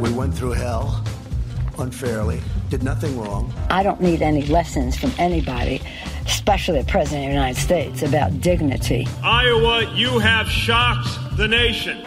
We 0.00 0.10
went 0.10 0.34
through 0.34 0.52
hell 0.52 1.04
unfairly, 1.78 2.40
did 2.70 2.82
nothing 2.82 3.18
wrong. 3.20 3.52
I 3.70 3.82
don't 3.82 4.00
need 4.00 4.22
any 4.22 4.44
lessons 4.46 4.96
from 4.96 5.12
anybody, 5.18 5.80
especially 6.26 6.80
the 6.82 6.90
President 6.96 7.24
of 7.24 7.28
the 7.30 7.34
United 7.34 7.60
States, 7.60 8.02
about 8.02 8.40
dignity. 8.40 9.08
Iowa, 9.22 9.76
you 9.94 10.18
have 10.18 10.46
shocked 10.48 11.10
the 11.36 11.48
nation. 11.48 11.98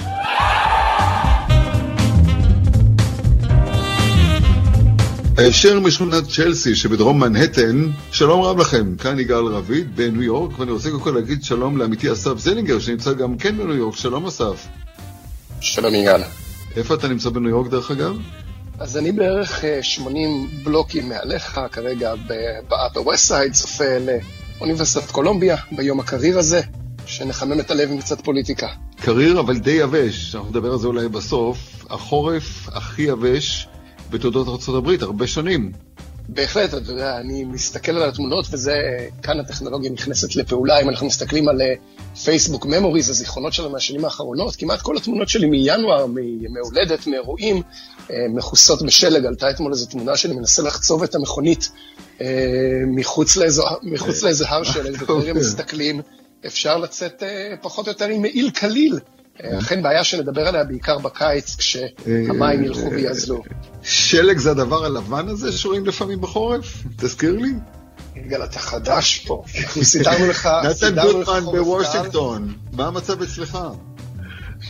הישר 5.38 5.79
משכונת 5.79 6.23
צ'לסי 6.27 6.75
שבדרום 6.75 7.19
מנהטן, 7.19 7.91
שלום 8.11 8.41
רב 8.41 8.57
לכם, 8.57 8.95
כאן 8.95 9.19
יגאל 9.19 9.45
רביד 9.45 9.95
בניו 9.95 10.23
יורק, 10.23 10.59
ואני 10.59 10.71
רוצה 10.71 10.89
קודם 10.89 11.04
כל 11.04 11.11
להגיד 11.11 11.43
שלום 11.43 11.77
לעמיתי 11.77 12.11
אסף 12.11 12.38
זלינגר, 12.38 12.79
שנמצא 12.79 13.13
גם 13.13 13.38
כן 13.38 13.57
בניו 13.57 13.75
יורק, 13.75 13.95
שלום 13.95 14.25
אסף. 14.25 14.67
שלום 15.61 15.96
יגאל. 15.96 16.40
איפה 16.76 16.94
אתה 16.94 17.08
נמצא 17.08 17.31
בניו 17.31 17.50
יורק 17.50 17.71
דרך 17.71 17.90
אגב? 17.90 18.17
אז 18.79 18.96
אני 18.96 19.13
בערך 19.13 19.64
80 19.82 20.49
בלוקים 20.64 21.08
מעליך, 21.08 21.61
כרגע 21.72 22.14
ב-upper 22.14 22.99
west 22.99 23.30
side, 23.30 23.53
צופה 23.53 23.85
לאוניברסיטת 24.58 25.11
קולומביה, 25.11 25.57
ביום 25.72 26.00
הקריר 26.00 26.39
הזה, 26.39 26.61
שנחמם 27.07 27.61
את 27.61 27.71
הלב 27.71 27.90
עם 27.90 28.00
קצת 28.00 28.21
פוליטיקה. 28.21 28.68
קריר 28.96 29.40
אבל 29.40 29.58
די 29.58 29.71
יבש, 29.71 30.35
אנחנו 30.35 30.50
נדבר 30.50 30.72
על 30.72 30.79
זה 30.79 30.86
אולי 30.86 31.08
בסוף, 31.08 31.86
החורף 31.90 32.69
הכי 32.69 33.02
יבש 33.02 33.69
בתולדות 34.11 34.69
ארה"ב, 34.69 35.02
הרבה 35.02 35.27
שנים. 35.27 35.72
בהחלט, 36.34 36.75
אתה 36.75 36.92
יודע, 36.92 37.17
אני 37.17 37.45
מסתכל 37.45 37.92
על 37.92 38.09
התמונות, 38.09 38.47
וזה, 38.50 38.75
כאן 39.22 39.41
הטכנולוגיה 39.41 39.91
נכנסת 39.91 40.36
לפעולה. 40.36 40.81
אם 40.81 40.89
אנחנו 40.89 41.06
מסתכלים 41.06 41.48
על 41.48 41.61
פייסבוק 42.25 42.67
ממוריז, 42.67 43.11
הזיכרונות 43.11 43.53
שלנו 43.53 43.70
מהשנים 43.70 44.05
האחרונות, 44.05 44.56
כמעט 44.56 44.81
כל 44.83 44.97
התמונות 44.97 45.28
שלי 45.28 45.47
מינואר, 45.47 46.06
מהולדת, 46.50 47.06
מאירועים, 47.06 47.62
מכוסות 48.11 48.83
בשלג. 48.83 49.27
עלתה 49.27 49.50
אתמול 49.50 49.72
איזו 49.72 49.86
תמונה 49.86 50.16
שאני 50.16 50.34
מנסה 50.34 50.62
לחצוב 50.62 51.02
את 51.02 51.14
המכונית 51.14 51.69
מחוץ 52.86 53.36
לאיזה, 53.36 53.62
מחוץ 53.83 54.22
לאיזה 54.22 54.48
הר 54.48 54.62
שלג, 54.64 55.02
וכרגע 55.02 55.33
מסתכלים, 55.33 56.00
אפשר 56.46 56.78
לצאת 56.78 57.22
פחות 57.61 57.86
או 57.86 57.92
יותר 57.92 58.05
עם 58.08 58.22
מעיל 58.22 58.50
קליל. 58.50 58.98
אכן 59.41 59.83
בעיה 59.83 60.05
שנדבר 60.05 60.48
עליה 60.48 60.64
בעיקר 60.64 60.98
בקיץ, 60.98 61.56
כשהמים 61.56 62.64
ילכו 62.64 62.91
ויעזלו. 62.91 63.42
שלג 63.83 64.39
זה 64.39 64.50
הדבר 64.50 64.84
הלבן 64.84 65.28
הזה 65.28 65.52
שרואים 65.52 65.86
לפעמים 65.86 66.20
בחורף? 66.20 66.84
תזכיר 66.97 67.39
לי. 67.39 67.52
יגאל, 68.16 68.44
אתה 68.44 68.58
חדש 68.58 69.24
פה. 69.27 69.42
אנחנו 69.62 69.84
סידרנו 69.84 70.27
לך, 70.27 70.48
נתן 70.70 71.02
גוטמן 71.02 71.41
בוושינגטון, 71.44 72.52
מה 72.72 72.86
המצב 72.86 73.22
אצלך? 73.22 73.58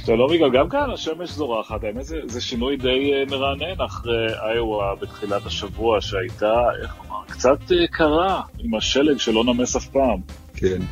שלום 0.04 0.32
יגאל, 0.32 0.50
גם 0.58 0.68
כאן 0.68 0.90
השמש 0.94 1.30
זורחת, 1.30 1.84
האמת 1.84 2.04
זה, 2.04 2.16
זה 2.26 2.40
שינוי 2.40 2.76
די 2.76 3.10
מרענן 3.30 3.80
אחרי 3.86 4.26
איואה 4.50 4.94
בתחילת 5.00 5.46
השבוע 5.46 6.00
שהייתה, 6.00 6.52
איך 6.82 6.94
לומר, 7.02 7.24
קצת 7.28 7.58
קרה 7.90 8.40
עם 8.58 8.74
השלג 8.74 9.18
שלא 9.18 9.44
נמס 9.44 9.76
אף 9.76 9.86
פעם. 9.86 10.20
כן. 10.56 10.82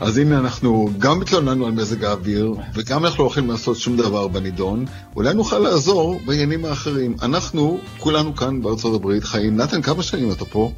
אז 0.00 0.18
הנה 0.18 0.38
אנחנו 0.38 0.90
גם 0.98 1.22
התלוננו 1.22 1.66
על 1.66 1.72
מזג 1.72 2.04
האוויר, 2.04 2.54
וגם 2.74 3.04
אנחנו 3.04 3.18
לא 3.18 3.24
הולכים 3.24 3.50
לעשות 3.50 3.76
שום 3.76 3.96
דבר 3.96 4.28
בנידון, 4.28 4.84
אולי 5.16 5.34
נוכל 5.34 5.58
לעזור 5.58 6.20
בעניינים 6.26 6.64
האחרים. 6.64 7.16
אנחנו, 7.22 7.80
כולנו 7.98 8.36
כאן 8.36 8.62
בארצות 8.62 8.94
הברית, 8.94 9.24
חיים. 9.24 9.56
נתן, 9.56 9.82
כמה 9.82 10.02
שנים 10.02 10.32
אתה 10.32 10.44
פה? 10.44 10.72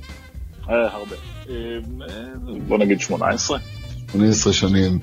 הרבה. 0.67 1.17
בוא 2.69 2.79
נגיד 2.79 3.01
18. 3.01 3.59
18 4.13 4.53
שנים. 4.53 4.99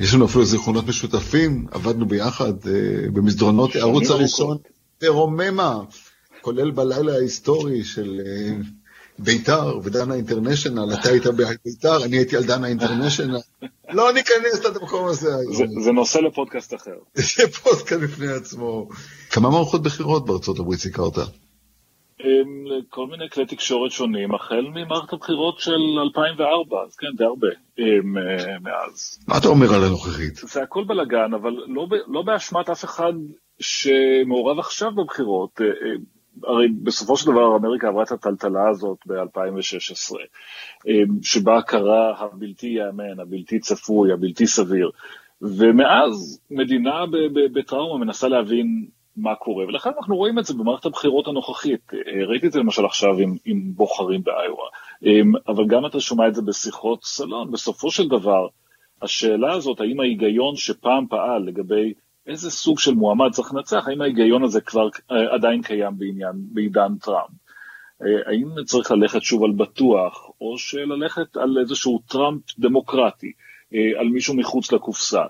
יש 0.00 0.14
לנו 0.14 0.24
אפילו 0.24 0.44
זיכרונות 0.44 0.86
משותפים, 0.86 1.66
עבדנו 1.70 2.06
ביחד 2.06 2.52
במסדרונות 3.12 3.76
הערוץ 3.76 4.10
הראשון 4.10 4.56
ברוממה, 5.00 5.80
כולל 6.40 6.70
בלילה 6.70 7.12
ההיסטורי 7.12 7.84
של... 7.84 8.20
ביתר 9.18 9.78
ודנה 9.84 10.14
אינטרנשיונל, 10.14 10.94
אתה 10.94 11.08
היית 11.08 11.26
בביתר, 11.26 12.04
אני 12.04 12.16
הייתי 12.16 12.36
על 12.36 12.44
דנה 12.44 12.66
אינטרנשיונל. 12.66 13.38
לא 13.90 14.12
ניכנס 14.12 14.64
למקום 14.64 15.08
הזה 15.08 15.28
היום. 15.36 15.80
זה 15.82 15.92
נושא 15.92 16.18
לפודקאסט 16.18 16.74
אחר. 16.74 16.96
זה 17.36 17.48
פודקאסט 17.48 18.02
בפני 18.02 18.32
עצמו. 18.32 18.88
כמה 19.30 19.50
מערכות 19.50 19.82
בחירות 19.82 20.26
בארצות 20.26 20.58
הברית 20.58 20.78
סיקרת? 20.80 21.14
כל 22.88 23.06
מיני 23.06 23.30
כלי 23.30 23.46
תקשורת 23.46 23.90
שונים, 23.90 24.34
החל 24.34 24.66
ממערכת 24.74 25.12
הבחירות 25.12 25.58
של 25.58 25.80
2004, 26.02 26.76
אז 26.86 26.96
כן, 26.96 27.06
די 27.16 27.24
הרבה 27.24 27.48
מאז. 28.60 29.18
מה 29.28 29.38
אתה 29.38 29.48
אומר 29.48 29.74
על 29.74 29.84
הנוכחית? 29.84 30.36
זה 30.36 30.62
הכל 30.62 30.84
בלאגן, 30.84 31.34
אבל 31.34 31.52
לא 32.06 32.22
באשמת 32.22 32.70
אף 32.70 32.84
אחד 32.84 33.12
שמעורב 33.60 34.58
עכשיו 34.58 34.90
בבחירות. 34.94 35.60
הרי 36.44 36.68
בסופו 36.82 37.16
של 37.16 37.30
דבר 37.30 37.56
אמריקה 37.56 37.88
עברה 37.88 38.02
את 38.02 38.12
הטלטלה 38.12 38.68
הזאת 38.68 38.98
ב-2016, 39.06 40.16
שבה 41.22 41.62
קרה 41.62 42.18
הבלתי 42.18 42.66
ייאמן, 42.66 43.20
הבלתי 43.20 43.58
צפוי, 43.58 44.12
הבלתי 44.12 44.46
סביר, 44.46 44.90
ומאז 45.42 46.40
מדינה 46.50 47.04
בטראומה 47.54 48.04
מנסה 48.04 48.28
להבין 48.28 48.86
מה 49.16 49.34
קורה, 49.34 49.66
ולכן 49.66 49.90
אנחנו 49.98 50.16
רואים 50.16 50.38
את 50.38 50.44
זה 50.44 50.54
במערכת 50.54 50.86
הבחירות 50.86 51.26
הנוכחית. 51.26 51.92
ראיתי 52.28 52.46
את 52.46 52.52
זה 52.52 52.60
למשל 52.60 52.84
עכשיו 52.84 53.18
עם, 53.18 53.36
עם 53.44 53.72
בוחרים 53.74 54.22
באיואה, 54.22 54.70
אבל 55.48 55.66
גם 55.66 55.86
אתה 55.86 56.00
שומע 56.00 56.28
את 56.28 56.34
זה 56.34 56.42
בשיחות 56.42 57.04
סלון. 57.04 57.50
בסופו 57.50 57.90
של 57.90 58.08
דבר, 58.08 58.46
השאלה 59.02 59.52
הזאת, 59.52 59.80
האם 59.80 60.00
ההיגיון 60.00 60.56
שפעם 60.56 61.06
פעל 61.06 61.42
לגבי 61.42 61.92
איזה 62.28 62.50
סוג 62.50 62.78
של 62.78 62.94
מועמד 62.94 63.32
צריך 63.32 63.54
לנצח, 63.54 63.88
האם 63.88 64.00
ההיגיון 64.00 64.44
הזה 64.44 64.60
כבר 64.60 64.88
עדיין 65.08 65.62
קיים 65.62 65.98
בעניין, 65.98 66.32
בעידן 66.34 66.94
טראמפ? 67.00 67.30
האם 68.00 68.64
צריך 68.66 68.90
ללכת 68.90 69.22
שוב 69.22 69.44
על 69.44 69.52
בטוח, 69.52 70.30
או 70.40 70.58
שללכת 70.58 71.36
על 71.36 71.58
איזשהו 71.60 72.02
טראמפ 72.08 72.42
דמוקרטי, 72.58 73.32
על 73.98 74.08
מישהו 74.08 74.36
מחוץ 74.36 74.72
לקופסה? 74.72 75.22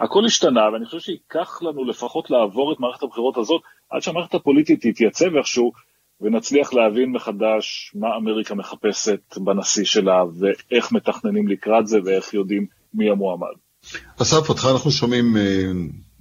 הכל 0.00 0.24
השתנה, 0.24 0.60
ואני 0.72 0.84
חושב 0.84 0.98
שייקח 0.98 1.62
לנו 1.62 1.84
לפחות 1.84 2.30
לעבור 2.30 2.72
את 2.72 2.80
מערכת 2.80 3.02
הבחירות 3.02 3.36
הזאת, 3.36 3.62
עד 3.90 4.02
שהמערכת 4.02 4.34
הפוליטית 4.34 4.86
תתייצב 4.86 5.36
איכשהו, 5.36 5.72
ונצליח 6.20 6.72
להבין 6.74 7.12
מחדש 7.12 7.92
מה 7.94 8.16
אמריקה 8.16 8.54
מחפשת 8.54 9.20
בנשיא 9.36 9.84
שלה, 9.84 10.22
ואיך 10.38 10.92
מתכננים 10.92 11.48
לקראת 11.48 11.86
זה, 11.86 11.98
ואיך 12.04 12.34
יודעים 12.34 12.66
מי 12.94 13.10
המועמד. 13.10 13.54
אסף, 14.22 14.48
אותך 14.48 14.66
אנחנו 14.72 14.90
שומעים 14.90 15.36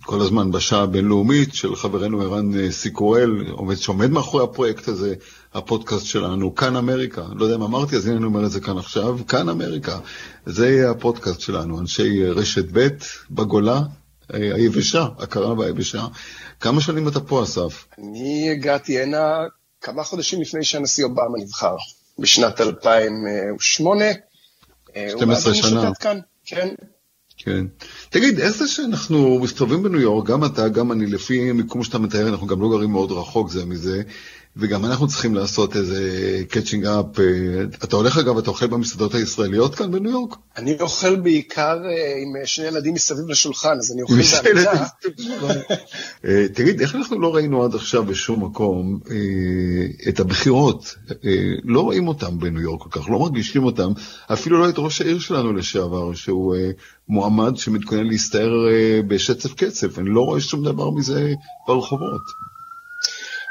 כל 0.08 0.22
הזמן 0.22 0.52
בשעה 0.52 0.84
הבינלאומית 0.84 1.54
של 1.54 1.76
חברנו 1.76 2.22
ערן 2.22 2.72
סיקורל, 2.72 3.46
שעומד 3.76 4.12
מאחורי 4.12 4.44
הפרויקט 4.44 4.88
הזה, 4.88 5.16
הפודקאסט 5.54 6.06
שלנו, 6.06 6.56
כאן 6.56 6.76
אמריקה. 6.76 7.24
לא 7.36 7.46
יודע 7.46 7.56
אם 7.56 7.62
אמרתי, 7.62 7.96
אז 7.96 8.08
הנה 8.08 8.18
אני 8.18 8.26
אומר 8.26 8.46
את 8.46 8.52
זה 8.52 8.60
כאן 8.60 8.78
עכשיו, 8.78 9.18
כאן 9.28 9.50
אמריקה. 9.50 10.00
זה 10.46 10.90
הפודקאסט 10.90 11.40
שלנו, 11.40 11.80
אנשי 11.80 12.24
רשת 12.24 12.66
ב' 12.74 12.88
בגולה, 13.32 13.82
היבשה, 14.30 15.08
הקרה 15.20 15.54
והיבשה. 15.54 16.06
כמה 16.60 16.82
שנים 16.82 17.08
אתה 17.08 17.20
פה, 17.20 17.44
אסף? 17.44 17.86
אני 17.98 18.50
הגעתי 18.52 19.02
הנה 19.02 19.44
כמה 19.82 20.04
חודשים 20.04 20.42
לפני 20.42 20.64
שהנשיא 20.64 21.04
אובמה 21.04 21.38
נבחר, 21.44 21.76
בשנת 22.20 22.62
2008. 22.62 24.06
12 25.18 25.54
שנה. 25.54 25.92
כאן, 26.00 26.20
כן. 26.46 26.68
כן. 27.48 27.66
תגיד, 28.10 28.40
איך 28.40 28.56
זה 28.56 28.68
שאנחנו 28.68 29.40
מסתובבים 29.40 29.84
בניו 29.84 30.02
יורק, 30.02 30.28
גם 30.28 30.46
אתה, 30.46 30.70
גם 30.70 30.92
אני, 30.92 31.06
לפי 31.06 31.52
מיקום 31.52 31.84
שאתה 31.84 32.00
מתאר, 32.00 32.30
אנחנו 32.30 32.48
גם 32.48 32.62
לא 32.62 32.70
גרים 32.70 32.92
מאוד 32.92 33.12
רחוק 33.12 33.50
זה 33.50 33.66
מזה, 33.66 34.02
וגם 34.60 34.86
אנחנו 34.86 35.08
צריכים 35.08 35.36
לעשות 35.36 35.76
איזה 35.76 36.02
קאצ'ינג 36.50 36.86
אפ. 36.86 37.06
אתה 37.84 37.96
הולך 37.96 38.18
אגב, 38.18 38.38
אתה 38.38 38.50
אוכל 38.50 38.68
במסעדות 38.68 39.16
הישראליות 39.16 39.76
כאן 39.76 39.92
בניו 39.92 40.12
יורק? 40.12 40.36
אני 40.58 40.78
אוכל 40.80 41.16
בעיקר 41.16 41.78
עם 42.22 42.46
שני 42.46 42.66
ילדים 42.66 42.94
מסביב 42.94 43.30
לשולחן, 43.30 43.78
אז 43.78 43.92
אני 43.92 44.02
אוכל 44.02 44.14
בעמידה. 44.44 44.86
תגיד, 46.54 46.82
איך 46.82 46.96
אנחנו 46.96 47.20
לא 47.20 47.36
ראינו 47.36 47.64
עד 47.64 47.76
עכשיו 47.76 48.06
בשום 48.06 48.44
מקום 48.44 49.00
את 50.10 50.20
הבחירות? 50.20 50.96
לא 51.64 51.82
רואים 51.82 52.08
אותם 52.08 52.40
בניו 52.40 52.62
יורק 52.62 52.82
כל 52.82 52.90
כך, 52.92 53.10
לא 53.10 53.20
מרגישים 53.20 53.64
אותם, 53.64 53.92
אפילו 54.34 54.60
לא 54.60 54.70
את 54.70 54.76
ראש 54.78 55.02
העיר 55.02 55.20
שלנו 55.20 55.54
לשעבר, 55.54 56.14
שהוא 56.14 56.56
מועמד 57.10 57.58
שמתכונן 57.58 58.08
להסתער 58.08 58.52
בשצף 59.08 59.54
קצף, 59.54 60.00
אני 60.00 60.10
לא 60.10 60.22
רואה 60.22 60.42
שום 60.42 60.66
דבר 60.66 60.90
מזה 60.90 61.34
ברחובות. 61.68 62.22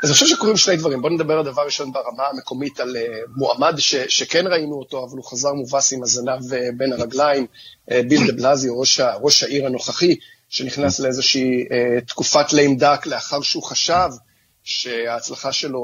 אז 0.03 0.09
אני 0.09 0.13
חושב 0.15 0.27
שקורים 0.27 0.57
שני 0.57 0.77
דברים. 0.77 1.03
בואו 1.03 1.13
נדבר 1.13 1.39
על 1.39 1.45
דבר 1.45 1.63
ראשון 1.63 1.93
ברמה 1.93 2.27
המקומית, 2.33 2.81
על 2.81 2.97
uh, 2.97 3.31
מועמד 3.37 3.75
ש, 3.79 3.95
שכן 3.95 4.47
ראינו 4.47 4.75
אותו, 4.75 5.05
אבל 5.05 5.17
הוא 5.17 5.25
חזר 5.25 5.53
מובס 5.53 5.93
עם 5.93 6.03
הזנב 6.03 6.53
uh, 6.53 6.57
בין 6.77 6.93
הרגליים, 6.93 7.47
uh, 7.91 7.95
ביל 8.09 8.27
דה 8.27 8.33
בלזי, 8.33 8.69
ראש, 8.71 9.01
ראש 9.21 9.43
העיר 9.43 9.67
הנוכחי, 9.67 10.17
שנכנס 10.49 11.01
לאיזושהי 11.01 11.65
תקופת 12.07 12.53
ליים 12.53 12.77
דק 12.77 13.07
לאחר 13.07 13.43
שהוא 13.43 13.63
חשב 13.63 14.09
שההצלחה 14.65 15.53
שלו 15.53 15.81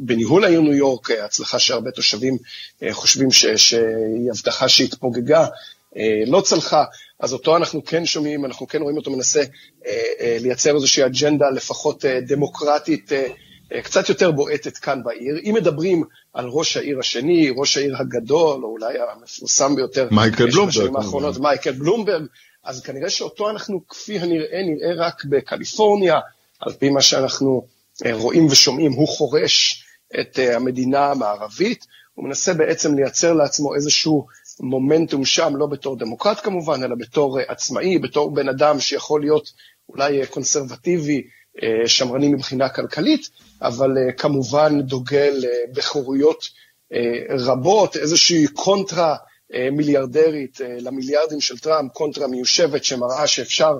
בניהול 0.00 0.44
העיר 0.44 0.60
ניו 0.60 0.74
יורק, 0.74 1.10
הצלחה 1.10 1.58
שהרבה 1.58 1.90
תושבים 1.90 2.38
חושבים 2.90 3.30
ש, 3.30 3.46
שהיא 3.46 4.30
הבטחה 4.30 4.68
שהתפוגגה, 4.68 5.46
לא 6.26 6.40
צלחה. 6.40 6.84
אז 7.20 7.32
אותו 7.32 7.56
אנחנו 7.56 7.84
כן 7.84 8.06
שומעים, 8.06 8.44
אנחנו 8.44 8.66
כן 8.66 8.82
רואים 8.82 8.96
אותו 8.96 9.10
מנסה 9.10 9.42
לייצר 10.40 10.74
איזושהי 10.74 11.06
אג'נדה 11.06 11.50
לפחות 11.50 12.04
דמוקרטית 12.04 13.12
קצת 13.82 14.08
יותר 14.08 14.30
בועטת 14.30 14.76
כאן 14.76 15.02
בעיר. 15.04 15.38
אם 15.44 15.54
מדברים 15.54 16.04
על 16.34 16.46
ראש 16.48 16.76
העיר 16.76 16.98
השני, 16.98 17.50
ראש 17.56 17.76
העיר 17.76 17.96
הגדול, 17.96 18.64
או 18.64 18.68
אולי 18.68 18.94
המפורסם 18.98 19.76
ביותר, 19.76 20.08
מייקל 20.10 20.50
בלומברג. 20.50 20.96
האחרונות, 20.96 21.38
מייקל 21.38 21.72
בלומברג, 21.72 22.26
אז 22.64 22.82
כנראה 22.82 23.10
שאותו 23.10 23.50
אנחנו, 23.50 23.88
כפי 23.88 24.18
הנראה, 24.18 24.62
נראה 24.62 25.06
רק 25.06 25.24
בקליפורניה, 25.24 26.18
על 26.60 26.72
פי 26.72 26.90
מה 26.90 27.02
שאנחנו 27.02 27.66
רואים 28.12 28.46
ושומעים, 28.46 28.92
הוא 28.92 29.08
חורש 29.08 29.84
את 30.20 30.38
המדינה 30.54 31.06
המערבית, 31.06 31.86
הוא 32.14 32.24
מנסה 32.24 32.54
בעצם 32.54 32.94
לייצר 32.94 33.32
לעצמו 33.32 33.74
איזשהו 33.74 34.26
מומנטום 34.60 35.24
שם, 35.24 35.56
לא 35.56 35.66
בתור 35.66 35.96
דמוקרט 35.98 36.40
כמובן, 36.42 36.84
אלא 36.84 36.94
בתור 36.98 37.38
עצמאי, 37.48 37.98
בתור 37.98 38.34
בן 38.34 38.48
אדם 38.48 38.80
שיכול 38.80 39.20
להיות 39.20 39.52
אולי 39.88 40.26
קונסרבטיבי, 40.26 41.22
שמרני 41.86 42.28
מבחינה 42.28 42.68
כלכלית, 42.68 43.28
אבל 43.62 43.90
כמובן 44.16 44.80
דוגל 44.80 45.44
בחירויות 45.74 46.48
רבות, 47.30 47.96
איזושהי 47.96 48.46
קונטרה 48.46 49.16
מיליארדרית 49.72 50.60
למיליארדים 50.60 51.40
של 51.40 51.58
טראמפ, 51.58 51.92
קונטרה 51.92 52.26
מיושבת 52.26 52.84
שמראה 52.84 53.26
שאפשר 53.26 53.78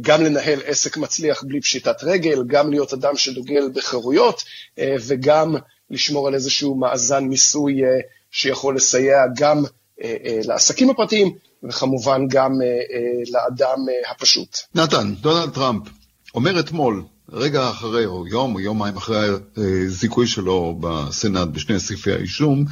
גם 0.00 0.24
לנהל 0.24 0.58
עסק 0.64 0.96
מצליח 0.96 1.44
בלי 1.44 1.60
פשיטת 1.60 2.04
רגל, 2.04 2.44
גם 2.46 2.70
להיות 2.70 2.92
אדם 2.92 3.16
שדוגל 3.16 3.68
בחירויות 3.74 4.44
וגם 4.80 5.56
לשמור 5.90 6.28
על 6.28 6.34
איזשהו 6.34 6.74
מאזן 6.74 7.24
מיסוי 7.24 7.80
שיכול 8.30 8.76
לסייע 8.76 9.24
גם 9.36 9.64
לעסקים 10.44 10.90
הפרטיים 10.90 11.34
וכמובן 11.62 12.26
גם 12.28 12.52
לאדם 13.32 13.78
הפשוט. 14.10 14.58
נתן, 14.74 15.14
דונלד 15.20 15.50
טראמפ 15.50 15.82
אומר 16.34 16.60
אתמול, 16.60 17.04
רגע 17.32 17.70
אחרי, 17.70 18.06
או 18.06 18.26
יום 18.26 18.54
או 18.54 18.60
יומיים 18.60 18.96
אחרי 18.96 19.28
הזיכוי 19.56 20.26
שלו 20.26 20.78
בסנאט 20.80 21.48
בשני 21.48 21.80
סעיפי 21.80 22.12
האישום, 22.12 22.64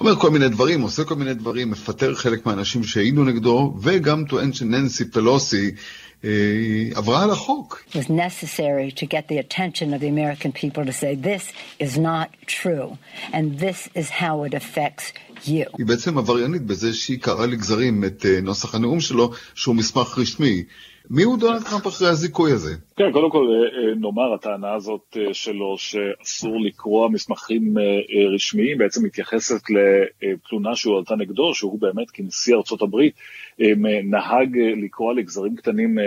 אומר 0.00 0.16
כל 0.16 0.30
מיני 0.30 0.48
דברים, 0.48 0.82
עושה 0.82 1.04
כל 1.04 1.14
מיני 1.14 1.34
דברים, 1.34 1.70
מפטר 1.70 2.14
חלק 2.14 2.46
מהאנשים 2.46 2.84
שהעידו 2.84 3.24
נגדו, 3.24 3.74
וגם 3.82 4.24
טוען 4.24 4.52
שננסי 4.52 5.10
פלוסי 5.10 5.66
אה, 5.66 5.70
עברה 6.94 7.22
על 7.22 7.30
החוק. 7.30 7.84
Was 7.94 8.08
necessary 8.08 8.90
to 8.90 9.06
get 9.06 9.28
the 9.28 9.38
attention 9.38 9.94
of 9.94 10.00
the 10.00 10.08
American 10.08 10.52
people 10.52 10.84
to 10.84 10.92
say 10.92 11.14
this 11.14 11.52
is 11.78 11.98
not 11.98 12.28
true, 12.46 12.98
and 13.32 13.58
this 13.58 13.88
is 13.94 14.10
how 14.10 14.44
it 14.44 14.54
affects 14.54 15.12
you. 15.46 15.64
היא 15.78 15.86
בעצם 15.86 16.18
עבריינית 16.18 16.62
בזה 16.62 16.94
שהיא 16.94 17.18
קראה 17.20 17.46
לגזרים 17.46 18.04
את 18.04 18.26
אה, 18.26 18.40
נוסח 18.40 18.74
הנאום 18.74 19.00
שלו, 19.00 19.32
שהוא 19.54 19.76
מסמך 19.76 20.18
רשמי. 20.18 20.64
מי 21.10 21.22
הוא 21.22 21.38
דונלד 21.38 21.62
טראמפ 21.62 21.86
אחרי 21.86 22.08
הזיכוי 22.08 22.52
הזה? 22.52 22.74
כן, 22.96 23.12
קודם 23.12 23.30
כל 23.30 23.46
נאמר, 23.96 24.34
הטענה 24.34 24.74
הזאת 24.74 25.16
שלו 25.32 25.74
שאסור 25.78 26.60
לקרוא 26.60 27.08
מסמכים 27.08 27.74
רשמיים, 28.34 28.78
בעצם 28.78 29.04
מתייחסת 29.04 29.60
לתלונה 29.70 30.76
שהועלתה 30.76 31.16
נגדו, 31.16 31.54
שהוא 31.54 31.80
באמת 31.80 32.10
כנשיא 32.10 32.54
ארצות 32.56 32.82
הברית 32.82 33.14
נהג 34.04 34.58
לקרוא 34.84 35.14
לגזרים 35.14 35.56
קטנים 35.56 35.98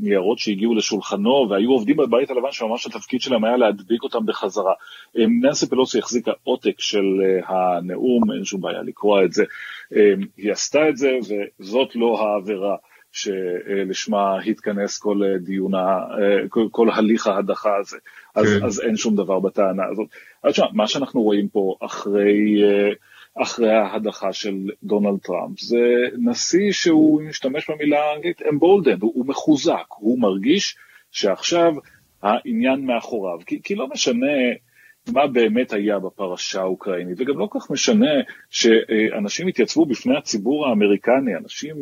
ניירות 0.00 0.38
שהגיעו 0.38 0.74
לשולחנו, 0.74 1.46
והיו 1.50 1.70
עובדים 1.70 1.96
בבית 1.96 2.30
הלבן 2.30 2.52
שממש 2.52 2.86
התפקיד 2.86 3.20
שלהם 3.20 3.44
היה 3.44 3.56
להדביק 3.56 4.02
אותם 4.02 4.26
בחזרה. 4.26 4.72
ננסי 5.14 5.66
פלוסי 5.66 5.98
החזיקה 5.98 6.32
עותק 6.44 6.80
של 6.80 7.04
הנאום, 7.46 8.32
אין 8.32 8.44
שום 8.44 8.60
בעיה 8.60 8.82
לקרוא 8.82 9.22
את 9.24 9.32
זה. 9.32 9.44
היא 10.36 10.52
עשתה 10.52 10.88
את 10.88 10.96
זה, 10.96 11.10
וזאת 11.60 11.96
לא 11.96 12.20
העבירה. 12.20 12.76
שלשמה 13.16 14.40
התכנס 14.40 14.98
כל 14.98 15.20
דיון, 15.40 15.72
כל, 16.48 16.68
כל 16.70 16.90
הליך 16.90 17.26
ההדחה 17.26 17.76
הזה, 17.76 17.96
אז, 18.34 18.46
כן. 18.46 18.64
אז 18.64 18.80
אין 18.80 18.96
שום 18.96 19.16
דבר 19.16 19.40
בטענה 19.40 19.82
הזאת. 19.90 20.08
אז 20.42 20.54
שמה, 20.54 20.66
מה 20.72 20.86
שאנחנו 20.86 21.22
רואים 21.22 21.48
פה 21.48 21.76
אחרי, 21.80 22.62
אחרי 23.42 23.72
ההדחה 23.72 24.32
של 24.32 24.54
דונלד 24.82 25.18
טראמפ, 25.22 25.60
זה 25.60 25.78
נשיא 26.18 26.72
שהוא 26.72 27.22
משתמש 27.22 27.70
במילה 27.70 27.98
האנגלית 28.04 28.40
emboldened, 28.40 29.00
הוא, 29.00 29.12
הוא 29.14 29.26
מחוזק, 29.26 29.86
הוא 29.96 30.20
מרגיש 30.20 30.76
שעכשיו 31.10 31.72
העניין 32.22 32.86
מאחוריו, 32.86 33.38
כי, 33.46 33.62
כי 33.62 33.74
לא 33.74 33.88
משנה 33.88 34.36
מה 35.12 35.26
באמת 35.26 35.72
היה 35.72 35.98
בפרשה 35.98 36.60
האוקראינית, 36.60 37.20
וגם 37.20 37.38
לא 37.38 37.48
כך 37.50 37.70
משנה 37.70 38.10
שאנשים 38.50 39.46
התייצבו 39.46 39.86
בפני 39.86 40.16
הציבור 40.18 40.66
האמריקני, 40.66 41.36
אנשים 41.36 41.76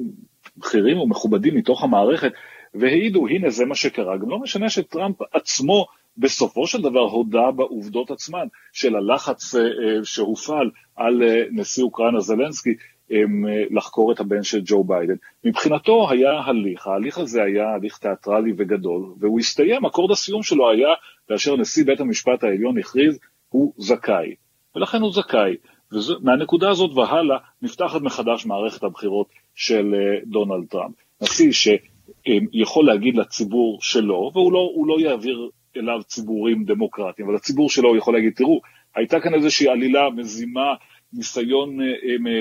בכירים 0.56 1.00
ומכובדים 1.00 1.56
מתוך 1.56 1.84
המערכת, 1.84 2.32
והעידו, 2.74 3.28
הנה 3.28 3.50
זה 3.50 3.64
מה 3.64 3.74
שקרה. 3.74 4.16
גם 4.16 4.30
לא 4.30 4.38
משנה 4.38 4.68
שטראמפ 4.68 5.16
עצמו 5.32 5.86
בסופו 6.18 6.66
של 6.66 6.82
דבר 6.82 7.00
הודה 7.00 7.50
בעובדות 7.50 8.10
עצמן 8.10 8.46
של 8.72 8.96
הלחץ 8.96 9.54
שהופעל 10.04 10.70
על 10.96 11.22
נשיא 11.50 11.84
אוקראינה 11.84 12.20
זלנסקי 12.20 12.74
לחקור 13.70 14.12
את 14.12 14.20
הבן 14.20 14.42
של 14.42 14.60
ג'ו 14.64 14.84
ביידן. 14.84 15.14
מבחינתו 15.44 16.10
היה 16.10 16.40
הליך, 16.40 16.86
ההליך 16.86 17.18
הזה 17.18 17.42
היה 17.42 17.74
הליך 17.74 17.98
תיאטרלי 17.98 18.52
וגדול, 18.58 19.14
והוא 19.20 19.38
הסתיים, 19.38 19.86
אקורד 19.86 20.10
הסיום 20.10 20.42
שלו 20.42 20.70
היה 20.70 20.88
כאשר 21.28 21.56
נשיא 21.56 21.84
בית 21.84 22.00
המשפט 22.00 22.44
העליון 22.44 22.78
הכריז, 22.78 23.18
הוא 23.48 23.72
זכאי. 23.76 24.34
ולכן 24.76 25.00
הוא 25.00 25.12
זכאי. 25.12 25.56
ומהנקודה 25.92 26.70
הזאת 26.70 26.90
והלאה 26.96 27.36
נפתחת 27.62 28.00
מחדש 28.00 28.46
מערכת 28.46 28.82
הבחירות 28.82 29.26
של 29.54 29.94
דונלד 30.26 30.66
טראמפ. 30.68 30.94
נשיא 31.22 31.52
שיכול 31.52 32.86
להגיד 32.86 33.16
לציבור 33.16 33.78
שלו, 33.82 34.30
והוא 34.34 34.52
לא, 34.52 34.70
לא 34.86 35.00
יעביר 35.00 35.50
אליו 35.76 36.02
ציבורים 36.06 36.64
דמוקרטיים, 36.64 37.28
אבל 37.28 37.36
הציבור 37.36 37.70
שלו 37.70 37.88
הוא 37.88 37.96
יכול 37.96 38.14
להגיד, 38.14 38.32
תראו, 38.36 38.60
הייתה 38.94 39.20
כאן 39.20 39.34
איזושהי 39.34 39.68
עלילה 39.68 40.10
מזימה, 40.10 40.74
ניסיון 41.12 41.78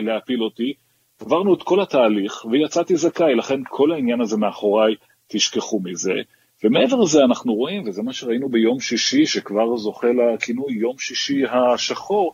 להפיל 0.04 0.44
אותי, 0.44 0.74
עברנו 1.22 1.54
את 1.54 1.64
כל 1.64 1.82
התהליך 1.82 2.46
ויצאתי 2.46 2.96
זכאי, 2.96 3.36
לכן 3.36 3.60
כל 3.70 3.92
העניין 3.92 4.22
הזה 4.22 4.38
מאחוריי, 4.38 4.96
תשכחו 5.28 5.80
מזה. 5.80 6.14
ומעבר 6.64 7.02
לזה 7.02 7.24
אנחנו 7.24 7.54
רואים, 7.54 7.84
וזה 7.88 8.04
מה 8.04 8.14
שראינו 8.14 8.50
ביום 8.50 8.80
שישי, 8.80 9.26
שכבר 9.26 9.78
זוכה 9.78 10.08
לכינוי 10.08 10.74
יום 10.74 10.98
שישי 10.98 11.42
השחור, 11.46 12.34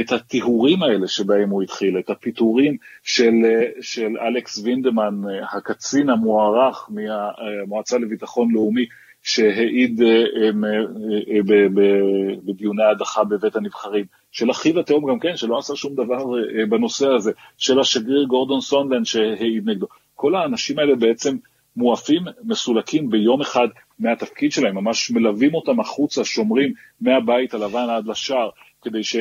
את 0.00 0.12
הטיהורים 0.12 0.82
האלה 0.82 1.08
שבהם 1.08 1.50
הוא 1.50 1.62
התחיל, 1.62 1.98
את 1.98 2.10
הפיטורים 2.10 2.76
של, 3.02 3.32
של 3.80 4.16
אלכס 4.26 4.58
וינדמן, 4.58 5.14
הקצין 5.52 6.10
המוערך 6.10 6.88
מהמועצה 6.90 7.98
לביטחון 7.98 8.52
לאומי, 8.52 8.86
שהעיד 9.22 10.00
בדיוני 12.44 12.82
ההדחה 12.82 13.24
בבית 13.24 13.56
הנבחרים, 13.56 14.04
של 14.32 14.50
אחיו 14.50 14.80
התאום 14.80 15.10
גם 15.10 15.18
כן, 15.18 15.36
שלא 15.36 15.58
עשה 15.58 15.76
שום 15.76 15.94
דבר 15.94 16.24
בנושא 16.68 17.08
הזה, 17.08 17.32
של 17.58 17.80
השגריר 17.80 18.24
גורדון 18.24 18.60
סונדלנד 18.60 19.06
שהעיד 19.06 19.68
נגדו. 19.68 19.86
כל 20.14 20.34
האנשים 20.34 20.78
האלה 20.78 20.94
בעצם 20.94 21.36
מואפים, 21.76 22.22
מסולקים 22.44 23.10
ביום 23.10 23.40
אחד 23.40 23.68
מהתפקיד 23.98 24.52
שלהם, 24.52 24.74
ממש 24.74 25.10
מלווים 25.10 25.54
אותם 25.54 25.80
החוצה, 25.80 26.24
שומרים 26.24 26.72
מהבית 27.00 27.54
הלבן 27.54 27.90
עד 27.90 28.06
לשער. 28.06 28.50
כדי, 28.82 29.02
ש, 29.02 29.16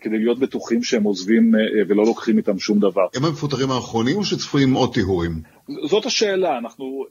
כדי 0.00 0.18
להיות 0.18 0.38
בטוחים 0.38 0.82
שהם 0.82 1.02
עוזבים 1.02 1.52
ולא 1.88 2.04
לוקחים 2.04 2.38
איתם 2.38 2.58
שום 2.58 2.78
דבר. 2.78 3.06
הם 3.16 3.24
המפוטרים 3.24 3.70
האחרונים 3.70 4.16
או 4.16 4.24
שצפויים 4.24 4.74
עוד 4.74 4.94
טיהורים? 4.94 5.32
זאת 5.84 6.06
השאלה, 6.06 6.58
אנחנו 6.58 7.04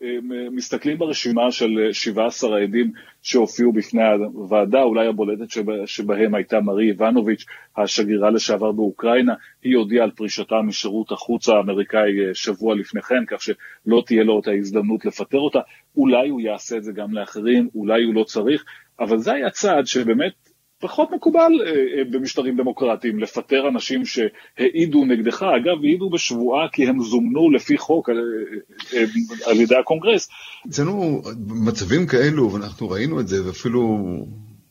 מסתכלים 0.52 0.98
ברשימה 0.98 1.52
של 1.52 1.90
17 1.92 2.58
העדים 2.58 2.92
שהופיעו 3.22 3.72
בפני 3.72 4.02
הוועדה, 4.34 4.82
אולי 4.84 5.08
הבולטת 5.08 5.52
שבה, 5.52 5.74
שבהם 5.86 6.36
הייתה 6.36 6.60
מרי 6.60 6.88
איבנוביץ', 6.88 7.46
השגרירה 7.78 8.30
לשעבר 8.30 8.72
באוקראינה, 8.72 9.34
היא 9.64 9.78
הודיעה 9.78 10.04
על 10.04 10.12
פרישתה 10.12 10.62
משירות 10.62 11.12
החוץ 11.12 11.50
האמריקאי 11.50 12.12
שבוע 12.34 12.76
לפני 12.76 13.02
כן, 13.02 13.26
כך 13.28 13.42
שלא 13.42 14.04
תהיה 14.06 14.24
לו 14.24 14.40
את 14.40 14.48
ההזדמנות 14.48 15.06
לפטר 15.06 15.40
אותה, 15.40 15.60
אולי 15.98 16.30
הוא 16.30 16.42
יעשה 16.42 16.78
את 16.78 16.84
זה 16.84 16.92
גם 16.92 17.14
לאחרים, 17.14 17.70
אולי 17.76 18.04
הוא 18.04 18.16
לא 18.16 18.24
צריך, 18.24 18.66
אבל 19.00 19.18
זה 19.18 19.34
היה 19.34 19.50
צעד 19.50 19.86
שבאמת 19.86 20.47
פחות 20.80 21.10
מקובל 21.12 21.52
אה, 21.66 22.04
במשטרים 22.12 22.58
דמוקרטיים 22.58 23.20
לפטר 23.20 23.68
אנשים 23.68 24.04
שהעידו 24.06 25.06
נגדך, 25.06 25.44
אגב, 25.44 25.84
העידו 25.84 26.10
בשבועה 26.10 26.68
כי 26.74 26.88
הם 26.88 27.04
זומנו 27.04 27.52
לפי 27.52 27.78
חוק 27.78 28.10
על, 28.10 28.18
אה, 28.18 29.00
אה, 29.00 29.06
על 29.52 29.60
ידי 29.60 29.76
הקונגרס. 29.76 30.30
אצלנו 30.70 31.22
מצבים 31.48 32.08
כאלו, 32.08 32.54
ואנחנו 32.54 32.90
ראינו 32.90 33.20
את 33.20 33.28
זה, 33.28 33.48
ואפילו 33.48 33.98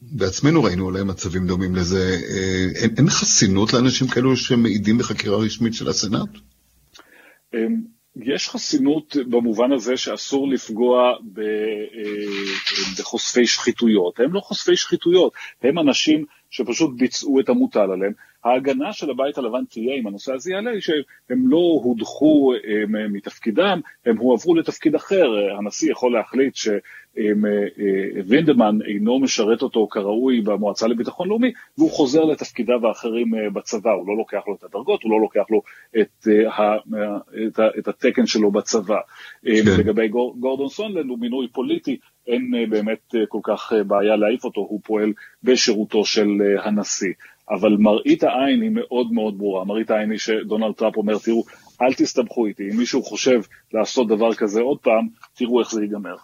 בעצמנו 0.03 0.63
ראינו 0.63 0.85
אולי 0.85 1.05
מצבים 1.05 1.47
דומים 1.47 1.75
לזה, 1.75 2.17
אין, 2.77 2.91
אין 2.99 3.09
חסינות 3.09 3.73
לאנשים 3.73 4.09
כאלו 4.09 4.37
שמעידים 4.37 4.99
בחקירה 4.99 5.37
רשמית 5.37 5.75
של 5.75 5.89
הסנאט? 5.89 6.29
יש 8.23 8.49
חסינות 8.49 9.17
במובן 9.29 9.73
הזה 9.73 9.97
שאסור 9.97 10.49
לפגוע 10.49 11.13
בחושפי 12.99 13.47
שחיתויות. 13.47 14.21
הם 14.21 14.33
לא 14.33 14.41
חושפי 14.41 14.77
שחיתויות, 14.77 15.33
הם 15.63 15.79
אנשים 15.79 16.25
שפשוט 16.51 16.91
ביצעו 16.97 17.41
את 17.41 17.49
המוטל 17.49 17.91
עליהם. 17.93 18.13
ההגנה 18.47 18.93
של 18.93 19.11
הבית 19.11 19.39
הלבן 19.39 19.65
תהיה, 19.71 19.95
אם 19.95 20.07
הנושא 20.07 20.33
הזה 20.33 20.51
יעלה, 20.51 20.71
שהם 20.81 21.49
לא 21.49 21.81
הודחו 21.85 22.53
הם, 22.65 23.13
מתפקידם, 23.13 23.81
הם 24.07 24.19
הועברו 24.19 24.55
לתפקיד 24.55 24.95
אחר. 24.95 25.31
הנשיא 25.59 25.91
יכול 25.91 26.13
להחליט 26.13 26.55
שוינדמן 28.27 28.79
אינו 28.89 29.19
משרת 29.19 29.63
אותו 29.63 29.89
כראוי 29.91 30.41
במועצה 30.41 30.87
לביטחון 30.87 31.29
לאומי, 31.29 31.53
והוא 31.79 31.91
חוזר 31.91 32.25
לתפקידיו 32.25 32.87
האחרים 32.87 33.33
בצבא, 33.53 33.91
הוא 33.91 34.09
לא 34.09 34.17
לוקח 34.17 34.43
לו 34.49 34.55
את 34.55 34.65
הדרגות, 34.65 35.03
הוא 35.03 35.11
לא 35.11 35.21
לוקח 35.21 35.45
לו 35.51 35.63
את, 36.01 36.29
את, 37.47 37.61
את 37.79 37.89
התקן 37.89 38.27
שלו 38.27 38.51
בצבא. 38.51 39.01
כן. 39.45 39.51
לגבי 39.79 40.09
גורדון 40.09 40.69
סונלנד 40.69 41.11
הוא 41.11 41.19
מינוי 41.19 41.49
פוליטי, 41.53 41.97
אין 42.27 42.71
באמת 42.71 43.15
כל 43.29 43.41
כך 43.43 43.73
בעיה 43.87 44.17
להעיף 44.17 44.45
אותו, 44.45 44.61
הוא 44.61 44.81
פועל 44.85 45.13
בשירותו 45.43 46.05
של 46.05 46.29
הנשיא. 46.65 47.13
אבל 47.51 47.77
מראית 47.79 48.23
העין 48.23 48.63
היא 48.63 48.71
מאוד 48.71 49.13
מאוד 49.13 49.39
ברורה. 49.39 49.65
מראית 49.65 49.91
העין 49.91 50.11
היא 50.11 50.19
שדונלד 50.19 50.75
טראמפ 50.75 50.97
אומר, 50.97 51.19
תראו, 51.19 51.45
אל 51.83 51.93
תסתבכו 51.93 52.47
איתי, 52.47 52.63
אם 52.73 52.77
מישהו 52.77 53.03
חושב 53.03 53.41
לעשות 53.73 54.09
דבר 54.09 54.35
כזה 54.35 54.61
עוד 54.61 54.79
פעם, 54.79 55.09
תראו 55.35 55.61
איך 55.61 55.71
זה 55.71 55.83
ייגמר. 55.83 56.17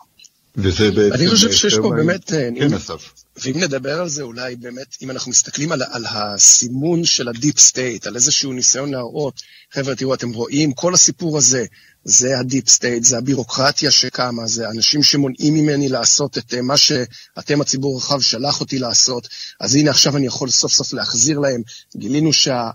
וזה 0.57 0.91
בעצם... 0.91 1.15
אני 1.15 1.29
חושב 1.29 1.53
שיש 1.53 1.75
פה 1.75 1.91
באמת... 1.97 2.31
כן, 2.31 2.75
אסף. 2.77 3.13
ואם 3.37 3.61
נדבר 3.61 4.01
על 4.01 4.09
זה, 4.09 4.23
אולי 4.23 4.57
באמת, 4.57 4.97
אם 5.03 5.11
אנחנו 5.11 5.31
מסתכלים 5.31 5.73
על, 5.73 5.83
על 5.91 6.05
הסימון 6.07 7.05
של 7.05 7.29
ה 7.29 7.35
deep 7.35 7.59
state, 7.59 8.07
על 8.07 8.15
איזשהו 8.15 8.53
ניסיון 8.53 8.91
להראות, 8.91 9.43
חבר'ה, 9.73 9.95
תראו, 9.95 10.15
אתם 10.15 10.33
רואים, 10.33 10.73
כל 10.73 10.95
הסיפור 10.95 11.39
הזה, 11.39 11.65
זה 12.05 12.39
ה 12.39 12.45
deep 12.45 12.69
state, 12.69 13.05
זה 13.05 13.19
הבירוקרטיה 13.19 13.91
שקמה, 13.91 14.47
זה 14.47 14.69
אנשים 14.69 15.03
שמונעים 15.03 15.55
ממני 15.55 15.89
לעשות 15.89 16.39
את 16.39 16.55
מה 16.55 16.77
שאתם, 16.77 17.61
הציבור 17.61 17.95
הרחב, 17.95 18.21
שלח 18.21 18.61
אותי 18.61 18.79
לעשות, 18.79 19.29
אז 19.61 19.75
הנה 19.75 19.91
עכשיו 19.91 20.17
אני 20.17 20.27
יכול 20.27 20.51
סוף 20.51 20.73
סוף 20.73 20.93
להחזיר 20.93 21.39
להם. 21.39 21.63
גילינו 21.97 22.33
שה... 22.33 22.71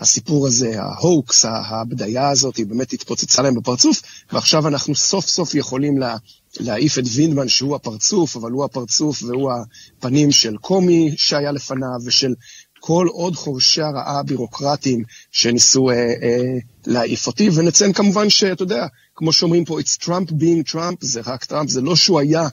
הסיפור 0.00 0.46
הזה, 0.46 0.82
ההוקס, 0.82 1.44
הבדיה 1.44 2.28
הזאת, 2.28 2.56
היא 2.56 2.66
באמת 2.66 2.92
התפוצצה 2.92 3.42
להם 3.42 3.54
בפרצוף, 3.54 4.02
ועכשיו 4.32 4.68
אנחנו 4.68 4.94
סוף 4.94 5.26
סוף 5.26 5.54
יכולים 5.54 5.98
לה, 5.98 6.16
להעיף 6.60 6.98
את 6.98 7.04
וינדמן, 7.14 7.48
שהוא 7.48 7.76
הפרצוף, 7.76 8.36
אבל 8.36 8.50
הוא 8.50 8.64
הפרצוף 8.64 9.22
והוא 9.22 9.52
הפנים 9.52 10.30
של 10.30 10.56
קומי 10.56 11.14
שהיה 11.16 11.52
לפניו, 11.52 11.98
ושל 12.04 12.34
כל 12.80 13.06
עוד 13.10 13.36
חורשי 13.36 13.82
הרעה 13.82 14.18
הבירוקרטיים 14.18 15.04
שניסו 15.30 15.90
אה, 15.90 15.94
אה, 15.96 16.58
להעיף 16.86 17.26
אותי, 17.26 17.48
ונציין 17.54 17.92
כמובן 17.92 18.30
שאתה 18.30 18.62
יודע, 18.62 18.86
כמו 19.14 19.32
שאומרים 19.32 19.64
פה, 19.64 19.80
it's 19.80 20.04
Trump 20.04 20.30
being 20.30 20.72
Trump, 20.72 20.96
זה 21.00 21.20
רק 21.26 21.44
טראמפ, 21.44 21.70
זה 21.70 21.80
לא 21.80 21.96
שהוא 21.96 22.20
היה 22.20 22.48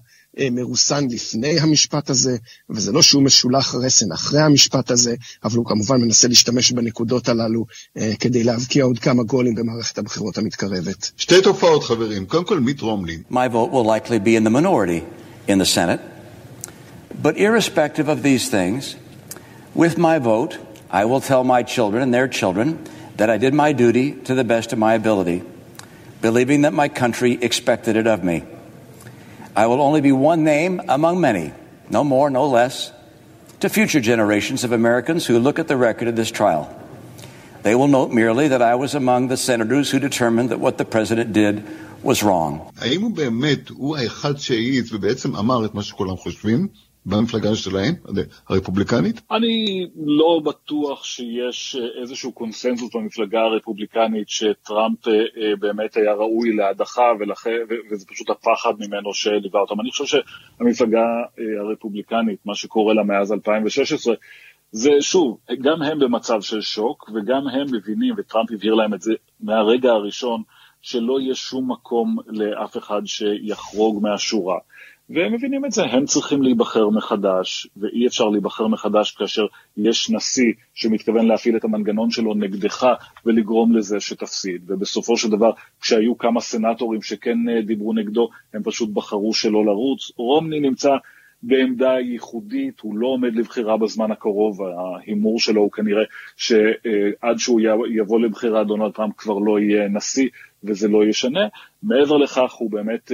מרוסן 0.52 1.08
לפני 1.10 1.60
המשפט 1.60 2.10
הזה, 2.10 2.38
וזה 2.70 2.92
לא 2.92 3.02
שהוא 3.02 3.24
משולח 3.24 3.76
רסן 3.76 4.12
אחרי 4.12 4.42
המשפט 4.42 4.92
הזה, 4.92 5.16
אבל 5.44 5.58
הוא 5.58 5.66
כמובן 5.66 6.02
מנסה 6.02 6.28
להשתמש 6.28 6.72
בנקודות 6.72 7.30
הללו 7.30 7.66
אה, 7.98 8.12
כדי 8.20 8.44
להבקיע 8.44 8.84
עוד 8.84 9.00
כמה 9.00 9.24
גולים 9.24 9.56
במערכת 9.56 9.98
הבחירות 9.98 10.38
המתקרבת. 10.38 11.12
שתי 11.18 11.42
תופעות, 11.42 11.84
חברים. 11.84 12.26
קודם 12.26 12.44
כל, 12.44 12.60
מיט 12.60 12.82
רומלי. 12.82 13.18
My 13.30 13.48
vote 13.52 13.72
will 13.72 13.86
likely 13.86 14.20
be 14.20 14.36
in 14.36 14.44
the 14.44 14.50
minority 14.50 15.04
in 15.48 15.58
the 15.58 15.66
Senate, 15.66 16.02
but 17.24 17.38
irrespective 17.38 18.08
of 18.08 18.24
these 18.24 18.50
things, 18.50 18.96
with 19.76 19.98
my 19.98 20.20
vote, 20.20 20.58
I 20.92 21.06
will 21.06 21.22
tell 21.22 21.44
my 21.44 21.64
children 21.64 22.02
and 22.02 22.14
their 22.14 22.28
children 22.28 22.68
that 23.18 23.30
I 23.30 23.38
did 23.38 23.54
my 23.54 23.72
duty 23.74 24.14
to 24.28 24.34
the 24.34 24.44
best 24.44 24.74
of 24.74 24.80
my 24.80 24.94
ability, 24.94 25.44
believing 26.22 26.62
that 26.62 26.74
my 26.74 26.88
country 26.88 27.38
expected 27.42 27.96
it 27.96 28.08
of 28.08 28.24
me. 28.24 28.44
I 29.59 29.67
will 29.67 29.81
only 29.81 30.01
be 30.01 30.13
one 30.13 30.43
name 30.45 30.81
among 30.89 31.21
many, 31.21 31.53
no 31.91 32.03
more, 32.03 32.31
no 32.31 32.47
less, 32.49 32.93
to 33.61 33.69
future 33.69 34.01
generations 34.01 34.65
of 34.65 34.73
Americans 34.73 35.27
who 35.27 35.39
look 35.39 35.59
at 35.59 35.69
the 35.69 35.77
record 35.77 36.09
of 36.09 36.17
this 36.17 36.31
trial. 36.31 36.69
They 37.63 37.75
will 37.75 37.89
note 37.89 38.11
merely 38.13 38.49
that 38.49 38.61
I 38.61 38.75
was 38.75 38.95
among 38.95 39.29
the 39.29 39.37
senators 39.37 39.91
who 39.91 39.99
determined 39.99 40.51
that 40.51 40.61
what 40.61 40.77
the 40.77 40.85
president 40.85 41.33
did 41.33 41.65
was 42.03 42.23
wrong. 42.23 42.61
האם 42.79 43.03
הוא 43.03 43.11
באמת, 43.11 43.69
הוא 43.69 43.97
האחד 43.97 44.39
שהעיז 44.39 44.93
ובעצם 44.93 45.37
אמר 45.37 45.65
את 45.65 45.75
מה 45.75 45.83
שכולם 45.83 46.17
חושבים? 46.17 46.69
במפלגה 47.06 47.56
שלהם, 47.56 47.94
הרפובליקנית? 48.50 49.22
אני 49.32 49.88
לא 50.06 50.42
בטוח 50.46 51.04
שיש 51.04 51.78
איזשהו 52.02 52.32
קונסנזוס 52.32 52.96
במפלגה 52.96 53.40
הרפובליקנית 53.42 54.30
שטראמפ 54.30 55.00
באמת 55.60 55.98
היה 55.98 56.14
ראוי 56.14 56.56
להדחה, 56.56 57.04
וזה 57.92 58.06
פשוט 58.06 58.30
הפחד 58.30 58.74
ממנו 58.80 59.14
שליווה 59.14 59.62
אותם. 59.62 59.82
אני 59.82 59.92
חושב 59.92 60.06
שהמפלגה 60.06 61.06
הרפובליקנית, 61.62 62.46
מה 62.46 62.56
שקורה 62.56 62.94
לה 62.94 63.04
מאז 63.04 63.32
2016, 63.32 64.16
זה 64.72 64.90
שוב, 65.00 65.38
גם 65.62 65.82
הם 65.82 66.00
במצב 66.00 66.42
של 66.42 66.62
שוק, 66.62 67.10
וגם 67.14 67.48
הם 67.48 67.68
מבינים, 67.72 68.14
וטראמפ 68.18 68.52
הבהיר 68.52 68.74
להם 68.74 68.94
את 68.94 69.02
זה 69.02 69.14
מהרגע 69.40 69.92
הראשון, 69.92 70.44
שלא 70.82 71.20
יהיה 71.20 71.36
שום 71.36 71.72
מקום 71.72 72.18
לאף 72.28 72.78
אחד 72.78 73.02
שיחרוג 73.06 74.04
מהשורה. 74.04 74.58
והם 75.10 75.34
מבינים 75.34 75.66
את 75.66 75.72
זה, 75.72 75.84
הם 75.84 76.06
צריכים 76.06 76.42
להיבחר 76.42 76.90
מחדש, 76.90 77.68
ואי 77.78 78.08
אפשר 78.08 78.30
להיבחר 78.30 78.68
מחדש 78.68 79.12
כאשר 79.12 79.46
יש 79.78 80.10
נשיא 80.10 80.54
שמתכוון 80.74 81.28
להפעיל 81.28 81.58
את 81.58 81.64
המנגנון 81.64 82.12
שלו 82.12 82.34
נגדך 82.34 82.88
ולגרום 83.26 83.76
לזה 83.76 84.00
שתפסיד. 84.00 84.62
ובסופו 84.68 85.18
של 85.18 85.30
דבר, 85.30 85.52
כשהיו 85.82 86.18
כמה 86.18 86.42
סנטורים 86.42 87.02
שכן 87.02 87.38
דיברו 87.66 87.94
נגדו, 87.94 88.30
הם 88.54 88.64
פשוט 88.64 88.90
בחרו 88.90 89.34
שלא 89.34 89.66
לרוץ. 89.66 90.12
רומני 90.18 90.60
נמצא 90.60 90.90
בעמדה 91.44 92.00
ייחודית, 92.00 92.80
הוא 92.80 92.98
לא 92.98 93.08
עומד 93.08 93.36
לבחירה 93.36 93.78
בזמן 93.78 94.12
הקרוב, 94.12 94.62
ההימור 94.62 95.40
שלו 95.40 95.62
הוא 95.62 95.72
כנראה 95.72 96.04
שעד 96.38 97.38
שהוא 97.38 97.62
יבוא 97.90 98.20
לבחירה 98.20 98.64
דונלד 98.64 98.92
טראמפ 98.92 99.14
כבר 99.18 99.40
לא 99.40 99.60
יהיה 99.60 99.88
נשיא, 99.88 100.30
וזה 100.64 100.88
לא 100.88 101.06
ישנה. 101.06 101.48
מעבר 101.84 102.18
לכך, 102.18 102.54
הוא 102.54 102.72
באמת, 102.72 103.12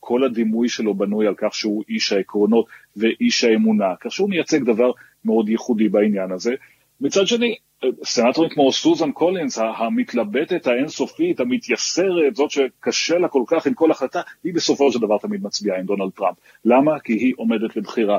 כל 0.00 0.24
הדימוי 0.24 0.68
שלו 0.68 0.94
בנוי 0.94 1.26
על 1.26 1.34
כך 1.36 1.54
שהוא 1.54 1.82
איש 1.88 2.12
העקרונות 2.12 2.66
ואיש 2.96 3.44
האמונה, 3.44 3.94
כך 4.00 4.12
שהוא 4.12 4.30
מייצג 4.30 4.64
דבר 4.64 4.90
מאוד 5.24 5.48
ייחודי 5.48 5.88
בעניין 5.88 6.32
הזה. 6.32 6.54
מצד 7.00 7.26
שני, 7.26 7.56
סנטורים 8.04 8.50
כמו 8.50 8.72
סוזן 8.72 9.12
קולינס, 9.12 9.58
המתלבטת 9.58 10.66
האינסופית, 10.66 11.40
המתייסרת, 11.40 12.36
זאת 12.36 12.50
שקשה 12.50 13.18
לה 13.18 13.28
כל 13.28 13.42
כך 13.46 13.66
עם 13.66 13.74
כל 13.74 13.90
החלטה, 13.90 14.20
היא 14.44 14.54
בסופו 14.54 14.92
של 14.92 14.98
דבר 14.98 15.18
תמיד 15.18 15.42
מצביעה 15.42 15.78
עם 15.78 15.86
דונלד 15.86 16.10
טראמפ. 16.16 16.36
למה? 16.64 17.00
כי 17.04 17.12
היא 17.12 17.32
עומדת 17.36 17.76
לבחירה 17.76 18.18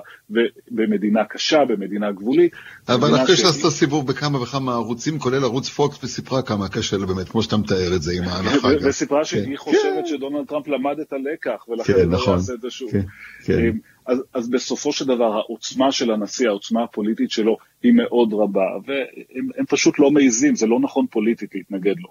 במדינה 0.71 1.25
קשה, 1.25 1.65
במדינה 1.65 2.11
גבולית. 2.11 2.51
אבל 2.89 3.23
אחרי 3.23 3.35
שעשתה 3.35 3.69
סיבוב 3.69 4.07
בכמה 4.07 4.41
וכמה 4.41 4.73
ערוצים, 4.73 5.19
כולל 5.19 5.43
ערוץ 5.43 5.69
פוקס, 5.69 6.03
וסיפרה 6.03 6.41
כמה 6.41 6.69
קשה 6.69 6.97
לה 6.97 7.05
באמת, 7.05 7.29
כמו 7.29 7.43
שאתה 7.43 7.57
מתאר 7.57 7.95
את 7.95 8.01
זה 8.01 8.11
עם 8.17 8.23
ההנחה. 8.23 8.67
וסיפרה 8.81 9.25
שהיא 9.25 9.57
חושבת 9.57 10.07
שדונלד 10.07 10.47
טראמפ 10.47 10.67
למד 10.67 10.99
את 10.99 11.13
הלקח, 11.13 11.69
ולכן 11.69 11.93
הוא 11.93 12.01
לא 12.01 12.17
נכון. 12.17 12.33
יעשה 12.33 12.53
את 12.53 12.61
זה 12.61 12.69
שוב. 12.69 12.91
אז, 14.05 14.23
אז 14.33 14.49
בסופו 14.49 14.91
של 14.91 15.05
דבר 15.05 15.33
העוצמה 15.33 15.91
של 15.91 16.11
הנשיא, 16.11 16.47
העוצמה 16.47 16.83
הפוליטית 16.83 17.31
שלו, 17.31 17.57
היא 17.83 17.93
מאוד 17.93 18.33
רבה, 18.33 18.65
והם 18.85 19.49
פשוט 19.69 19.99
לא 19.99 20.11
מעיזים, 20.11 20.55
זה 20.55 20.67
לא 20.67 20.79
נכון 20.79 21.05
פוליטית 21.11 21.49
להתנגד 21.55 21.95
לו. 21.97 22.09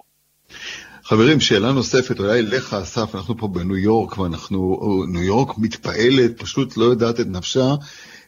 חברים, 1.03 1.39
שאלה 1.39 1.71
נוספת, 1.71 2.19
אולי 2.19 2.41
לך, 2.41 2.73
אסף, 2.73 3.15
אנחנו 3.15 3.37
פה 3.37 3.47
בניו 3.47 3.77
יורק, 3.77 4.17
ואנחנו, 4.17 4.79
ניו 5.07 5.23
יורק 5.23 5.57
מתפעלת, 5.57 6.41
פשוט 6.41 6.77
לא 6.77 6.85
יודעת 6.85 7.19
את 7.19 7.27
נפשה, 7.27 7.75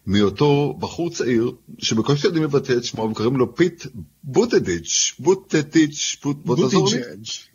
מאותו 0.07 0.77
בחור 0.79 1.09
צעיר, 1.09 1.51
שבקושי 1.77 2.27
יודעים 2.27 2.43
לבטא 2.43 2.73
את 2.77 2.83
שמו, 2.83 3.09
וקוראים 3.11 3.37
לו 3.37 3.55
פיט 3.55 3.85
בוטדיץ', 4.23 5.15
בוטדיץ', 5.19 6.17
לי. 6.23 6.33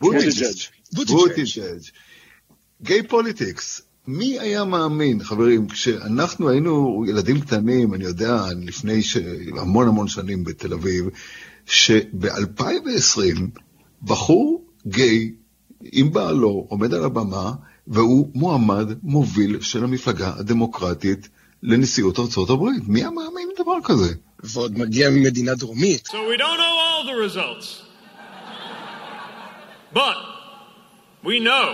בוטדיץ'. 0.01 0.71
בוטדיץ'. 0.93 1.91
Gay 2.83 3.03
politics. 3.03 3.83
מי 4.07 4.39
היה 4.39 4.65
מאמין, 4.65 5.23
חברים, 5.23 5.69
כשאנחנו 5.69 6.49
היינו 6.51 7.05
ילדים 7.09 7.41
קטנים, 7.41 7.95
אני 7.95 8.05
יודע, 8.05 8.45
לפני 8.67 9.03
ש... 9.03 9.17
המון 9.57 9.89
המון 9.89 10.09
שנים 10.09 10.45
בתל 10.45 10.73
אביב, 10.73 11.09
שב-2020 11.71 13.41
בחור 14.03 14.65
גיי 14.87 15.33
עם 15.93 16.13
בעלו 16.13 16.67
עומד 16.69 16.95
על 16.95 17.05
הבמה, 17.05 17.53
והוא 17.87 18.31
מועמד 18.35 18.87
מוביל 19.03 19.61
של 19.61 19.85
המפלגה 19.85 20.33
הדמוקרטית 20.39 21.29
לנשיאות 21.63 22.19
ארצות 22.19 22.51
הברית. 22.51 22.83
מי 22.89 23.01
היה 23.01 23.11
מאמין 23.11 23.49
דבר 23.59 23.77
כזה? 23.85 24.15
ועוד 24.43 24.79
מגיע 24.79 25.11
ממדינה 25.11 25.55
דרומית. 25.55 26.09
So 26.09 26.13
we 26.13 26.37
don't 26.37 26.59
know 26.59 26.77
all 26.87 27.05
the 27.07 27.17
results. 27.29 27.83
But 29.93 30.17
we 31.25 31.41
know 31.41 31.67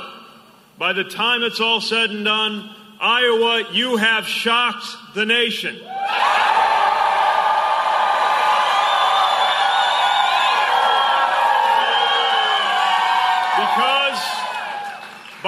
by 0.79 0.93
the 0.93 1.05
time 1.05 1.43
it's 1.43 1.61
all 1.61 1.81
said 1.81 2.11
and 2.11 2.25
done, 2.25 2.55
Iowa, 3.01 3.55
you 3.73 3.97
have 3.97 4.27
shocked 4.27 4.89
the 5.15 5.25
nation. 5.25 5.77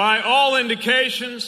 By 0.03 0.15
all 0.33 0.51
indications, 0.65 1.41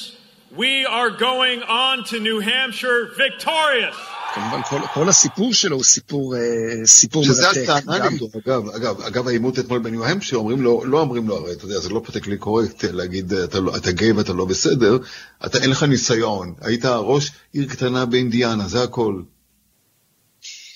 we 0.64 0.74
are 0.98 1.12
going 1.30 1.60
on 1.88 1.96
to 2.10 2.16
New 2.20 2.40
Hampshire 2.52 3.02
victorious. 3.26 3.96
כמובן, 4.36 4.62
כל, 4.70 4.80
כל 4.94 5.10
הסיפור 5.10 5.54
שלו 5.54 5.76
הוא 5.76 5.84
סיפור, 5.84 6.36
אה, 6.36 6.42
סיפור 6.86 7.24
שזה 7.24 7.42
מרתק. 7.42 7.54
שזה 7.54 7.76
הטענה 7.76 8.00
גם- 8.00 8.14
נגדו, 8.14 8.30
אגב, 8.46 8.70
אגב, 8.70 9.02
אגב 9.02 9.28
העימות 9.28 9.60
אתמול 9.60 9.80
בניו 9.80 10.06
המפשיר, 10.06 10.38
אומרים 10.38 10.62
לו, 10.62 10.86
לא 10.86 11.00
אומרים 11.00 11.28
לו, 11.28 11.36
הרי 11.38 11.54
אתה 11.54 11.66
יודע, 11.66 11.80
זה 11.80 11.90
לא 11.90 12.02
פוטקלי 12.06 12.38
קורקט 12.38 12.84
להגיד, 12.84 13.34
אתה, 13.34 13.60
לא, 13.60 13.76
אתה 13.78 13.92
גיי 13.92 14.12
ואתה 14.12 14.34
לא 14.34 14.46
בסדר, 14.46 14.98
אתה 15.46 15.58
אין 15.58 15.70
לך 15.70 15.84
ניסיון, 15.84 16.54
היית 16.62 16.86
ראש 16.86 17.32
עיר 17.54 17.68
קטנה 17.70 18.06
באינדיאנה, 18.06 18.68
זה 18.68 18.84
הכל. 18.84 19.22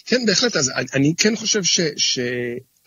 כן, 0.05 0.25
בהחלט. 0.25 0.55
אז 0.55 0.71
אני- 0.75 0.85
אני 0.93 1.13
כן 1.17 1.35
חושב 1.35 1.63
ש, 1.63 1.79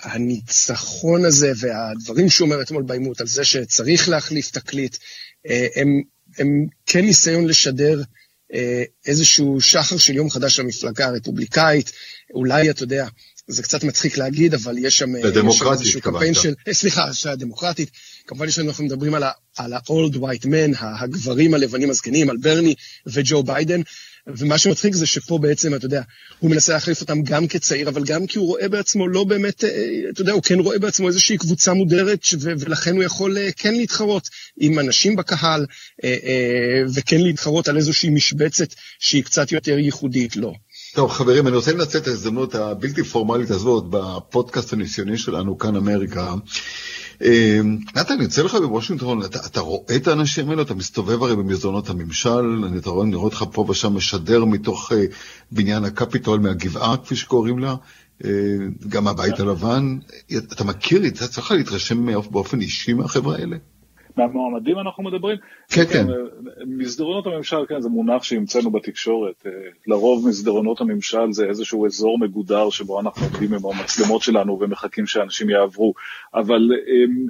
שהניצחון 0.02 1.24
הזה 1.24 1.52
והדברים 1.56 2.30
שהוא 2.30 2.46
אומר 2.46 2.62
אתמול 2.62 2.82
בעימות 2.82 3.20
על 3.20 3.26
זה 3.26 3.44
שצריך 3.44 4.08
להחליף 4.08 4.50
תקליט, 4.50 4.96
אה, 5.48 5.66
הם, 5.76 6.02
הם 6.38 6.66
כן 6.86 7.04
ניסיון 7.04 7.46
לשדר 7.46 8.02
אה, 8.54 8.82
איזשהו 9.06 9.60
שחר 9.60 9.96
של 9.96 10.16
יום 10.16 10.30
חדש 10.30 10.60
למפלגה 10.60 11.06
הרפובליקאית. 11.06 11.92
אולי, 12.34 12.70
אתה 12.70 12.82
יודע, 12.82 13.06
זה 13.48 13.62
קצת 13.62 13.84
מצחיק 13.84 14.18
להגיד, 14.18 14.54
אבל 14.54 14.78
יש 14.78 14.98
שם, 14.98 15.16
איזשהו 15.72 15.98
התכוונת. 15.98 16.16
קמפיין 16.16 16.34
של, 16.34 16.54
אה, 16.68 16.74
סליחה, 16.74 17.12
של 17.12 17.28
הדמוקרטית. 17.28 17.90
כמובן 18.26 18.48
יש 18.48 18.58
לנו, 18.58 18.68
אנחנו 18.68 18.84
מדברים 18.84 19.14
על 19.14 19.22
ה-old 19.72 20.14
white 20.14 20.44
men, 20.44 20.76
הגברים 20.80 21.54
הלבנים 21.54 21.90
הזקנים, 21.90 22.30
על 22.30 22.36
ברני 22.36 22.74
וג'ו 23.06 23.42
ביידן. 23.42 23.80
ומה 24.36 24.58
שמצחיק 24.58 24.94
זה 24.94 25.06
שפה 25.06 25.38
בעצם, 25.38 25.74
אתה 25.74 25.86
יודע, 25.86 26.02
הוא 26.38 26.50
מנסה 26.50 26.72
להחליף 26.72 27.00
אותם 27.00 27.22
גם 27.22 27.46
כצעיר, 27.46 27.88
אבל 27.88 28.04
גם 28.04 28.26
כי 28.26 28.38
הוא 28.38 28.46
רואה 28.46 28.68
בעצמו 28.68 29.08
לא 29.08 29.24
באמת, 29.24 29.64
אה, 29.64 29.70
אתה 30.10 30.20
יודע, 30.20 30.32
הוא 30.32 30.42
כן 30.42 30.58
רואה 30.58 30.78
בעצמו 30.78 31.08
איזושהי 31.08 31.38
קבוצה 31.38 31.74
מודרת, 31.74 32.20
ולכן 32.40 32.96
הוא 32.96 33.02
יכול 33.02 33.38
אה, 33.38 33.48
כן 33.56 33.74
להתחרות 33.74 34.28
עם 34.56 34.78
אנשים 34.78 35.16
בקהל, 35.16 35.66
אה, 36.04 36.82
וכן 36.94 37.20
להתחרות 37.20 37.68
על 37.68 37.76
איזושהי 37.76 38.10
משבצת 38.10 38.68
שהיא 38.98 39.24
קצת 39.24 39.52
יותר 39.52 39.78
ייחודית 39.78 40.36
לו. 40.36 40.54
טוב, 40.94 41.10
חברים, 41.10 41.46
אני 41.46 41.56
רוצה 41.56 41.72
לנצל 41.72 41.98
את 41.98 42.06
ההזדמנות 42.06 42.54
הבלתי 42.54 43.04
פורמלית 43.04 43.50
הזאת 43.50 43.84
בפודקאסט 43.90 44.72
הניסיוני 44.72 45.18
שלנו, 45.18 45.58
כאן 45.58 45.76
אמריקה. 45.76 46.34
אה, 47.22 47.60
נתן, 47.96 48.20
יוצא 48.20 48.42
לך 48.42 48.54
בוושינגטון, 48.54 49.24
אתה, 49.24 49.38
אתה 49.46 49.60
רואה 49.60 49.96
את 49.96 50.08
האנשים 50.08 50.50
האלה, 50.50 50.62
אתה 50.62 50.74
מסתובב 50.74 51.22
הרי 51.22 51.36
במסדרונות 51.36 51.90
הממשל, 51.90 52.64
אתה 52.78 52.90
רואה, 52.90 53.06
אני 53.06 53.14
רואה 53.14 53.24
אותך 53.24 53.44
פה 53.52 53.66
ושם 53.68 53.96
משדר 53.96 54.44
מתוך 54.44 54.92
אה, 54.92 55.04
בניין 55.52 55.84
הקפיטול, 55.84 56.40
מהגבעה, 56.40 56.96
כפי 56.96 57.16
שקוראים 57.16 57.58
לה, 57.58 57.74
אה, 58.24 58.30
גם 58.88 59.04
מהבית 59.04 59.40
הלבן. 59.40 59.98
אתה 60.36 60.64
מכיר, 60.64 61.06
אתה 61.06 61.28
צריך 61.28 61.52
להתרשם 61.52 62.06
באופן 62.30 62.60
אישי 62.60 62.92
מהחברה 62.92 63.36
האלה? 63.36 63.56
מהמועמדים 64.18 64.78
אנחנו 64.78 65.02
מדברים? 65.02 65.36
כן, 65.68 65.84
כן. 65.84 66.06
מסדרונות 66.66 67.26
הממשל, 67.26 67.66
כן, 67.68 67.80
זה 67.80 67.88
מונח 67.88 68.22
שהמצאנו 68.22 68.70
בתקשורת. 68.70 69.46
אה, 69.46 69.50
לרוב 69.86 70.28
מסדרונות 70.28 70.80
הממשל 70.80 71.32
זה 71.32 71.44
איזשהו 71.44 71.86
אזור 71.86 72.18
מגודר 72.18 72.70
שבו 72.70 73.00
אנחנו 73.00 73.26
עומדים 73.26 73.54
עם 73.54 73.66
המצלמות 73.66 74.22
שלנו 74.22 74.58
ומחכים 74.60 75.06
שאנשים 75.06 75.50
יעברו. 75.50 75.92
אבל... 76.34 76.70
אמ, 76.88 77.28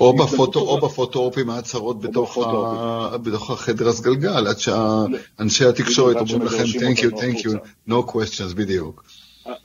או 0.00 0.16
בפוטו. 0.16 0.60
או 0.60 0.80
בפוטו-אופ 0.80 1.38
עם 1.38 1.50
ההצהרות 1.50 2.00
בתוך, 2.00 2.38
ה... 2.38 2.40
בפוטו-אופים. 2.40 3.32
בתוך 3.32 3.50
החדר 3.50 3.88
הסגלגל, 3.88 4.46
עד 4.46 4.58
שאנשי 4.58 5.64
התקשורת 5.64 6.16
אומרים 6.16 6.42
לכם, 6.42 6.64
thank 6.64 6.98
you, 6.98 7.16
thank 7.16 7.44
you, 7.44 7.56
no 7.88 8.12
questions, 8.12 8.54
בדיוק. 8.54 9.04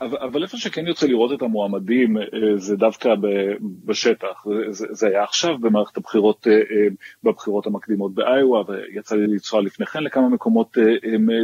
אבל, 0.01 0.17
אבל 0.17 0.43
איפה 0.43 0.57
שכן 0.57 0.87
יוצא 0.87 1.07
לראות 1.07 1.31
את 1.37 1.41
המועמדים 1.41 2.17
אה, 2.17 2.23
זה 2.55 2.75
דווקא 2.75 3.09
בשטח. 3.85 4.45
זה- 4.69 4.87
זה, 4.91 5.07
היה 5.07 5.23
עכשיו 5.23 5.57
במערכת 5.57 5.97
הבחירות, 5.97 6.47
אה, 6.47 6.53
אה, 6.53 6.87
בבחירות 7.23 7.67
המקדימות 7.67 8.13
באיואה, 8.13 8.61
ויצא 8.67 9.15
לי 9.15 9.27
לנסוע 9.27 9.61
לפני 9.61 9.85
כן 9.85 10.03
לכמה 10.03 10.29
מקומות 10.29 10.77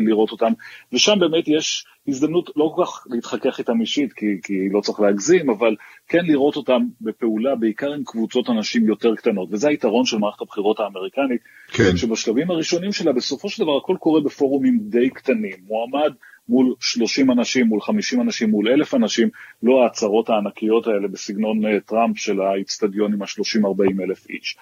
לראות 0.07 0.31
אותם, 0.31 0.51
ושם 0.93 1.19
באמת 1.19 1.47
יש 1.47 1.85
הזדמנות 2.07 2.49
לא 2.55 2.71
כל 2.75 2.83
כך 2.85 3.07
להתחכך 3.09 3.59
איתם 3.59 3.81
אישית, 3.81 4.13
כי, 4.13 4.25
כי 4.43 4.69
לא 4.71 4.81
צריך 4.81 4.99
להגזים, 4.99 5.49
אבל 5.49 5.75
כן 6.07 6.25
לראות 6.25 6.55
אותם 6.55 6.81
בפעולה, 7.01 7.55
בעיקר 7.55 7.93
עם 7.93 8.03
קבוצות 8.03 8.49
אנשים 8.49 8.87
יותר 8.87 9.15
קטנות, 9.15 9.49
וזה 9.51 9.69
היתרון 9.69 10.05
של 10.05 10.17
מערכת 10.17 10.41
הבחירות 10.41 10.79
האמריקנית, 10.79 11.41
כן. 11.67 11.97
שבשלבים 11.97 12.51
הראשונים 12.51 12.91
שלה, 12.91 13.13
בסופו 13.13 13.49
של 13.49 13.63
דבר 13.63 13.77
הכל 13.77 13.95
קורה 13.99 14.21
בפורומים 14.21 14.79
די 14.81 15.09
קטנים. 15.09 15.55
מועמד 15.67 16.13
מול 16.51 16.73
30 16.79 17.31
אנשים, 17.31 17.67
מול 17.67 17.81
50 17.81 18.21
אנשים, 18.21 18.49
מול 18.49 18.67
1,000 18.67 18.95
אנשים, 18.95 19.29
לא 19.63 19.83
ההצהרות 19.83 20.29
הענקיות 20.29 20.87
האלה 20.87 21.07
בסגנון 21.07 21.65
אה, 21.65 21.79
טראמפ 21.79 22.17
של 22.17 22.41
האיצטדיון 22.41 23.13
עם 23.13 23.21
ה-30-40 23.21 24.03
אלף 24.03 24.29
איש. 24.29 24.57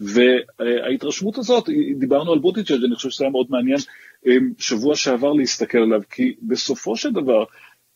וההתרשמות 0.00 1.38
הזאת, 1.38 1.68
דיברנו 1.98 2.32
על 2.32 2.38
בוטיג'אג', 2.38 2.84
אני 2.84 2.94
חושב 2.94 3.10
שזה 3.10 3.24
היה 3.24 3.30
מאוד 3.30 3.46
מעניין 3.50 3.78
אה, 4.26 4.36
שבוע 4.58 4.96
שעבר 4.96 5.32
להסתכל 5.32 5.78
עליו, 5.78 6.00
כי 6.10 6.34
בסופו 6.42 6.96
של 6.96 7.12
דבר, 7.12 7.44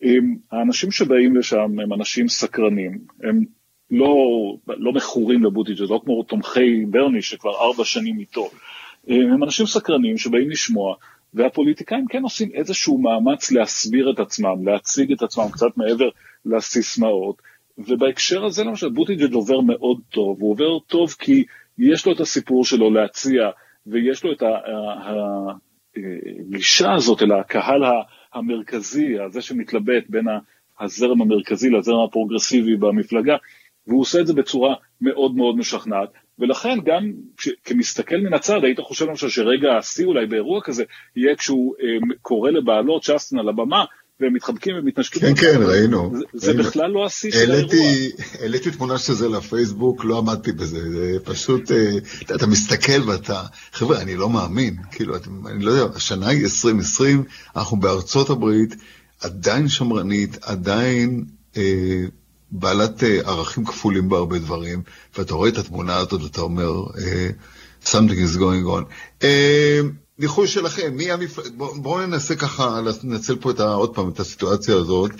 אה, 0.05 0.11
האנשים 0.53 0.91
שבאים 0.91 1.37
לשם 1.37 1.79
הם 1.83 1.93
אנשים 1.93 2.29
סקרנים, 2.29 2.99
הם 3.23 3.45
לא, 3.91 4.15
לא 4.69 4.93
מכורים 4.93 5.45
לבוטיג'אג', 5.45 5.91
לא 5.91 6.01
כמו 6.05 6.23
תומכי 6.23 6.85
ברני 6.87 7.23
שכבר 7.23 7.61
ארבע 7.61 7.85
שנים 7.85 8.19
איתו. 8.19 8.49
אה, 9.11 9.17
הם 9.17 9.45
אנשים 9.45 9.67
סקרנים 9.67 10.19
שבאים 10.19 10.51
לשמוע, 10.51 10.95
והפוליטיקאים 11.35 12.07
כן 12.09 12.23
עושים 12.23 12.51
איזשהו 12.55 12.99
מאמץ 12.99 13.53
להסביר 13.53 14.11
את 14.11 14.19
עצמם, 14.19 14.69
להציג 14.69 15.13
את 15.13 15.23
עצמם 15.23 15.45
קצת 15.53 15.77
מעבר 15.77 16.09
לסיסמאות, 16.45 17.43
ובהקשר 17.79 18.45
הזה 18.45 18.65
למשל 18.65 18.89
בוטיג'אג' 18.89 19.33
עובר 19.33 19.61
מאוד 19.61 20.01
טוב, 20.11 20.41
הוא 20.41 20.51
עובר 20.51 20.79
טוב 20.79 21.11
כי 21.19 21.45
יש 21.79 22.07
לו 22.07 22.13
את 22.13 22.21
הסיפור 22.21 22.65
שלו 22.65 22.91
להציע, 22.91 23.51
ויש 23.87 24.25
לו 24.25 24.33
את 24.33 24.43
הגישה 25.97 26.93
הזאת 26.93 27.23
אל 27.23 27.33
הקהל 27.33 27.83
המרכזי, 28.35 29.19
הזה 29.19 29.43
שמתלבט 29.43 30.05
בין 30.09 30.27
הזרם 30.81 31.23
המרכזי 31.23 31.71
לזרם 31.71 32.05
הפרוגרסיבי 32.05 32.77
במפלגה, 32.77 33.37
והוא 33.87 34.01
עושה 34.01 34.21
את 34.21 34.27
זה 34.27 34.35
בצורה 34.35 34.75
מאוד 35.01 35.35
מאוד 35.37 35.57
משכנעת, 35.57 36.09
ולכן 36.39 36.79
גם 36.85 37.13
כש- 37.37 37.49
כמסתכל 37.65 38.17
מן 38.17 38.35
הצד, 38.35 38.61
היית 38.63 38.81
חושב 38.81 39.05
למשל 39.07 39.29
שרגע 39.29 39.77
השיא 39.79 40.05
אולי 40.05 40.27
באירוע 40.27 40.61
כזה, 40.65 40.85
יהיה 41.17 41.37
כשהוא 41.37 41.75
אה, 41.83 41.87
קורא 42.23 42.51
לבעלות 42.51 43.05
צ'סטין 43.05 43.39
על 43.39 43.49
הבמה, 43.49 43.85
והם 44.21 44.35
מתחבקים 44.35 44.75
ומתנשקים. 44.79 45.23
כן, 45.23 45.35
כן, 45.35 45.63
ראינו. 45.63 46.13
זה, 46.15 46.25
זה 46.33 46.51
ראינו. 46.51 46.65
בכלל 46.65 46.91
לא 46.91 47.07
השיא 47.07 47.31
של 47.31 47.51
האירוע. 47.53 47.75
העליתי, 48.41 48.71
תמונה 48.71 48.99
של 48.99 49.13
זה 49.13 49.29
לפייסבוק, 49.29 50.05
לא 50.05 50.19
עמדתי 50.19 50.53
בזה, 50.53 50.91
זה 50.91 51.17
פשוט, 51.25 51.73
אה, 51.73 51.91
אתה, 52.23 52.35
אתה 52.35 52.47
מסתכל 52.47 53.03
ואתה, 53.07 53.43
חבר'ה, 53.73 54.01
אני 54.03 54.17
לא 54.17 54.31
מאמין, 54.31 54.77
כאילו, 54.93 55.17
אתם, 55.17 55.47
אני 55.47 55.65
לא 55.65 55.71
יודע, 55.71 55.97
השנה 55.97 56.29
היא 56.29 56.43
2020, 56.45 57.25
אנחנו 57.57 57.77
בארצות 57.77 58.31
הברית, 58.31 58.75
עדיין 59.21 59.69
שמרנית, 59.69 60.39
עדיין 60.43 61.25
אה, 61.57 62.05
בעלת 62.51 63.05
אה, 63.05 63.21
ערכים 63.25 63.65
כפולים 63.65 64.09
בהרבה 64.09 64.39
דברים, 64.39 64.83
ואתה 65.19 65.35
רואה 65.35 65.49
את 65.49 65.59
התמונה 65.59 65.97
הזאת 65.97 66.23
ואתה 66.23 66.41
אומר, 66.41 66.71
אה, 66.99 67.31
something 67.85 68.35
is 68.35 68.39
going 68.39 68.67
on. 68.79 68.85
אה, 69.23 69.81
ניחוש 70.19 70.55
שלכם, 70.55 70.97
מי 70.97 71.11
המפלגה, 71.11 71.51
בואו 71.57 71.83
בוא 71.83 72.03
ננסה 72.03 72.37
ככה 72.37 72.81
לנצל 73.05 73.37
פה 73.37 73.51
את 73.51 73.61
ה, 73.61 73.73
עוד 73.73 73.95
פעם 73.95 74.09
את 74.09 74.21
הסיטואציה 74.21 74.77
הזאת. 74.77 75.11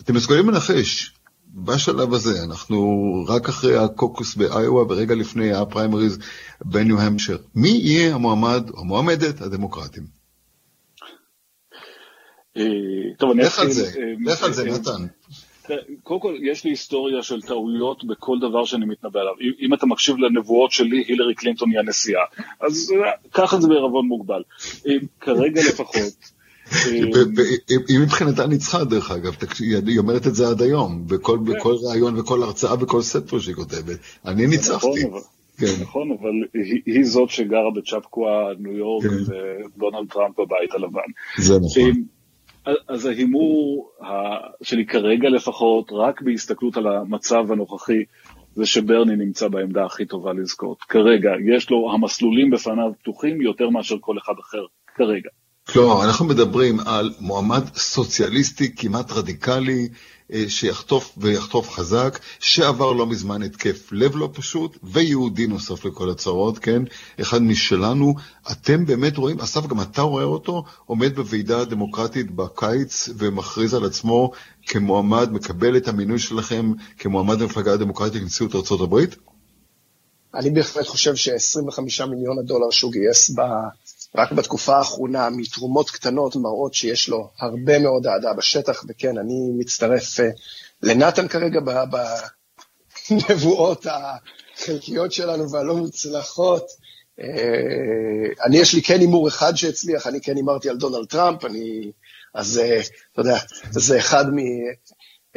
אתם 0.00 0.14
מסוגלים 0.14 0.50
לנחש, 0.50 1.14
בשלב 1.54 2.14
הזה, 2.14 2.42
אנחנו 2.44 3.10
רק 3.28 3.48
אחרי 3.48 3.76
הקוקוס 3.76 4.34
באיואה 4.34 4.84
ורגע 4.88 5.14
לפני 5.14 5.52
הפריימריז 5.52 6.18
בניו 6.64 7.00
המשר, 7.00 7.36
מי 7.54 7.68
יהיה 7.68 8.14
המועמד 8.14 8.70
או 8.70 8.80
המועמדת 8.80 9.40
הדמוקרטים? 9.40 10.20
טוב, 13.18 13.30
אני 13.30 13.42
לך 13.42 13.58
על 13.58 13.66
אתחיל, 13.66 13.84
זה, 13.84 13.92
לך 14.26 14.42
על 14.42 14.52
זה, 14.52 14.64
נתן. 14.64 15.06
תראה, 15.66 15.78
קודם 16.02 16.20
כל, 16.20 16.34
יש 16.42 16.64
לי 16.64 16.70
היסטוריה 16.70 17.22
של 17.22 17.42
טעויות 17.42 18.04
בכל 18.04 18.38
דבר 18.40 18.64
שאני 18.64 18.86
מתנבא 18.86 19.20
עליו. 19.20 19.32
אם- 19.40 19.66
אם 19.66 19.74
אתה 19.74 19.86
מקשיב 19.86 20.16
לנבואות 20.18 20.72
שלי, 20.72 21.04
הילרי 21.08 21.34
קלינטון 21.34 21.70
היא 21.70 21.78
הנשיאה. 21.78 22.22
אז 22.60 22.92
אה, 22.96 23.10
קח 23.30 23.54
את 23.54 23.62
זה 23.62 23.68
בערבון 23.68 24.06
מוגבל. 24.06 24.42
אה, 24.86 24.92
כרגע 25.20 25.60
לפחות. 25.68 25.96
אה, 26.72 26.98
היא 27.88 27.98
מבחינתה 28.02 28.46
ניצחה, 28.46 28.84
דרך 28.84 29.10
אגב, 29.10 29.34
היא 29.86 29.98
אומרת 29.98 30.26
את 30.26 30.34
זה 30.34 30.48
עד 30.48 30.62
היום, 30.62 31.06
בכל 31.06 31.38
בכל 31.38 31.74
ראיון 31.90 32.18
וכל 32.18 32.42
הרצאה 32.42 32.74
וכל 32.80 33.02
ספר 33.02 33.38
שהיא 33.38 33.54
כותבת. 33.54 33.98
אני 34.26 34.46
ניצחתי. 34.46 34.76
נכון, 34.76 35.10
אבל- 35.12 35.20
כן. 35.58 35.82
נכון, 35.82 36.08
אבל 36.20 36.30
היא- 36.64 36.82
היא 36.86 37.04
זאת 37.04 37.30
שגרה 37.30 37.70
בצ'פקואה, 37.76 38.32
ניו 38.58 38.72
יורק, 38.76 39.04
כן. 39.06 39.10
ודונלד 39.76 40.08
טראמפ 40.12 40.34
בבית 40.40 40.72
הלבן. 40.74 41.00
זה 41.38 41.54
נכון. 41.58 42.02
אז 42.88 43.06
ההימור 43.06 43.90
שלי 44.62 44.86
כרגע 44.86 45.28
לפחות, 45.28 45.92
רק 45.92 46.22
בהסתכלות 46.22 46.76
על 46.76 46.86
המצב 46.86 47.52
הנוכחי, 47.52 48.04
זה 48.54 48.66
שברני 48.66 49.16
נמצא 49.16 49.48
בעמדה 49.48 49.84
הכי 49.84 50.06
טובה 50.06 50.32
לזכות. 50.32 50.78
כרגע, 50.82 51.30
יש 51.56 51.70
לו, 51.70 51.92
המסלולים 51.94 52.50
בפניו 52.50 52.92
פתוחים 53.02 53.42
יותר 53.42 53.68
מאשר 53.68 53.96
כל 54.00 54.18
אחד 54.18 54.34
אחר, 54.40 54.64
כרגע. 54.96 55.30
כלומר, 55.72 56.04
אנחנו 56.04 56.26
מדברים 56.26 56.80
על 56.86 57.10
מועמד 57.20 57.64
סוציאליסטי 57.74 58.76
כמעט 58.76 59.12
רדיקלי, 59.12 59.88
שיחטוף 60.48 61.12
ויחטוף 61.16 61.70
חזק, 61.70 62.18
שעבר 62.40 62.92
לא 62.92 63.06
מזמן 63.06 63.42
התקף 63.42 63.88
לב 63.92 64.16
לא 64.16 64.28
פשוט, 64.32 64.78
ויהודי 64.82 65.46
נוסף 65.46 65.84
לכל 65.84 66.10
הצרות, 66.10 66.58
כן? 66.58 66.82
אחד 67.20 67.42
משלנו. 67.42 68.14
אתם 68.52 68.86
באמת 68.86 69.16
רואים, 69.16 69.40
אסף, 69.40 69.66
גם 69.66 69.80
אתה 69.80 70.02
רואה 70.02 70.24
אותו, 70.24 70.64
עומד 70.86 71.14
בוועידה 71.16 71.60
הדמוקרטית 71.60 72.30
בקיץ 72.30 73.08
ומכריז 73.18 73.74
על 73.74 73.84
עצמו 73.84 74.30
כמועמד, 74.66 75.32
מקבל 75.32 75.76
את 75.76 75.88
המינוי 75.88 76.18
שלכם 76.18 76.72
כמועמד 76.98 77.40
למפלגה 77.40 77.72
הדמוקרטית 77.72 78.22
לנשיאות 78.22 78.54
ארה"ב? 78.54 78.98
אני 80.34 80.50
בהחלט 80.50 80.86
חושב 80.86 81.16
ש-25 81.16 82.06
מיליון 82.06 82.38
הדולר 82.38 82.70
שהוא 82.70 82.92
גייס. 82.92 83.30
רק 84.14 84.32
בתקופה 84.32 84.76
האחרונה 84.76 85.30
מתרומות 85.30 85.90
קטנות 85.90 86.36
מראות 86.36 86.74
שיש 86.74 87.08
לו 87.08 87.30
הרבה 87.38 87.78
מאוד 87.78 88.06
אהדה 88.06 88.32
בשטח, 88.32 88.84
וכן, 88.88 89.18
אני 89.18 89.50
מצטרף 89.58 90.20
uh, 90.20 90.22
לנתן 90.82 91.28
כרגע 91.28 91.60
בנבואות 93.10 93.86
החלקיות 93.86 95.12
שלנו 95.12 95.50
והלא 95.50 95.76
מוצלחות. 95.76 96.66
Uh, 97.20 97.24
אני, 98.44 98.58
יש 98.58 98.74
לי 98.74 98.82
כן 98.82 99.00
הימור 99.00 99.28
אחד 99.28 99.56
שהצליח, 99.56 100.06
אני 100.06 100.20
כן 100.20 100.36
הימרתי 100.36 100.68
על 100.68 100.76
דונלד 100.76 101.06
טראמפ, 101.06 101.44
אני, 101.44 101.92
אז 102.34 102.60
uh, 102.62 102.86
אתה 103.12 103.20
יודע, 103.20 103.38
זה 103.70 103.98
אחד, 103.98 104.24
מ, 104.34 104.38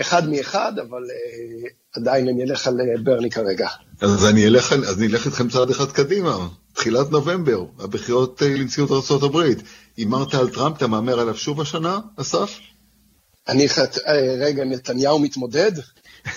אחד 0.01 0.29
מאחד, 0.29 0.79
אבל 0.79 1.03
uh, 1.03 1.99
עדיין 1.99 2.27
אני 2.27 2.43
אלך 2.43 2.67
על 2.67 2.77
ברני 3.03 3.29
כרגע. 3.29 3.67
אז 4.01 4.25
אני 4.25 4.45
אלך, 4.45 4.73
אז 4.73 4.97
אני 4.97 5.07
אלך 5.07 5.25
איתכם 5.25 5.49
צעד 5.49 5.69
אחד 5.69 5.91
קדימה. 5.91 6.47
תחילת 6.73 7.11
נובמבר, 7.11 7.65
הבחירות 7.79 8.41
לנשיאות 8.41 9.11
ארה"ב. 9.11 9.53
הימרת 9.97 10.33
על 10.33 10.49
טראמפ, 10.49 10.77
אתה 10.77 10.87
מהמר 10.87 11.19
עליו 11.19 11.37
שוב 11.37 11.61
השנה, 11.61 11.99
אסף? 12.17 12.59
אני, 13.47 13.69
חת... 13.69 13.97
רגע, 14.39 14.63
נתניהו 14.63 15.19
מתמודד? 15.19 15.71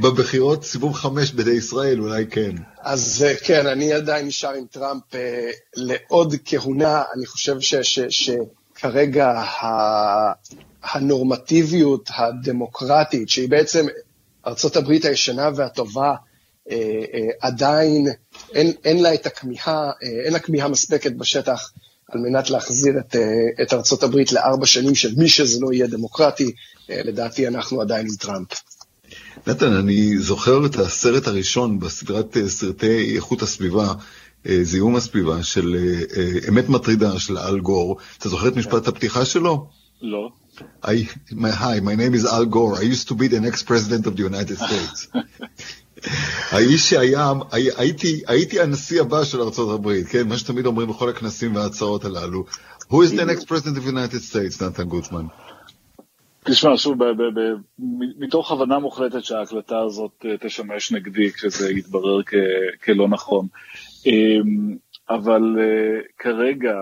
בבחירות 0.00 0.64
סיבוב 0.64 0.94
חמש 0.94 1.32
בידי 1.32 1.50
ישראל, 1.50 2.00
אולי 2.00 2.26
כן. 2.26 2.50
אז 2.80 3.26
כן, 3.44 3.66
אני 3.66 3.92
עדיין 3.92 4.26
נשאר 4.26 4.54
עם 4.54 4.64
טראמפ 4.70 5.02
לעוד 5.76 6.34
כהונה. 6.44 7.02
אני 7.16 7.26
חושב 7.26 7.60
ש, 7.60 7.74
ש, 7.74 7.98
שכרגע 8.08 9.28
ה, 9.28 9.66
הנורמטיביות 10.92 12.10
הדמוקרטית, 12.16 13.28
שהיא 13.28 13.48
בעצם 13.48 13.86
ארצות 14.46 14.76
הברית 14.76 15.04
הישנה 15.04 15.50
והטובה, 15.56 16.14
אה, 16.70 16.76
אה, 17.14 17.28
עדיין 17.40 18.06
אין, 18.52 18.72
אין 18.84 19.02
לה 19.02 19.14
את 19.14 19.26
הכמיהה, 19.26 19.90
אה, 20.02 20.24
אין 20.24 20.32
לה 20.32 20.38
כמיהה 20.38 20.68
מספקת 20.68 21.12
בשטח 21.12 21.72
על 22.08 22.20
מנת 22.20 22.50
להחזיר 22.50 22.92
את, 22.98 23.16
את 23.62 23.72
ארצות 23.72 24.02
הברית 24.02 24.32
לארבע 24.32 24.66
שנים 24.66 24.94
של 24.94 25.14
מי 25.16 25.28
שזה 25.28 25.60
לא 25.60 25.72
יהיה 25.72 25.86
דמוקרטי, 25.86 26.52
לדעתי 26.88 27.48
אנחנו 27.48 27.80
עדיין 27.80 28.06
עם 28.06 28.14
טראמפ. 28.14 28.48
נתן, 29.46 29.72
אני 29.72 30.18
זוכר 30.18 30.66
את 30.66 30.76
הסרט 30.76 31.26
הראשון 31.26 31.78
בסדרת 31.78 32.36
סרטי 32.46 33.16
איכות 33.16 33.42
הסביבה, 33.42 33.92
זיהום 34.62 34.96
הסביבה, 34.96 35.42
של 35.42 35.76
אמת 36.48 36.68
מטרידה 36.68 37.18
של 37.18 37.38
אל 37.38 37.60
גור. 37.60 37.96
אתה 38.18 38.28
זוכר 38.28 38.48
את 38.48 38.56
משפט 38.56 38.88
הפתיחה 38.88 39.24
שלו? 39.24 39.68
לא. 40.02 40.28
I, 40.82 41.08
my, 41.32 41.50
hi, 41.50 41.80
my 41.80 41.94
name 41.94 42.14
is 42.14 42.24
Al 42.24 42.46
Gore. 42.46 42.76
I 42.76 42.82
used 42.82 43.08
to 43.08 43.14
be 43.14 43.28
the 43.28 43.40
next 43.40 43.64
president 43.64 44.06
of 44.06 44.16
the 44.16 44.22
United 44.22 44.58
States. 44.58 45.08
האיש 46.50 46.90
שהיה, 46.90 47.32
הייתי, 47.52 48.22
הייתי 48.26 48.60
הנשיא 48.60 49.00
הבא 49.00 49.24
של 49.24 49.40
ארה"ב, 49.40 50.02
כן? 50.02 50.28
מה 50.28 50.38
שתמיד 50.38 50.66
אומרים 50.66 50.88
בכל 50.88 51.08
הכנסים 51.08 51.56
וההצעות 51.56 52.04
הללו. 52.04 52.44
Who 52.90 52.94
is 52.94 53.12
the 53.12 53.24
next 53.24 53.46
president 53.46 53.76
of 53.76 53.84
the 53.84 53.90
United 53.90 54.22
States, 54.30 54.64
נתן 54.64 54.84
גוטמן? 54.84 55.26
תשמע, 56.44 56.76
שוב, 56.76 56.98
מתוך 58.18 58.52
הבנה 58.52 58.78
מוחלטת 58.78 59.24
שההקלטה 59.24 59.78
הזאת 59.78 60.24
אה, 60.24 60.36
תשמש 60.40 60.92
נגדי 60.92 61.32
כשזה 61.32 61.70
יתברר 61.70 62.20
כלא 62.84 63.08
נכון. 63.08 63.46
אמ, 64.06 64.76
אבל 65.10 65.42
אה, 65.58 66.00
כרגע, 66.18 66.74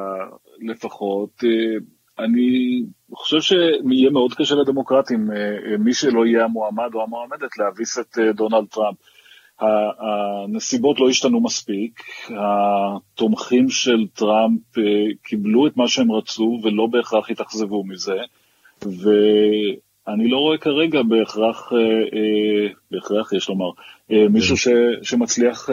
לפחות, 0.60 1.44
אה, 1.44 1.78
אני 2.18 2.82
חושב 3.14 3.40
שיהיה 3.40 4.10
מאוד 4.10 4.34
קשה 4.34 4.54
לדמוקרטים, 4.54 5.30
מי 5.78 5.94
שלא 5.94 6.26
יהיה 6.26 6.44
המועמד 6.44 6.94
או 6.94 7.02
המועמדת, 7.02 7.58
להביס 7.58 7.98
את 7.98 8.18
דונלד 8.34 8.64
טראמפ. 8.70 8.96
הנסיבות 9.60 11.00
לא 11.00 11.08
השתנו 11.08 11.40
מספיק, 11.40 12.02
התומכים 12.30 13.68
של 13.68 14.06
טראמפ 14.14 14.78
אה, 14.78 14.82
קיבלו 15.22 15.66
את 15.66 15.76
מה 15.76 15.88
שהם 15.88 16.12
רצו 16.12 16.60
ולא 16.62 16.86
בהכרח 16.86 17.30
התאכזבו 17.30 17.84
מזה, 17.84 18.16
ואני 20.08 20.28
לא 20.28 20.36
רואה 20.36 20.58
כרגע 20.58 21.02
בהכרח, 21.02 21.72
אה, 21.72 21.78
אה, 21.78 22.72
בהכרח 22.90 23.32
יש 23.32 23.48
לומר, 23.48 23.70
מישהו 24.30 24.56
ש, 24.56 24.68
שמצליח 25.02 25.68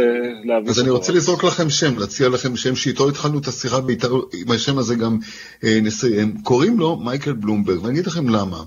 להביא... 0.46 0.70
אז 0.70 0.80
אני 0.80 0.90
רוצה 0.90 1.14
לזרוק 1.14 1.44
לכם 1.44 1.70
שם, 1.70 2.00
להציע 2.00 2.30
לכם 2.30 2.56
שם 2.56 2.76
שאיתו 2.76 3.10
התחלנו 3.10 3.40
את 3.40 3.48
השיחה, 3.48 3.78
עם 4.34 4.52
השם 4.52 4.78
הזה 4.78 4.96
גם 4.96 5.18
נסיים. 5.64 6.42
קוראים 6.44 6.80
לו 6.80 6.96
מייקל 6.96 7.34
בלומברג, 7.34 7.84
ואני 7.84 7.94
אגיד 7.94 8.08
לכם 8.08 8.30
למה. 8.30 8.58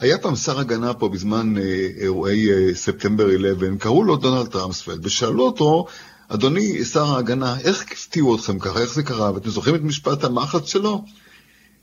היה 0.00 0.18
פעם 0.18 0.36
שר 0.36 0.60
הגנה 0.60 0.94
פה 0.94 1.08
בזמן 1.08 1.58
אה, 1.58 1.88
אירועי 1.96 2.52
אה, 2.52 2.74
ספטמבר 2.74 3.26
11, 3.26 3.76
קראו 3.78 4.04
לו 4.04 4.16
דונלד 4.16 4.46
טראמספלד, 4.46 5.06
ושאלו 5.06 5.42
אותו, 5.42 5.86
אדוני 6.28 6.84
שר 6.84 7.04
ההגנה, 7.04 7.60
איך 7.60 7.84
הפתיעו 7.92 8.36
אתכם 8.36 8.58
ככה, 8.58 8.80
איך 8.80 8.94
זה 8.94 9.02
קרה? 9.02 9.34
ואתם 9.34 9.50
זוכרים 9.50 9.74
את 9.74 9.80
משפט 9.82 10.24
המחץ 10.24 10.68
שלו? 10.68 11.04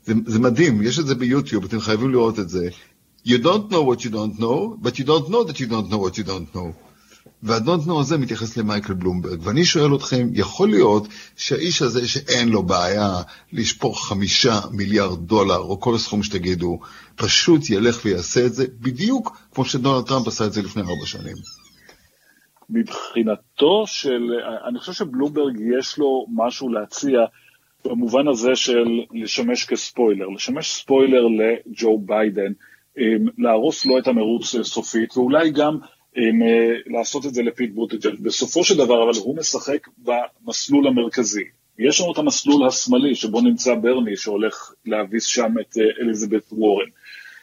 זה, 0.04 0.14
זה 0.26 0.38
מדהים, 0.38 0.82
יש 0.82 0.98
את 0.98 1.06
זה 1.06 1.14
ביוטיוב, 1.14 1.64
אתם 1.64 1.80
חייבים 1.80 2.12
לראות 2.12 2.38
את 2.38 2.48
זה. 2.48 2.68
You 3.24 3.38
don't 3.38 3.70
know 3.70 3.82
what 3.82 4.04
you 4.04 4.10
don't 4.10 4.38
know, 4.38 4.76
but 4.80 4.98
you 4.98 5.04
don't 5.04 5.28
know 5.28 5.44
that 5.44 5.60
you 5.60 5.66
don't 5.66 5.88
know 5.90 5.98
what 5.98 6.16
you 6.18 6.24
don't 6.24 6.54
know. 6.54 6.72
והדונטנו 7.42 8.00
הזה 8.00 8.18
מתייחס 8.18 8.56
למייקל 8.56 8.94
בלומברג, 8.94 9.38
ואני 9.42 9.64
שואל 9.64 9.94
אתכם, 9.94 10.28
יכול 10.32 10.70
להיות 10.70 11.08
שהאיש 11.36 11.82
הזה 11.82 12.08
שאין 12.08 12.48
לו 12.48 12.62
בעיה 12.62 13.22
לשפוך 13.52 14.08
חמישה 14.08 14.60
מיליארד 14.72 15.18
דולר, 15.26 15.58
או 15.58 15.80
כל 15.80 15.98
סכום 15.98 16.22
שתגידו, 16.22 16.78
פשוט 17.16 17.70
ילך 17.70 18.00
ויעשה 18.04 18.46
את 18.46 18.54
זה 18.54 18.66
בדיוק 18.80 19.36
כמו 19.54 19.64
שדונלד 19.64 20.06
טראמפ 20.06 20.26
עשה 20.26 20.46
את 20.46 20.52
זה 20.52 20.62
לפני 20.62 20.82
ארבע 20.82 21.06
שנים. 21.06 21.36
מבחינתו 22.70 23.84
של, 23.86 24.22
אני 24.68 24.78
חושב 24.78 24.92
שבלומברג 24.92 25.56
יש 25.78 25.98
לו 25.98 26.26
משהו 26.34 26.68
להציע 26.68 27.20
במובן 27.84 28.28
הזה 28.28 28.56
של 28.56 28.86
לשמש 29.12 29.64
כספוילר, 29.64 30.26
לשמש 30.28 30.70
ספוילר 30.70 31.22
לג'ו 31.26 31.98
ביידן, 31.98 32.52
להרוס 33.38 33.86
לו 33.86 33.98
את 33.98 34.06
המרוץ 34.06 34.56
סופית, 34.62 35.16
ואולי 35.16 35.50
גם 35.50 35.78
אה, 36.16 36.76
לעשות 36.86 37.26
את 37.26 37.34
זה 37.34 37.42
לפיט 37.42 37.70
בוטג'ל. 37.74 38.16
בסופו 38.16 38.64
של 38.64 38.76
דבר, 38.76 39.02
אבל 39.02 39.18
הוא 39.24 39.36
משחק 39.36 39.88
במסלול 39.98 40.86
המרכזי. 40.86 41.44
יש 41.78 42.00
לנו 42.00 42.12
את 42.12 42.18
המסלול 42.18 42.66
השמאלי, 42.66 43.14
שבו 43.14 43.40
נמצא 43.40 43.74
ברני, 43.74 44.16
שהולך 44.16 44.72
להביס 44.86 45.24
שם 45.24 45.54
את 45.60 45.78
אה, 45.78 45.84
אליזבת 46.00 46.52
וורן. 46.52 46.86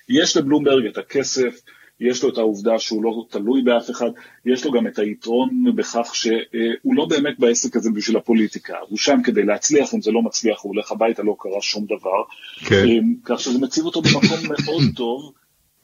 יש 0.09 0.37
לבלומברג 0.37 0.85
את 0.85 0.97
הכסף, 0.97 1.61
יש 1.99 2.23
לו 2.23 2.29
את 2.29 2.37
העובדה 2.37 2.79
שהוא 2.79 3.03
לא 3.03 3.25
תלוי 3.29 3.61
באף 3.61 3.89
אחד, 3.89 4.09
יש 4.45 4.65
לו 4.65 4.71
גם 4.71 4.87
את 4.87 4.99
היתרון 4.99 5.75
בכך 5.75 6.11
שהוא 6.15 6.95
לא 6.95 7.05
באמת 7.05 7.39
בעסק 7.39 7.75
הזה 7.75 7.89
בשביל 7.95 8.17
הפוליטיקה, 8.17 8.77
הוא 8.89 8.97
שם 8.97 9.17
כדי 9.23 9.43
להצליח, 9.43 9.93
אם 9.93 10.01
זה 10.01 10.11
לא 10.11 10.21
מצליח 10.21 10.61
הוא 10.61 10.73
הולך 10.73 10.91
הביתה, 10.91 11.23
לא 11.23 11.35
קרה 11.39 11.61
שום 11.61 11.85
דבר. 11.85 12.23
כן. 12.65 12.75
אה, 12.75 12.99
כך 13.25 13.39
שזה 13.39 13.59
מציב 13.59 13.85
אותו 13.85 14.01
במקום 14.01 14.39
מאוד 14.49 14.83
טוב. 14.95 15.33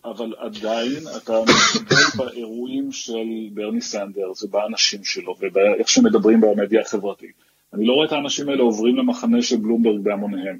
אבל 0.05 0.33
עדיין 0.37 1.03
אתה 1.17 1.33
מתקבל 1.41 2.25
באירועים 2.25 2.91
של 2.91 3.49
ברני 3.53 3.81
סנדרס 3.81 4.43
ובאנשים 4.43 5.03
שלו 5.03 5.35
ובאיך 5.39 5.89
שמדברים 5.89 6.41
במדיה 6.41 6.81
החברתית. 6.81 7.35
אני 7.73 7.85
לא 7.85 7.93
רואה 7.93 8.07
את 8.07 8.11
האנשים 8.11 8.49
האלה 8.49 8.63
עוברים 8.63 8.95
למחנה 8.95 9.41
של 9.41 9.57
בלומברג 9.57 10.03
בהמוניהם. 10.03 10.59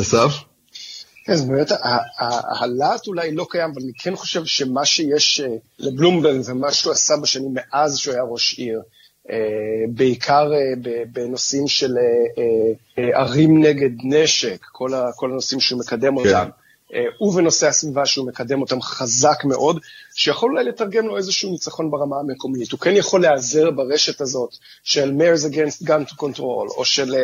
אסף? 0.00 0.30
כן, 1.24 1.32
אז 1.32 1.48
באמת 1.48 1.68
הלהט 2.60 3.06
אולי 3.06 3.34
לא 3.34 3.46
קיים, 3.50 3.70
אבל 3.74 3.82
אני 3.82 3.92
כן 3.98 4.16
חושב 4.16 4.44
שמה 4.44 4.84
שיש 4.84 5.40
אה, 5.40 5.56
לבלומברג 5.78 6.40
ומה 6.46 6.72
שהוא 6.72 6.92
עשה 6.92 7.14
בשנים 7.22 7.54
מאז 7.54 7.98
שהוא 7.98 8.14
היה 8.14 8.22
ראש 8.22 8.58
עיר, 8.58 8.82
אה, 9.30 9.36
בעיקר 9.88 10.52
אה, 10.52 10.92
בנושאים 11.12 11.68
של 11.68 11.94
ערים 12.96 13.62
נגד 13.62 13.90
נשק, 14.04 14.66
כל 15.16 15.30
הנושאים 15.30 15.60
שהוא 15.60 15.80
מקדם 15.80 16.22
כן. 16.22 16.28
אותם. 16.28 16.50
אה, 16.94 17.04
ובנושא 17.20 17.68
הסביבה 17.68 18.06
שהוא 18.06 18.26
מקדם 18.26 18.60
אותם 18.60 18.82
חזק 18.82 19.44
מאוד, 19.44 19.78
שיכול 20.14 20.50
אולי 20.50 20.64
לתרגם 20.64 21.06
לו 21.06 21.16
איזשהו 21.16 21.50
ניצחון 21.50 21.90
ברמה 21.90 22.16
המקומית. 22.18 22.72
הוא 22.72 22.80
כן 22.80 22.96
יכול 22.96 23.20
להיעזר 23.20 23.70
ברשת 23.70 24.20
הזאת 24.20 24.50
של 24.82 25.12
Mayors 25.18 25.52
Against 25.52 25.86
Gun 25.86 26.10
to 26.10 26.14
Control, 26.14 26.74
או 26.76 26.84
של 26.84 27.14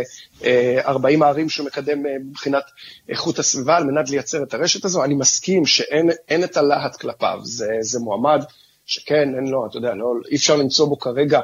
40 0.87 1.23
אה, 1.23 1.29
הערים 1.29 1.49
שהוא 1.49 1.67
מקדם 1.67 2.07
אה, 2.07 2.13
מבחינת 2.31 2.65
איכות 3.09 3.39
הסביבה 3.39 3.77
על 3.77 3.85
מנת 3.85 4.11
לייצר 4.11 4.43
את 4.43 4.55
הרשת 4.55 4.85
הזו. 4.85 5.05
אני 5.05 5.15
מסכים 5.15 5.67
שאין 5.67 6.45
את 6.45 6.57
הלהט 6.57 6.97
כלפיו, 6.97 7.39
זה, 7.43 7.69
זה 7.81 8.01
מועמד 8.01 8.43
שכן, 8.87 9.35
אין 9.37 9.47
לו, 9.47 9.67
אתה 9.67 9.77
יודע, 9.77 9.95
לא, 9.95 10.13
אי 10.31 10.37
אפשר 10.37 10.57
למצוא 10.57 10.89
בו 10.89 10.99
כרגע 10.99 11.41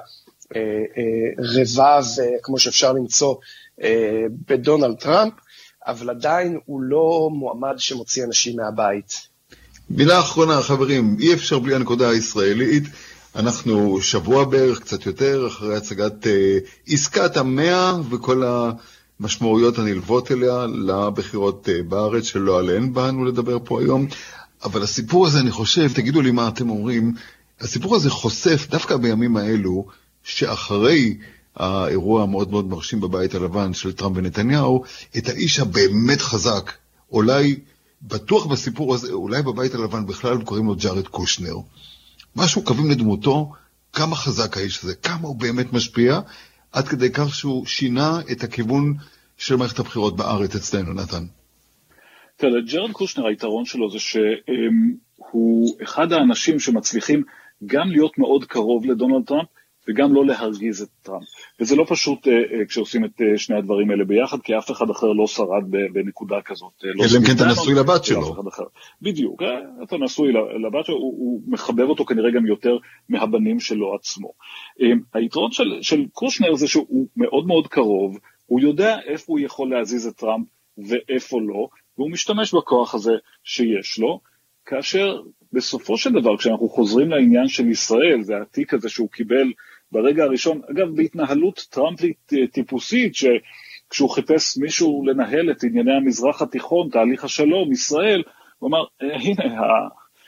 אה, 0.57 0.61
אה, 0.97 1.33
רבב 1.39 2.05
כמו 2.43 2.59
שאפשר 2.59 2.93
למצוא 2.93 3.35
אה, 3.83 4.25
בדונלד 4.49 4.97
טראמפ. 4.99 5.33
אבל 5.87 6.11
עדיין 6.11 6.59
הוא 6.67 6.83
לא 6.83 7.31
מועמד 7.33 7.75
שמוציא 7.79 8.25
אנשים 8.25 8.57
מהבית. 8.57 9.29
מילה 9.91 10.21
אחרונה, 10.21 10.63
חברים, 10.63 11.17
אי 11.21 11.35
אפשר 11.35 11.59
בלי 11.59 11.75
הנקודה 11.75 12.11
הישראלית. 12.11 12.85
אנחנו 13.37 14.01
שבוע 14.01 14.45
בערך, 14.45 14.81
קצת 14.81 15.07
יותר, 15.07 15.47
אחרי 15.47 15.77
הצגת 15.77 16.27
אה, 16.27 16.59
עסקת 16.89 17.37
המאה 17.37 17.95
וכל 18.11 18.43
המשמעויות 19.21 19.79
הנלוות 19.79 20.33
אליה 20.33 20.67
לבחירות 20.67 21.69
אה, 21.69 21.83
בארץ, 21.83 22.25
שלא 22.25 22.59
עליהן 22.59 22.93
באנו 22.93 23.25
לדבר 23.25 23.59
פה 23.65 23.81
היום. 23.81 24.07
אבל 24.65 24.83
הסיפור 24.83 25.27
הזה, 25.27 25.41
אני 25.41 25.51
חושב, 25.51 25.93
תגידו 25.95 26.21
לי 26.21 26.31
מה 26.31 26.49
אתם 26.49 26.71
אומרים, 26.71 27.15
הסיפור 27.61 27.97
הזה 27.97 28.11
חושף 28.11 28.67
דווקא 28.71 28.97
בימים 28.97 29.37
האלו, 29.37 29.87
שאחרי 30.23 31.17
האירוע 31.57 32.23
המאוד 32.23 32.51
מאוד 32.51 32.69
מרשים 32.69 33.01
בבית 33.01 33.35
הלבן 33.35 33.75
של 33.75 33.93
טראמפ 33.93 34.17
ונתניהו, 34.17 34.85
את 35.19 35.29
האיש 35.29 35.61
הבאמת 35.61 36.21
חזק, 36.21 36.73
אולי, 37.13 37.57
בטוח 38.03 38.47
בסיפור 38.47 38.95
הזה, 38.95 39.13
אולי 39.13 39.43
בבית 39.43 39.75
הלבן 39.75 40.07
בכלל 40.07 40.43
קוראים 40.43 40.67
לו 40.67 40.75
ג'ארד 40.75 41.09
קושנר. 41.09 41.57
משהו 42.37 42.63
קווים 42.63 42.91
לדמותו, 42.91 43.53
כמה 43.93 44.17
חזק 44.17 44.57
האיש 44.57 44.85
הזה, 44.85 44.95
כמה 44.95 45.29
הוא 45.29 45.37
באמת 45.37 45.73
משפיע, 45.73 46.21
עד 46.73 46.89
כדי 46.89 47.11
כך 47.13 47.35
שהוא 47.35 47.67
שינה 47.67 48.21
את 48.33 48.45
הכיוון 48.45 48.95
של 49.39 49.57
מערכת 49.57 49.79
הבחירות 49.79 50.17
בארץ 50.17 50.55
אצלנו, 50.55 50.93
נתן. 50.93 51.25
תראה, 52.37 52.61
ג'רד 52.61 52.93
קושנר, 52.93 53.27
היתרון 53.27 53.65
שלו 53.65 53.91
זה 53.91 53.99
שהוא 53.99 55.77
אחד 55.83 56.13
האנשים 56.13 56.61
שמצליחים 56.61 57.23
גם 57.67 57.89
להיות 57.89 58.19
מאוד 58.19 58.45
קרוב 58.45 58.87
לדונלד 58.87 59.27
טראמפ, 59.27 59.49
וגם 59.89 60.15
לא 60.15 60.27
להרגיז 60.27 60.83
את 60.83 60.89
טראמפ. 61.03 61.25
וזה 61.61 61.77
לא 61.77 61.85
פשוט 61.89 62.29
אה, 62.29 62.33
אה, 62.33 62.67
כשעושים 62.67 63.05
את 63.05 63.21
אה, 63.21 63.39
שני 63.39 63.57
הדברים 63.57 63.91
האלה 63.91 64.05
ביחד, 64.05 64.41
כי 64.41 64.59
אף 64.59 64.71
אחד 64.71 64.91
אחר 64.91 65.07
לא 65.07 65.27
שרד 65.27 65.71
בנקודה 65.93 66.37
כזאת. 66.45 66.73
לא 66.85 67.05
אלא 67.05 67.19
אם 67.19 67.27
כן 67.27 67.37
אתה 67.37 67.45
נשוי 67.47 67.75
לבת 67.75 68.05
שלו. 68.05 68.35
בדיוק, 69.03 69.43
אתה 69.83 69.97
נשוי 69.97 70.33
לבת 70.67 70.87
שלו, 70.87 70.97
הוא, 70.97 71.15
הוא 71.19 71.41
מחבב 71.47 71.89
אותו 71.89 72.05
כנראה 72.05 72.31
גם 72.31 72.47
יותר 72.47 72.77
מהבנים 73.09 73.61
שלו 73.61 73.95
עצמו. 73.95 74.33
היתרון 75.15 75.53
של, 75.53 75.79
של 75.83 76.05
קושנר 76.13 76.55
זה 76.55 76.69
שהוא 76.69 77.07
מאוד 77.17 77.47
מאוד 77.47 77.67
קרוב, 77.67 78.19
הוא 78.47 78.61
יודע 78.61 78.97
איפה 79.07 79.25
הוא 79.33 79.41
יכול 79.41 79.71
להזיז 79.71 80.07
את 80.07 80.17
טראמפ 80.17 80.47
ואיפה 80.79 81.41
לא, 81.41 81.69
והוא 81.99 82.11
משתמש 82.11 82.55
בכוח 82.55 82.95
הזה 82.95 83.13
שיש 83.45 83.99
לו, 83.99 84.21
כאשר 84.67 85.21
בסופו 85.53 85.99
של 85.99 86.13
דבר, 86.13 86.37
כשאנחנו 86.37 86.69
חוזרים 86.69 87.11
לעניין 87.11 87.49
של 87.49 87.69
ישראל, 87.69 88.23
זה 88.23 88.37
התיק 88.43 88.75
הזה 88.75 88.89
שהוא 88.89 89.11
קיבל 89.11 89.53
ברגע 89.93 90.25
הראשון, 90.25 90.61
אגב, 90.71 90.97
בהתנהלות 90.97 91.67
טראמפית 91.71 92.33
טיפוסית, 92.53 93.13
שכשהוא 93.15 94.11
חיפש 94.11 94.59
מישהו 94.59 95.05
לנהל 95.07 95.51
את 95.51 95.65
ענייני 95.65 95.93
המזרח 95.93 96.43
התיכון, 96.43 96.89
תהליך 96.91 97.25
השלום, 97.25 97.73
ישראל, 97.73 98.23
הוא 98.59 98.69
אמר, 98.69 98.85
אה, 99.03 99.17
הנה, 99.17 99.45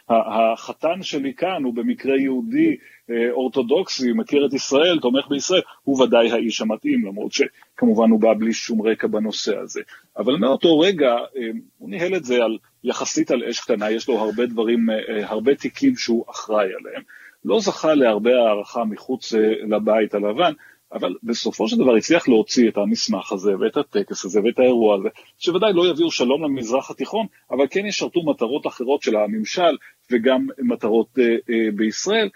החתן 0.09 1.03
שלי 1.03 1.35
כאן 1.35 1.65
הוא 1.65 1.75
במקרה 1.75 2.17
יהודי 2.17 2.77
אה, 3.11 3.31
אורתודוקסי, 3.31 4.13
מכיר 4.13 4.47
את 4.47 4.53
ישראל, 4.55 4.99
תומך 5.01 5.29
בישראל, 5.29 5.63
הוא 5.83 6.03
ודאי 6.03 6.33
האיש 6.33 6.61
המתאים, 6.61 7.05
למרות 7.05 7.33
שכמובן 7.33 8.11
הוא 8.11 8.21
בא 8.21 8.35
בלי 8.39 8.53
שום 8.53 8.87
רקע 8.87 9.07
בנושא 9.07 9.57
הזה. 9.57 9.81
אבל 10.17 10.37
מאותו 10.37 10.79
רגע 10.79 11.11
אה, 11.11 11.51
הוא 11.79 11.91
ניהל 11.91 12.15
את 12.17 12.25
זה 12.25 12.35
על, 12.35 12.59
יחסית 12.85 13.31
על 13.31 13.45
אש 13.45 13.61
קטנה, 13.61 13.91
יש 13.91 14.09
לו 14.09 14.19
הרבה 14.19 14.47
דברים, 14.47 14.87
הרבה 15.23 15.55
תיקים 15.55 15.97
שהוא 15.97 16.25
אחראי 16.31 16.69
עליהם. 16.81 17.03
לא 17.45 17.61
זכה 17.61 17.95
להרבה 17.95 18.31
הערכה 18.31 18.85
מחוץ 18.85 19.33
לבית 19.69 20.15
הלבן, 20.15 20.53
אבל 20.95 21.15
בסופו 21.23 21.69
של 21.69 21.77
דבר 21.77 21.95
הצליח 21.95 22.29
להוציא 22.29 22.69
את 22.69 22.77
המסמך 22.77 23.33
הזה 23.33 23.59
ואת 23.59 23.77
הטקס 23.77 24.25
הזה 24.25 24.41
ואת 24.45 24.59
האירוע 24.59 24.97
הזה, 24.97 25.09
שוודאי 25.39 25.73
לא 25.73 25.91
יביאו 25.91 26.11
שלום 26.11 26.45
למזרח 26.45 26.91
התיכון, 26.91 27.27
אבל 27.51 27.67
כן 27.71 27.87
ישרתו 27.87 28.23
מטרות 28.23 28.67
אחרות 28.67 29.03
של 29.03 29.17
הממשל 29.17 29.77
וגם 30.11 30.47
מטרות 30.59 31.19
אה, 31.19 31.25
אה, 31.25 31.71
בישראל, 31.75 32.29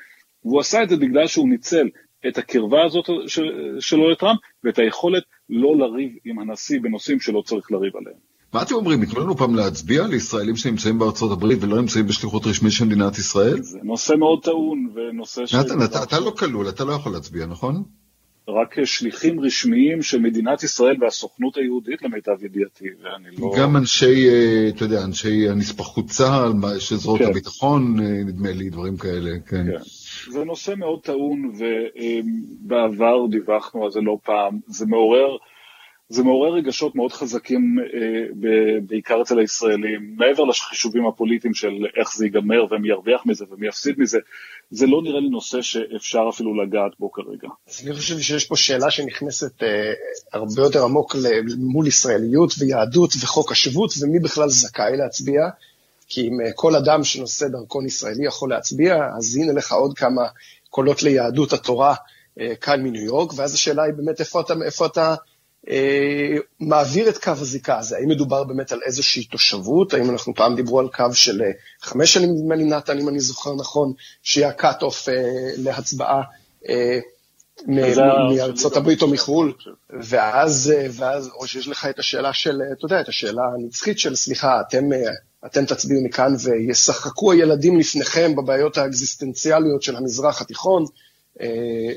והוא 0.44 0.60
עשה 0.60 0.82
את 0.82 0.88
זה 0.88 0.96
בגלל 0.96 1.26
שהוא 1.26 1.48
ניצל 1.48 1.88
את 2.28 2.38
הקרבה 2.38 2.84
הזאת 2.84 3.04
של, 3.26 3.76
שלו 3.80 4.10
לטראמפ 4.10 4.38
ואת 4.64 4.78
היכולת 4.78 5.22
לא 5.50 5.76
לריב 5.76 6.12
עם 6.24 6.38
הנשיא 6.38 6.80
בנושאים 6.80 7.20
שלא 7.20 7.42
צריך 7.46 7.72
לריב 7.72 7.96
עליהם. 7.96 8.27
מה 8.54 8.62
אתם 8.62 8.74
אומרים, 8.74 9.02
ייתנו 9.02 9.20
לנו 9.20 9.36
פעם 9.36 9.54
להצביע 9.54 10.06
לישראלים 10.06 10.56
שנמצאים 10.56 10.98
בארצות 10.98 11.32
הברית 11.32 11.58
ולא 11.62 11.80
נמצאים 11.80 12.06
בשליחות 12.06 12.46
רשמית 12.46 12.72
של 12.72 12.84
מדינת 12.84 13.18
ישראל? 13.18 13.62
זה 13.62 13.78
נושא 13.82 14.14
מאוד 14.14 14.42
טעון 14.42 14.88
ונושא 14.94 15.46
ש... 15.46 15.54
נתן, 15.54 15.82
אתה, 15.84 16.02
אתה 16.02 16.20
לא 16.20 16.30
כלול, 16.30 16.68
אתה 16.68 16.84
לא 16.84 16.92
יכול 16.92 17.12
להצביע, 17.12 17.46
נכון? 17.46 17.82
רק 18.48 18.84
שליחים 18.84 19.40
רשמיים 19.40 20.02
של 20.02 20.18
מדינת 20.18 20.62
ישראל 20.62 20.96
והסוכנות 21.00 21.56
היהודית 21.56 22.02
למיטב 22.02 22.44
ידיעתי, 22.44 22.84
ואני 23.02 23.36
לא... 23.38 23.52
גם 23.58 23.76
אנשי, 23.76 24.28
אה, 24.28 24.68
אתה 24.68 24.84
יודע, 24.84 25.04
אנשי 25.04 25.48
הנספחות 25.48 26.06
צה"ל, 26.06 26.78
של 26.78 26.96
זרועות 26.96 27.20
כן. 27.20 27.28
הביטחון, 27.30 28.00
אה, 28.00 28.24
נדמה 28.24 28.52
לי, 28.52 28.70
דברים 28.70 28.96
כאלה, 28.96 29.30
כן. 29.46 29.66
כן. 29.66 30.32
זה 30.32 30.44
נושא 30.44 30.72
מאוד 30.76 31.00
טעון, 31.02 31.52
ובעבר 32.64 33.26
דיווחנו 33.30 33.84
על 33.84 33.90
זה 33.90 34.00
לא 34.00 34.18
פעם. 34.24 34.58
זה 34.66 34.86
מעורר... 34.86 35.36
זה 36.10 36.22
מעורר 36.22 36.54
רגשות 36.54 36.94
מאוד 36.94 37.12
חזקים, 37.12 37.76
אה, 37.78 38.78
בעיקר 38.86 39.22
אצל 39.22 39.38
הישראלים, 39.38 40.14
מעבר 40.16 40.44
לחישובים 40.44 41.06
הפוליטיים 41.06 41.54
של 41.54 41.72
איך 42.00 42.16
זה 42.16 42.24
ייגמר 42.24 42.64
ומי 42.70 42.88
ירוויח 42.88 43.26
מזה 43.26 43.44
ומי 43.50 43.68
יפסיד 43.68 43.94
מזה, 43.98 44.18
זה 44.70 44.86
לא 44.86 45.02
נראה 45.02 45.20
לי 45.20 45.28
נושא 45.28 45.62
שאפשר 45.62 46.28
אפילו 46.28 46.62
לגעת 46.62 46.92
בו 46.98 47.12
כרגע. 47.12 47.48
אז 47.68 47.86
אני 47.86 47.96
חושב 47.96 48.18
שיש 48.18 48.44
פה 48.44 48.56
שאלה 48.56 48.90
שנכנסת 48.90 49.62
אה, 49.62 49.92
הרבה 50.32 50.62
יותר 50.62 50.84
עמוק 50.84 51.16
מול 51.58 51.86
ישראליות 51.86 52.52
ויהדות 52.58 53.10
וחוק 53.22 53.52
השבות, 53.52 53.90
ומי 54.00 54.18
בכלל 54.18 54.48
זכאי 54.48 54.96
להצביע. 54.96 55.48
כי 56.08 56.28
אם 56.28 56.40
אה, 56.46 56.52
כל 56.52 56.76
אדם 56.76 57.04
שנושא 57.04 57.48
דרכון 57.48 57.86
ישראלי 57.86 58.26
יכול 58.26 58.50
להצביע, 58.50 58.94
אז 59.18 59.36
הנה 59.36 59.52
לך 59.52 59.72
עוד 59.72 59.98
כמה 59.98 60.22
קולות 60.70 61.02
ליהדות 61.02 61.52
התורה 61.52 61.94
כאן 62.60 62.82
מניו 62.82 63.02
יורק, 63.02 63.32
ואז 63.36 63.54
השאלה 63.54 63.82
היא 63.82 63.94
באמת 63.94 64.20
איפה 64.20 64.40
אתה, 64.40 64.54
איפה 64.64 64.86
אתה 64.86 65.10
אה, 65.10 65.16
מעביר 66.60 67.08
את 67.08 67.18
קו 67.18 67.30
הזיקה 67.30 67.78
הזה. 67.78 67.96
האם 67.96 68.08
מדובר 68.08 68.44
באמת 68.44 68.72
על 68.72 68.80
איזושהי 68.86 69.24
תושבות? 69.24 69.94
האם 69.94 70.10
אנחנו 70.10 70.34
פעם 70.34 70.54
דיברו 70.54 70.80
על 70.80 70.88
קו 70.88 71.04
של 71.12 71.42
אה, 71.42 71.50
חמש 71.82 72.14
שנים, 72.14 72.30
נדמה 72.30 72.54
לי, 72.54 72.64
נתן, 72.64 72.98
אם 72.98 73.08
אני 73.08 73.20
זוכר 73.20 73.54
נכון, 73.54 73.92
שיהיה 74.22 74.48
ה-cut 74.48 74.82
off 74.82 75.08
אה, 75.08 75.50
להצבעה 75.56 76.22
מארצות 77.66 78.76
הברית 78.76 79.02
או 79.02 79.08
מחו"ל, 79.08 79.52
ואז, 80.00 80.72
ואז, 80.90 81.30
או 81.34 81.46
שיש 81.46 81.68
לך 81.68 81.86
את 81.86 81.98
השאלה 81.98 82.32
של, 82.32 82.60
אתה 82.72 82.84
יודע, 82.86 83.00
את 83.00 83.08
השאלה 83.08 83.42
הנצחית 83.54 83.98
של, 83.98 84.14
סליחה, 84.14 84.60
אתם, 84.60 84.84
אתם 85.46 85.64
תצביעו 85.64 86.04
מכאן 86.04 86.34
וישחקו 86.44 87.32
הילדים 87.32 87.78
לפניכם 87.78 88.36
בבעיות 88.36 88.78
האקזיסטנציאליות 88.78 89.82
של 89.82 89.96
המזרח 89.96 90.40
התיכון, 90.42 90.84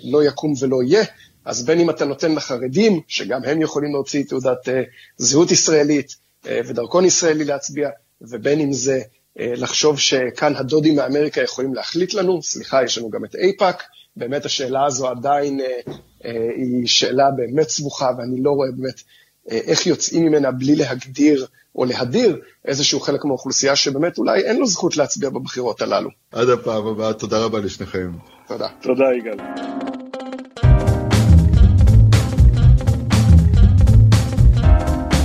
לא 0.04 0.24
יקום 0.24 0.54
ולא 0.60 0.84
יהיה. 0.84 1.04
אז 1.46 1.66
בין 1.66 1.80
אם 1.80 1.90
אתה 1.90 2.06
נותן 2.06 2.36
לחרדים, 2.36 3.02
שגם 3.08 3.44
הם 3.44 3.62
יכולים 3.62 3.92
להוציא 3.92 4.24
תעודת 4.24 4.68
uh, 4.68 4.72
זהות 5.18 5.52
ישראלית 5.52 6.16
uh, 6.44 6.48
ודרכון 6.68 7.06
ישראלי 7.06 7.46
להצביע, 7.46 7.90
ובין 8.22 8.60
אם 8.60 8.74
זה 8.74 9.00
uh, 9.00 9.42
לחשוב 9.42 10.00
שכאן 10.00 10.56
הדודים 10.56 10.96
מאמריקה 10.96 11.42
יכולים 11.42 11.74
להחליט 11.74 12.14
לנו, 12.14 12.44
סליחה, 12.44 12.84
יש 12.84 12.98
לנו 12.98 13.10
גם 13.10 13.26
את 13.26 13.36
אייפאק, 13.36 13.84
באמת 14.16 14.46
השאלה 14.46 14.86
הזו 14.86 15.08
עדיין 15.08 15.60
היא 16.56 16.88
שאלה 16.88 17.32
באמת 17.36 17.70
סבוכה, 17.70 18.12
ואני 18.18 18.42
לא 18.42 18.52
רואה 18.52 18.68
באמת 18.78 19.02
איך 19.52 19.88
יוצאים 19.88 20.26
ממנה 20.26 20.52
בלי 20.52 20.76
להגדיר 20.76 21.48
או 21.76 21.86
להדיר 21.86 22.42
איזשהו 22.66 23.00
חלק 23.00 23.26
מהאוכלוסייה 23.26 23.76
שבאמת 23.76 24.18
אולי 24.18 24.42
אין 24.42 24.60
לו 24.60 24.68
זכות 24.68 24.98
להצביע 24.98 25.30
בבחירות 25.30 25.82
הללו. 25.82 26.10
עד 26.32 26.50
הפעם 26.50 26.88
הבאה, 26.88 27.14
תודה 27.14 27.46
רבה 27.46 27.60
לשניכם. 27.60 28.12
תודה. 28.48 28.68
תודה, 28.82 29.06
יגאל. 29.20 29.91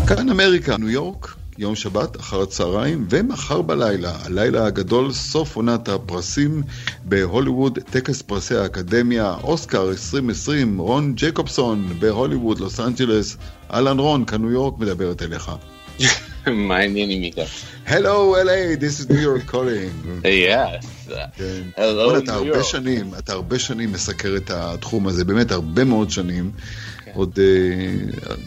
כאן 0.07 0.31
אמריקה, 0.31 0.77
ניו 0.77 0.91
יורק, 0.91 1.35
יום 1.59 1.75
שבת 1.75 2.21
אחר 2.21 2.43
הצהריים, 2.43 3.07
ומחר 3.11 3.63
בלילה, 3.63 4.13
הלילה 4.25 4.67
הגדול, 4.67 5.13
סוף 5.13 5.57
עונת 5.57 5.89
הפרסים 5.89 6.63
בהוליווד, 7.05 7.79
טקס 7.91 8.23
פרסי 8.23 8.57
האקדמיה, 8.57 9.35
אוסקר 9.43 9.89
2020, 9.89 10.79
רון 10.79 11.13
ג'קובסון 11.17 11.87
בהוליווד, 11.99 12.61
לוס 12.61 12.81
אנג'לס. 12.81 13.37
אהלן 13.73 13.99
רון, 13.99 14.25
כאן 14.25 14.43
ניו 14.43 14.51
יורק 14.51 14.79
מדברת 14.79 15.23
אליך. 15.23 15.51
מה 16.47 16.77
העניינים 16.77 17.23
איתה? 17.23 17.43
Hello 17.87 18.35
LA, 18.45 18.81
this 18.81 19.01
is 19.01 19.11
New 19.11 19.21
York 19.21 19.51
calling. 19.51 20.25
Yes. 20.25 21.13
כן. 21.37 21.63
Hello 21.77 22.19
אתה 22.19 22.35
הרבה 22.35 22.65
שנים, 22.65 23.11
אתה 23.19 23.33
הרבה 23.33 23.59
שנים 23.59 23.93
מסקר 23.93 24.37
את 24.37 24.51
התחום 24.51 25.07
הזה, 25.07 25.25
באמת 25.25 25.53
הרבה 25.53 25.85
מאוד 25.85 26.11
שנים. 26.11 26.51
עוד, 27.17 27.39
אה, 27.39 27.45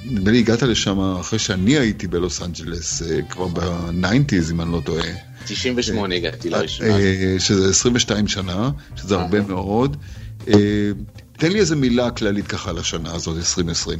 נדמה 0.05 0.32
לי 0.32 0.39
הגעת 0.39 0.62
לשם 0.63 0.99
אחרי 0.99 1.39
שאני 1.39 1.77
הייתי 1.77 2.08
בלוס 2.08 2.41
אנג'לס, 2.41 3.01
אה, 3.01 3.21
כבר 3.21 3.47
ב 3.47 3.58
nineties, 3.58 4.52
אם 4.51 4.62
אני 4.62 4.71
לא 4.71 4.82
טועה. 4.86 5.08
98 5.45 6.15
הגעתי 6.15 6.49
לראשונה. 6.49 6.89
אה, 6.89 7.36
שזה 7.39 7.69
22 7.69 8.27
שנה, 8.27 8.69
שזה 8.95 9.15
הרבה 9.15 9.41
מאוד. 9.41 9.97
תן 11.38 11.51
לי 11.51 11.60
איזה 11.60 11.75
מילה 11.75 12.12
כללית 12.12 12.47
ככה 12.47 12.69
על 12.69 12.77
השנה 12.77 13.12
הזאת, 13.13 13.38
2020. 13.38 13.99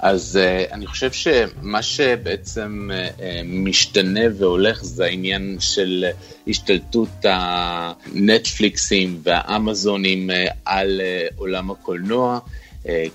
אז 0.00 0.38
אה, 0.42 0.72
אני 0.72 0.86
חושב 0.86 1.12
שמה 1.12 1.82
שבעצם 1.82 2.90
אה, 2.92 3.22
משתנה 3.44 4.20
והולך 4.38 4.84
זה 4.84 5.04
העניין 5.04 5.56
של 5.60 6.04
השתלטות 6.48 7.24
הנטפליקסים 7.24 9.20
והאמזונים 9.22 10.30
אה, 10.30 10.34
על 10.64 11.00
uh, 11.00 11.34
עולם 11.36 11.70
הקולנוע. 11.70 12.38
Uh, 12.38 12.63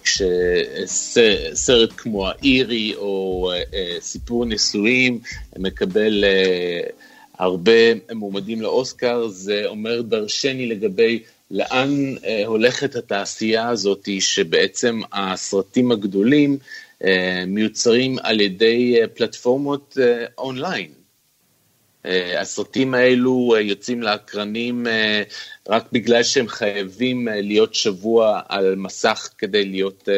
כשסרט 0.03 1.89
כמו 1.97 2.27
האירי 2.27 2.93
או 2.95 3.51
uh, 3.53 3.75
סיפור 4.01 4.45
נישואים 4.45 5.19
מקבל 5.58 6.23
uh, 6.23 6.91
הרבה 7.39 7.93
מועמדים 8.13 8.62
לאוסקר, 8.62 9.27
זה 9.27 9.63
אומר 9.65 10.01
דרשני 10.01 10.67
לגבי 10.67 11.23
לאן 11.51 12.15
אה, 12.25 12.43
הולכת 12.45 12.95
התעשייה 12.95 13.69
הזאת, 13.69 14.10
שבעצם 14.19 15.01
הסרטים 15.13 15.91
הגדולים 15.91 16.58
אה, 17.03 17.43
מיוצרים 17.47 18.15
על 18.23 18.41
ידי 18.41 19.01
אה, 19.01 19.08
פלטפורמות 19.08 19.97
אה, 20.01 20.25
אונליין. 20.38 20.98
אה, 22.10 22.41
הסרטים 22.41 22.93
האלו 22.93 23.54
אה, 23.56 23.62
יוצאים 23.62 24.04
לאקרנים 24.04 24.88
אה, 24.88 25.24
רק 25.69 25.84
בגלל 25.91 26.24
שהם 26.24 26.48
חייבים 26.48 27.28
להיות 27.32 27.76
שבוע 27.76 28.41
על 28.50 28.76
מסך 28.76 29.30
כדי 29.38 29.65
להיות 29.65 30.10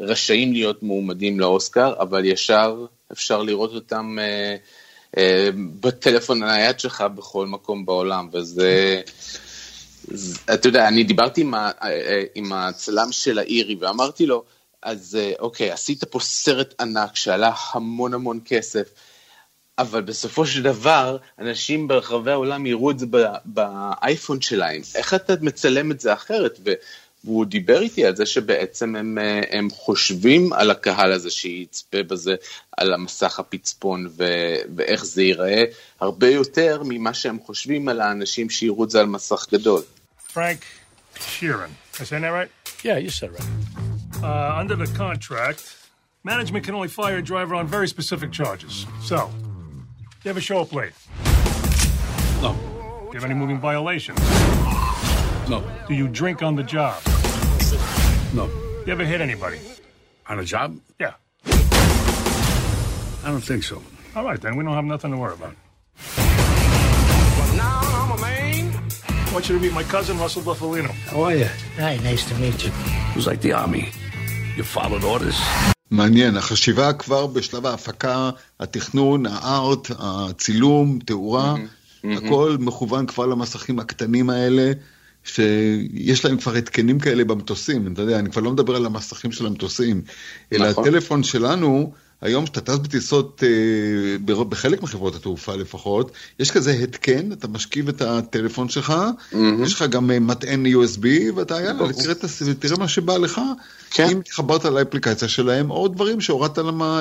רשאים 0.00 0.52
להיות 0.52 0.82
מועמדים 0.82 1.40
לאוסקר, 1.40 1.94
אבל 2.00 2.24
ישר 2.24 2.86
אפשר 3.12 3.42
לראות 3.42 3.74
אותם 3.74 4.16
בטלפון 5.80 6.42
הנייד 6.42 6.80
שלך 6.80 7.04
בכל 7.14 7.46
מקום 7.46 7.86
בעולם, 7.86 8.28
וזה... 8.32 9.00
אתה 10.54 10.68
יודע, 10.68 10.88
אני 10.88 11.04
דיברתי 11.04 11.40
עם, 11.40 11.54
ה, 11.54 11.70
עם 12.34 12.52
הצלם 12.52 13.12
של 13.12 13.38
האירי 13.38 13.76
ואמרתי 13.80 14.26
לו, 14.26 14.44
אז 14.82 15.18
אוקיי, 15.38 15.70
עשית 15.70 16.04
פה 16.04 16.20
סרט 16.20 16.74
ענק 16.80 17.16
שעלה 17.16 17.52
המון 17.72 18.14
המון 18.14 18.40
כסף, 18.44 18.88
אבל 19.78 20.00
בסופו 20.00 20.46
של 20.46 20.62
דבר, 20.62 21.16
אנשים 21.38 21.88
ברחבי 21.88 22.30
העולם 22.30 22.66
יראו 22.66 22.90
את 22.90 22.98
זה 22.98 23.06
באייפון 23.44 24.40
שלהם. 24.40 24.80
איך 24.94 25.14
אתה 25.14 25.34
מצלם 25.40 25.90
את 25.90 26.00
זה 26.00 26.12
אחרת? 26.12 26.60
והוא 27.24 27.44
דיבר 27.44 27.80
איתי 27.80 28.04
על 28.06 28.16
זה 28.16 28.26
שבעצם 28.26 28.96
הם, 28.96 29.18
הם 29.50 29.70
חושבים 29.70 30.52
על 30.52 30.70
הקהל 30.70 31.12
הזה 31.12 31.30
שיצפה 31.30 32.02
בזה, 32.02 32.34
על 32.76 32.94
המסך 32.94 33.38
הפצפון 33.38 34.08
ו, 34.18 34.24
ואיך 34.76 35.04
זה 35.04 35.22
ייראה, 35.22 35.64
הרבה 36.00 36.28
יותר 36.28 36.82
ממה 36.84 37.14
שהם 37.14 37.38
חושבים 37.46 37.88
על 37.88 38.00
האנשים 38.00 38.50
שיראו 38.50 38.84
את 38.84 38.90
זה 38.90 39.00
על 39.00 39.06
מסך 39.06 39.46
גדול. 39.52 39.82
Frank 40.34 40.62
Sheeran, 41.16 41.70
I 42.00 42.04
saying 42.04 42.22
that 42.22 42.32
right? 42.32 42.50
Yeah, 42.84 42.98
you 42.98 43.10
said 43.10 43.30
right. 43.30 43.50
Uh, 44.22 44.60
under 44.62 44.76
the 44.76 44.90
contract, 45.04 45.60
management 46.24 46.64
can 46.64 46.74
only 46.74 46.88
fire 46.88 47.18
a 47.18 47.22
driver 47.22 47.54
on 47.54 47.66
very 47.66 47.88
specific 47.88 48.30
charges. 48.32 48.86
So, 49.10 49.30
you 50.24 50.28
have 50.28 50.36
a 50.36 50.40
show 50.40 50.60
up 50.60 50.72
late? 50.72 50.92
No. 52.40 52.54
Do 52.54 53.08
you 53.08 53.14
have 53.14 53.24
any 53.24 53.34
moving 53.34 53.58
violations? 53.58 54.20
No. 55.48 55.64
Do 55.88 55.94
you 55.94 56.06
drink 56.06 56.42
on 56.42 56.54
the 56.54 56.62
job? 56.62 57.02
No. 58.32 58.48
You 58.86 58.92
ever 58.92 59.04
hit 59.04 59.20
anybody? 59.20 59.58
On 60.28 60.38
a 60.38 60.44
job? 60.44 60.78
Yeah. 61.00 61.14
I 61.44 63.30
don't 63.30 63.40
think 63.40 63.64
so. 63.64 63.82
All 64.14 64.24
right, 64.24 64.40
then. 64.40 64.56
We 64.56 64.64
don't 64.64 64.74
have 64.74 64.84
nothing 64.84 65.10
to 65.10 65.16
worry 65.16 65.34
about. 65.34 65.56
But 66.16 67.54
now 67.56 67.80
I'm 67.82 68.12
a 68.12 68.20
man. 68.20 68.72
I 69.08 69.32
want 69.32 69.48
you 69.48 69.56
to 69.56 69.60
meet 69.62 69.72
my 69.72 69.82
cousin, 69.82 70.18
Russell 70.18 70.42
Buffalino. 70.42 70.90
How 70.90 71.22
are 71.22 71.34
you? 71.34 71.48
Hi, 71.76 71.96
nice 71.98 72.28
to 72.28 72.34
meet 72.36 72.64
you. 72.64 72.70
It 72.74 73.16
was 73.16 73.26
like 73.26 73.40
the 73.40 73.52
army. 73.52 73.90
You 74.56 74.62
followed 74.62 75.02
orders. 75.02 75.40
מעניין, 75.92 76.36
החשיבה 76.36 76.92
כבר 76.92 77.26
בשלב 77.26 77.66
ההפקה, 77.66 78.30
התכנון, 78.60 79.26
הארט, 79.26 79.90
הצילום, 79.98 80.98
תאורה, 81.04 81.54
mm-hmm. 81.54 82.08
הכל 82.16 82.56
מכוון 82.60 83.06
כבר 83.06 83.26
למסכים 83.26 83.78
הקטנים 83.78 84.30
האלה, 84.30 84.72
שיש 85.24 86.24
להם 86.24 86.36
כבר 86.36 86.54
התקנים 86.54 86.98
כאלה 86.98 87.24
במטוסים, 87.24 87.92
אתה 87.92 88.02
יודע, 88.02 88.18
אני 88.18 88.30
כבר 88.30 88.42
לא 88.42 88.52
מדבר 88.52 88.76
על 88.76 88.86
המסכים 88.86 89.32
של 89.32 89.46
המטוסים, 89.46 90.02
אלא 90.52 90.70
נכון. 90.70 90.84
הטלפון 90.88 91.22
שלנו, 91.22 91.92
היום 92.22 92.44
כשאתה 92.44 92.60
טס 92.60 92.78
בטיסות, 92.78 93.42
אה, 93.46 94.34
בחלק 94.44 94.82
מחברות 94.82 95.14
התעופה 95.14 95.54
לפחות, 95.54 96.10
יש 96.38 96.50
כזה 96.50 96.72
התקן, 96.72 97.32
אתה 97.32 97.48
משכיב 97.48 97.88
את 97.88 98.02
הטלפון 98.02 98.68
שלך, 98.68 98.94
mm-hmm. 99.32 99.36
יש 99.64 99.74
לך 99.74 99.82
גם 99.82 100.26
מטען 100.26 100.66
USB, 100.66 101.06
ואתה 101.34 101.54
יאללה, 101.54 101.92
תראה, 101.92 102.14
תראה 102.60 102.78
מה 102.78 102.88
שבא 102.88 103.16
לך. 103.16 103.40
כן. 103.94 104.08
אם 104.10 104.18
התחברת 104.18 104.64
לאפליקציה 104.64 105.28
שלהם, 105.28 105.70
או 105.70 105.88
דברים 105.88 106.20
שהורדת 106.20 106.58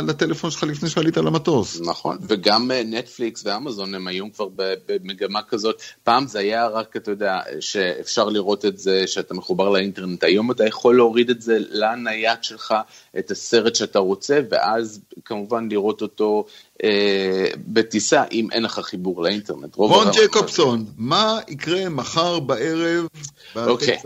לטלפון 0.07 0.51
שלך 0.51 0.63
לפני 0.63 0.89
שעלית 0.89 1.17
למטוס. 1.17 1.81
נכון, 1.81 2.17
וגם 2.21 2.71
נטפליקס 2.85 3.45
ואמזון 3.45 3.95
הם 3.95 4.07
היום 4.07 4.29
כבר 4.29 4.47
במגמה 4.87 5.39
כזאת. 5.49 5.81
פעם 6.03 6.27
זה 6.27 6.39
היה 6.39 6.67
רק, 6.67 6.95
אתה 6.97 7.11
יודע, 7.11 7.39
שאפשר 7.59 8.29
לראות 8.29 8.65
את 8.65 8.77
זה, 8.77 9.03
שאתה 9.07 9.33
מחובר 9.33 9.69
לאינטרנט. 9.69 10.23
היום 10.23 10.51
אתה 10.51 10.65
יכול 10.65 10.95
להוריד 10.95 11.29
את 11.29 11.41
זה 11.41 11.57
לנייד 11.69 12.43
שלך, 12.43 12.73
את 13.19 13.31
הסרט 13.31 13.75
שאתה 13.75 13.99
רוצה, 13.99 14.39
ואז 14.49 15.01
כמובן 15.25 15.69
לראות 15.69 16.01
אותו 16.01 16.45
אה, 16.83 17.47
בטיסה, 17.67 18.23
אם 18.31 18.47
אין 18.51 18.63
לך 18.63 18.79
חיבור 18.79 19.23
לאינטרנט. 19.23 19.75
רון 19.75 20.07
ג'קובסון, 20.11 20.85
מה 20.97 21.39
יקרה 21.47 21.89
מחר 21.89 22.39
בערב? 22.39 23.07
אוקיי. 23.55 23.97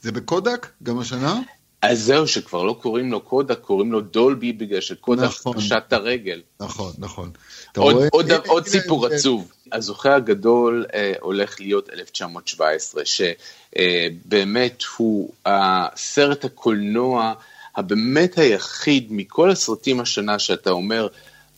זה 0.00 0.12
בקודק? 0.12 0.66
גם 0.82 0.98
השנה? 0.98 1.40
אז 1.82 2.02
זהו, 2.02 2.26
שכבר 2.26 2.62
לא 2.62 2.78
קוראים 2.82 3.12
לו 3.12 3.20
קודק, 3.20 3.58
קוראים 3.60 3.92
לו 3.92 4.00
דולבי, 4.00 4.52
בגלל 4.52 4.80
שקודק 4.80 5.22
נכון, 5.22 5.56
פשט 5.56 5.72
את 5.88 5.92
הרגל. 5.92 6.40
נכון, 6.60 6.92
נכון. 6.98 7.30
עוד, 7.76 7.94
רואה... 7.94 8.08
עוד, 8.12 8.32
עוד, 8.32 8.46
עוד 8.46 8.66
סיפור 8.66 9.08
זה... 9.08 9.14
עצוב. 9.14 9.52
הזוכה 9.72 10.14
הגדול 10.14 10.86
אה, 10.94 11.12
הולך 11.20 11.60
להיות 11.60 11.90
1917, 11.90 13.02
שבאמת 13.04 14.82
אה, 14.82 14.88
הוא 14.96 15.32
הסרט 15.46 16.44
הקולנוע 16.44 17.34
הבאמת 17.76 18.38
היחיד 18.38 19.06
מכל 19.10 19.50
הסרטים 19.50 20.00
השנה 20.00 20.38
שאתה 20.38 20.70
אומר, 20.70 21.08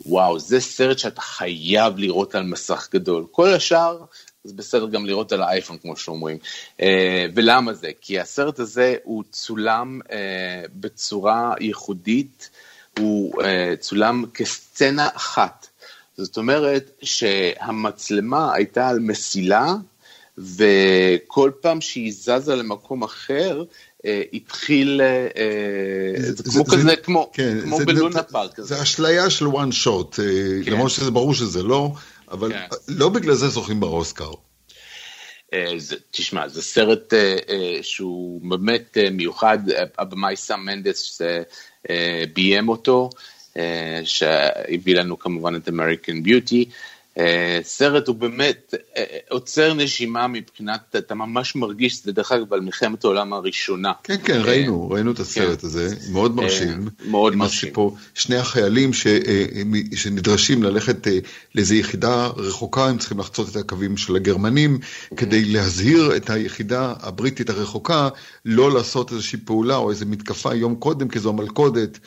וואו, 0.07 0.39
זה 0.39 0.61
סרט 0.61 0.99
שאתה 0.99 1.21
חייב 1.21 1.99
לראות 1.99 2.35
על 2.35 2.43
מסך 2.43 2.89
גדול. 2.93 3.27
כל 3.31 3.55
השאר 3.55 3.99
זה 4.45 4.55
בסדר 4.55 4.87
גם 4.87 5.07
לראות 5.07 5.33
על 5.33 5.43
האייפון, 5.43 5.79
כמו 5.79 5.97
שאומרים. 5.97 6.39
אה, 6.81 7.27
ולמה 7.35 7.75
זה? 7.75 7.91
כי 8.01 8.21
הסרט 8.21 8.59
הזה 8.59 8.97
הוא 9.05 9.25
צולם 9.31 10.01
אה, 10.13 10.63
בצורה 10.75 11.55
ייחודית, 11.61 12.51
הוא 12.99 13.43
אה, 13.43 13.75
צולם 13.81 14.25
כסצנה 14.35 15.09
אחת. 15.15 15.67
זאת 16.17 16.37
אומרת 16.37 16.91
שהמצלמה 17.03 18.55
הייתה 18.55 18.89
על 18.89 18.99
מסילה, 18.99 19.75
וכל 20.39 21.51
פעם 21.61 21.81
שהיא 21.81 22.13
זזה 22.13 22.57
למקום 22.57 23.03
אחר, 23.03 23.65
התחיל, 24.33 25.01
זה 26.17 26.43
כמו 26.43 26.65
כזה, 26.65 26.97
כמו 26.97 27.31
כן, 27.33 27.59
בלונה 27.87 28.23
פארק. 28.23 28.61
זה 28.61 28.83
אשליה 28.83 29.31
של 29.31 29.47
shot, 29.47 30.17
כן. 30.17 30.73
למרות 30.73 30.91
שזה 30.91 31.11
ברור 31.11 31.35
שזה 31.35 31.63
לא. 31.63 31.93
אבל 32.31 32.53
כן. 32.53 32.67
לא 32.89 33.09
בגלל 33.09 33.35
זה 33.35 33.49
זוכים 33.49 33.81
באוסקר. 33.81 34.31
זה, 35.77 35.97
תשמע, 36.11 36.49
זה 36.49 36.63
סרט 36.63 37.15
שהוא 37.83 38.41
באמת 38.51 38.99
מיוחד, 39.11 39.59
הבמאי 39.99 40.37
סם 40.37 40.61
מנדס 40.61 41.23
ביים 42.35 42.69
אותו, 42.69 43.11
שהביא 44.05 44.95
לנו 44.95 45.19
כמובן 45.19 45.57
את 45.57 45.69
American 45.69 46.27
Beauty. 46.27 46.65
Uh, 47.19 47.21
סרט 47.63 48.09
הוא 48.09 48.17
באמת 48.17 48.75
uh, 48.75 48.99
עוצר 49.31 49.75
נשימה 49.75 50.27
מבחינת, 50.27 50.97
אתה 50.99 51.15
ממש 51.15 51.57
מרגיש 51.57 51.93
שזה 51.93 52.13
דרך 52.13 52.33
אגב 52.33 52.53
על 52.53 52.61
מלחמת 52.61 53.05
העולם 53.05 53.33
הראשונה. 53.33 53.93
כן, 54.03 54.17
כן, 54.25 54.41
ראינו, 54.45 54.91
ראינו 54.91 55.13
את 55.13 55.19
הסרט 55.19 55.61
כן. 55.61 55.67
הזה, 55.67 55.89
מאוד 56.13 56.37
מרשים. 56.37 56.89
מאוד 57.05 57.37
מרשים. 57.37 57.73
שני 58.15 58.37
החיילים 58.37 58.91
שנדרשים 59.95 60.63
ללכת 60.63 61.07
לאיזו 61.55 61.75
יחידה 61.75 62.27
רחוקה, 62.27 62.87
הם 62.87 62.99
צריכים 62.99 63.19
לחצות 63.19 63.49
את 63.49 63.57
הקווים 63.57 63.97
של 63.97 64.17
הגרמנים, 64.17 64.79
mm-hmm. 64.83 65.17
כדי 65.17 65.45
להזהיר 65.45 66.17
את 66.17 66.31
היחידה 66.31 66.95
הבריטית 67.01 67.51
הרחוקה, 67.51 68.09
לא 68.45 68.73
לעשות 68.75 69.13
איזושהי 69.13 69.39
פעולה 69.45 69.77
או 69.77 69.91
איזו 69.91 70.07
מתקפה 70.07 70.55
יום 70.55 70.75
קודם, 70.75 71.09
כי 71.09 71.19
זו 71.19 71.29
המלכודת. 71.29 71.99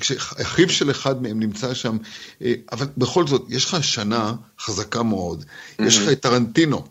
כשאחיו 0.00 0.68
של 0.68 0.90
אחד 0.90 1.22
מהם 1.22 1.40
נמצא 1.40 1.74
שם, 1.74 1.96
אבל 2.72 2.86
בכל 2.96 3.26
זאת, 3.26 3.46
יש 3.48 3.64
לך 3.64 3.84
שנה 3.84 4.34
חזקה 4.60 5.02
מאוד, 5.02 5.44
mm-hmm. 5.44 5.82
יש 5.84 5.98
לך 5.98 6.08
את 6.08 6.20
טרנטינו, 6.20 6.84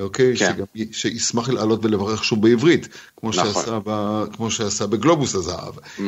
אוקיי? 0.00 0.36
כן. 0.36 0.52
שגם, 0.54 0.84
שישמח 0.92 1.48
לעלות 1.48 1.84
ולברך 1.84 2.24
שוב 2.24 2.42
בעברית, 2.42 2.88
כמו, 3.16 3.30
נכון. 3.30 3.52
שעשה, 3.52 3.78
ב, 3.84 4.24
כמו 4.32 4.50
שעשה 4.50 4.86
בגלובוס 4.86 5.34
הזהב, 5.34 5.74
mm-hmm. 5.76 6.00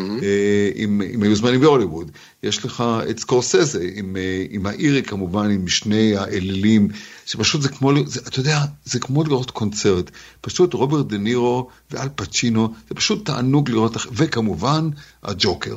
עם, 0.74 1.02
עם 1.10 1.22
היוזמנים 1.22 1.60
בהוליווד. 1.60 2.10
יש 2.42 2.64
לך 2.64 2.84
את 3.10 3.18
סקורסזה, 3.18 3.88
עם, 3.94 4.16
עם 4.50 4.66
האירי 4.66 5.02
כמובן, 5.02 5.50
עם 5.50 5.68
שני 5.68 6.16
האלילים, 6.16 6.88
שפשוט 7.26 7.62
זה 7.62 7.68
כמו, 7.68 7.92
זה, 8.06 8.20
אתה 8.20 8.40
יודע, 8.40 8.60
זה 8.84 9.00
כמו 9.00 9.24
לראות 9.24 9.50
קונצרט. 9.50 10.10
פשוט 10.40 10.74
רוברט 10.74 11.06
דה 11.06 11.18
נירו 11.18 11.68
ואל 11.90 12.08
פצ'ינו, 12.16 12.74
זה 12.88 12.94
פשוט 12.94 13.26
תענוג 13.26 13.70
לראות, 13.70 13.96
וכמובן 14.12 14.88
הג'וקר. 15.22 15.76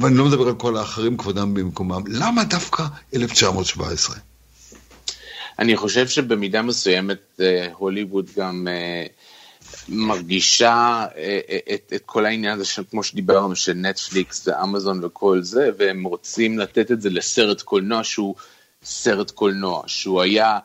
ואני 0.00 0.16
לא 0.16 0.24
מדבר 0.24 0.48
על 0.48 0.54
כל 0.54 0.76
האחרים, 0.76 1.16
כבודם 1.16 1.54
במקומם, 1.54 2.02
למה 2.08 2.44
דווקא 2.44 2.84
1917? 3.14 4.16
אני 5.58 5.76
חושב 5.76 6.08
שבמידה 6.08 6.62
מסוימת 6.62 7.40
אה, 7.40 7.68
הוליווד 7.72 8.30
גם 8.36 8.68
אה, 8.70 9.06
מרגישה 9.88 11.06
אה, 11.16 11.40
את, 11.74 11.92
את 11.94 12.02
כל 12.06 12.26
העניין 12.26 12.54
הזה, 12.54 12.64
של, 12.64 12.82
כמו 12.90 13.02
שדיברנו, 13.02 13.56
של 13.56 13.72
נטפליקס 13.72 14.48
ואמזון 14.48 15.04
וכל 15.04 15.42
זה, 15.42 15.70
והם 15.78 16.04
רוצים 16.04 16.58
לתת 16.58 16.90
את 16.90 17.02
זה 17.02 17.10
לסרט 17.10 17.62
קולנוע 17.62 18.04
שהוא 18.04 18.34
סרט 18.84 19.30
קולנוע, 19.30 19.82
שהוא 19.86 20.22
היה 20.22 20.58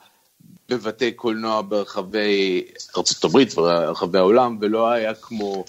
בבתי 0.69 1.11
קולנוע 1.11 1.61
ברחבי 1.61 2.63
ארה"ב 2.97 3.57
ורחבי 3.57 4.17
העולם, 4.17 4.57
ולא 4.61 4.89
היה 4.89 5.13
כמו, 5.13 5.65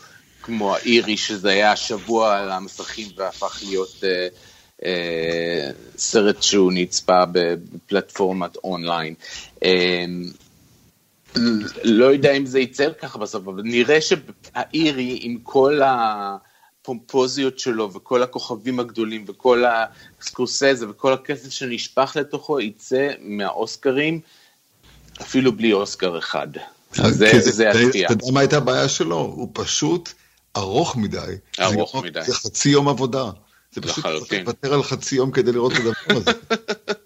כמו 0.49 0.74
האירי, 0.74 1.16
שזה 1.16 1.49
היה 1.49 1.76
שבוע 1.76 2.36
על 2.36 2.51
המסכים 2.51 3.09
והפך 3.16 3.62
להיות 3.66 4.05
אה, 4.05 4.28
אה, 4.84 5.70
סרט 5.99 6.42
שהוא 6.42 6.72
נצפה 6.72 7.24
בפלטפורמת 7.32 8.57
אונליין. 8.64 9.14
אה, 9.64 10.05
לא 11.84 12.05
יודע 12.05 12.32
אם 12.32 12.46
זה 12.46 12.59
ייצר 12.59 12.92
ככה 12.92 13.18
בסוף, 13.18 13.49
אבל 13.49 13.62
נראה 13.64 13.99
שהאירי 14.01 15.18
עם 15.22 15.38
כל 15.42 15.80
הפומפוזיות 15.84 17.59
שלו 17.59 17.92
וכל 17.92 18.22
הכוכבים 18.22 18.80
הגדולים 18.80 19.24
וכל 19.28 19.64
הסקורסזה 20.20 20.90
וכל 20.90 21.12
הכסף 21.12 21.51
שנשפך 21.51 22.16
לתוכו 22.20 22.61
יצא 22.61 23.09
מהאוסקרים 23.20 24.20
אפילו 25.20 25.53
בלי 25.53 25.72
אוסקר 25.72 26.18
אחד. 26.18 26.49
זה, 26.94 27.30
זה 27.40 27.64
יפתיע. 27.64 28.07
אתה 28.07 28.12
יודע 28.12 28.32
מה 28.32 28.40
הייתה 28.40 28.57
הבעיה 28.57 28.88
שלו? 28.88 29.16
הוא 29.16 29.49
פשוט 29.53 30.12
ארוך 30.57 30.96
מדי. 30.96 31.18
ארוך 31.61 31.92
זה 32.01 32.07
מדי. 32.07 32.22
זה 32.22 32.34
חצי 32.34 32.68
יום 32.68 32.88
עבודה. 32.88 33.24
זה 33.72 33.80
פשוט 33.80 33.94
צריך 33.94 34.07
לחלוטין. 34.07 34.40
לוותר 34.44 34.74
על 34.74 34.82
חצי 34.82 35.16
יום 35.16 35.30
כדי 35.30 35.53
לראות 35.53 35.72
את 35.72 35.78
הדבר 35.78 36.20
הזה. 36.20 36.30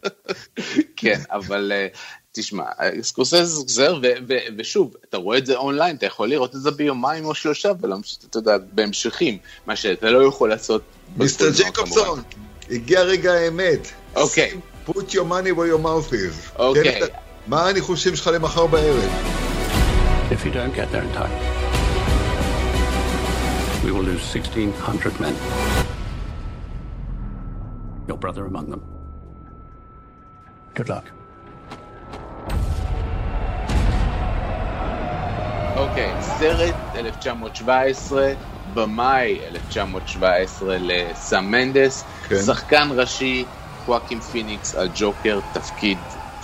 כן, 0.97 1.21
אבל 1.31 1.73
אה, 1.75 1.87
תשמע, 2.33 2.65
סקורסזה 3.03 3.57
חוזר, 3.57 3.99
ו- 4.03 4.07
ו- 4.29 4.37
ושוב, 4.59 4.95
אתה 5.09 5.17
רואה 5.17 5.39
את 5.39 5.47
זה 5.47 5.57
אונליין, 5.57 5.97
אתה 5.97 6.07
יכול 6.07 6.29
לראות 6.29 6.55
את 6.55 6.61
זה 6.63 6.71
ביומיים 6.71 7.25
או 7.25 7.35
שלושה, 7.35 7.73
ואתה 7.81 8.39
יודע, 8.39 8.57
בהמשכים, 8.73 9.39
מה 9.67 9.77
שאתה 9.77 10.11
לא 10.11 10.27
יכול 10.27 10.49
לעשות. 10.49 10.83
מיסטר 11.17 11.51
ג'קובסון. 11.59 12.23
הגיע 12.71 13.01
רגע 13.03 13.33
האמת. 13.33 13.89
אוקיי. 14.17 14.61
put 14.89 14.93
your 15.11 15.25
money 15.31 15.53
where 15.57 15.79
your 15.79 15.85
mouth 15.85 16.13
is. 16.13 16.59
אוקיי. 16.59 16.85
כן, 16.85 17.05
אתה- 17.05 17.15
מה 17.47 17.69
הניחושים 17.69 18.17
שלך 18.17 18.27
למחר 18.35 18.67
בערב? 18.67 19.11
If 20.31 20.45
you 20.45 20.49
don't 20.49 20.77
get 20.77 20.95
there 20.95 21.15
in 21.15 21.19
time, 21.19 21.52
we 23.85 23.91
will 23.91 24.03
lose 24.03 24.23
1,600 24.23 25.21
men. 25.21 25.35
Your 28.07 28.17
brother 28.17 28.47
among 28.47 28.71
them. 28.71 28.83
Good 30.75 30.89
luck. 30.89 31.07
אוקיי, 35.77 36.13
סרט 36.21 36.75
1917, 36.95 38.33
במאי 38.75 39.39
1917 39.45 40.77
לסם 40.81 41.45
מנדס, 41.45 42.05
כן. 42.29 42.37
שחקן 42.37 42.89
ראשי, 42.95 43.45
חואקים 43.85 44.21
פיניקס 44.21 44.75
על 44.75 44.89
ג'וקר, 44.95 45.41
תפקיד 45.53 45.99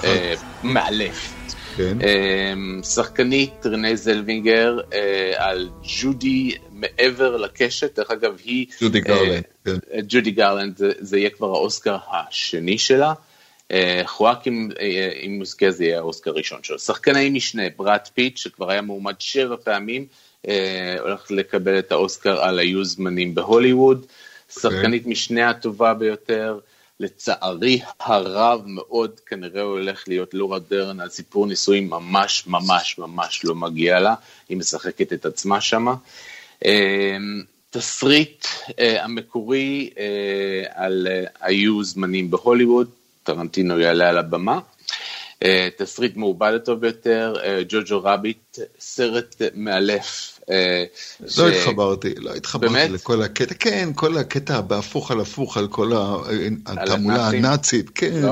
אה, 0.05 0.35
מאלף. 0.63 1.35
כן. 1.77 1.99
אה, 2.03 2.83
שחקנית 2.83 3.67
רנה 3.67 3.97
זלווינגר 3.97 4.79
אה, 4.93 5.33
על 5.37 5.69
ג'ודי 6.03 6.55
מעבר 6.79 7.37
לקשת, 7.37 7.99
דרך 7.99 8.11
אגב 8.11 8.37
היא... 8.45 8.67
ג'ודי 8.81 8.99
אה, 8.99 9.05
גרלנד, 9.05 9.43
כן. 9.65 9.77
ג'ודי 10.09 10.31
גרלנד, 10.31 10.77
זה, 10.77 10.93
זה 10.99 11.19
יהיה 11.19 11.31
כבר 11.31 11.47
האוסקר 11.47 11.97
השני 12.11 12.79
שלה. 12.79 13.13
אה, 13.71 14.03
חואקים, 14.07 14.71
אה, 14.81 15.11
אם 15.27 15.39
מוזכר 15.39 15.71
זה 15.71 15.85
יהיה 15.85 15.99
האוסקר 15.99 16.31
הראשון 16.31 16.63
שלו. 16.63 16.79
שחקני 16.79 17.31
משנה, 17.31 17.63
בראד 17.77 18.09
פיט, 18.15 18.37
שכבר 18.37 18.71
היה 18.71 18.83
מועמד 18.83 19.15
שבע 19.19 19.57
פעמים, 19.65 20.07
אה, 20.49 20.97
הולך 21.01 21.31
לקבל 21.31 21.79
את 21.79 21.93
האוסקר 21.93 22.41
על 22.41 22.59
היו 22.59 22.85
זמנים 22.85 23.35
בהוליווד. 23.35 24.07
שחקנית 24.53 25.07
משנה 25.07 25.51
הטובה 25.51 25.95
ביותר, 25.95 26.59
לצערי 27.01 27.81
הרב 28.01 28.63
מאוד, 28.67 29.21
כנראה 29.27 29.63
הוא 29.63 29.71
הולך 29.73 30.09
להיות 30.09 30.35
לורה 30.35 30.59
דרן 30.59 31.01
על 31.01 31.09
סיפור 31.09 31.47
נישואים 31.47 31.91
ממש 31.91 32.47
ממש 32.47 32.99
ממש 32.99 33.45
לא 33.45 33.55
מגיע 33.55 34.01
לה, 34.01 34.15
היא 34.49 34.57
משחקת 34.57 35.13
את 35.13 35.27
עצמה 35.27 35.61
שמה. 35.61 35.95
אה, 36.65 37.17
תסריט 37.71 38.47
אה, 38.79 39.05
המקורי 39.05 39.91
אה, 39.99 40.05
על 40.75 41.07
אה, 41.11 41.25
היו 41.41 41.85
זמנים 41.85 42.31
בהוליווד, 42.31 42.89
טרנטינו 43.23 43.81
יעלה 43.81 44.09
על 44.09 44.19
הבמה. 44.19 44.61
תסריט 45.77 46.17
מעובד 46.17 46.53
הטוב 46.57 46.81
ביותר, 46.81 47.35
ג'וג'ו 47.69 48.01
רביט, 48.05 48.59
סרט 48.81 49.43
מאלף. 49.55 50.41
לא 51.39 51.49
התחברתי, 51.49 52.15
לא 52.15 52.35
התחברתי? 52.35 52.93
לכל 52.93 53.23
הקטע, 53.23 53.55
כן, 53.55 53.89
כל 53.95 54.19
הקטע 54.19 54.61
בהפוך 54.61 55.11
על 55.11 55.21
הפוך, 55.21 55.57
על 55.57 55.69
כל 55.69 55.93
התעמולה? 56.67 57.29
הנאצית, 57.29 57.91
כן. 57.95 58.23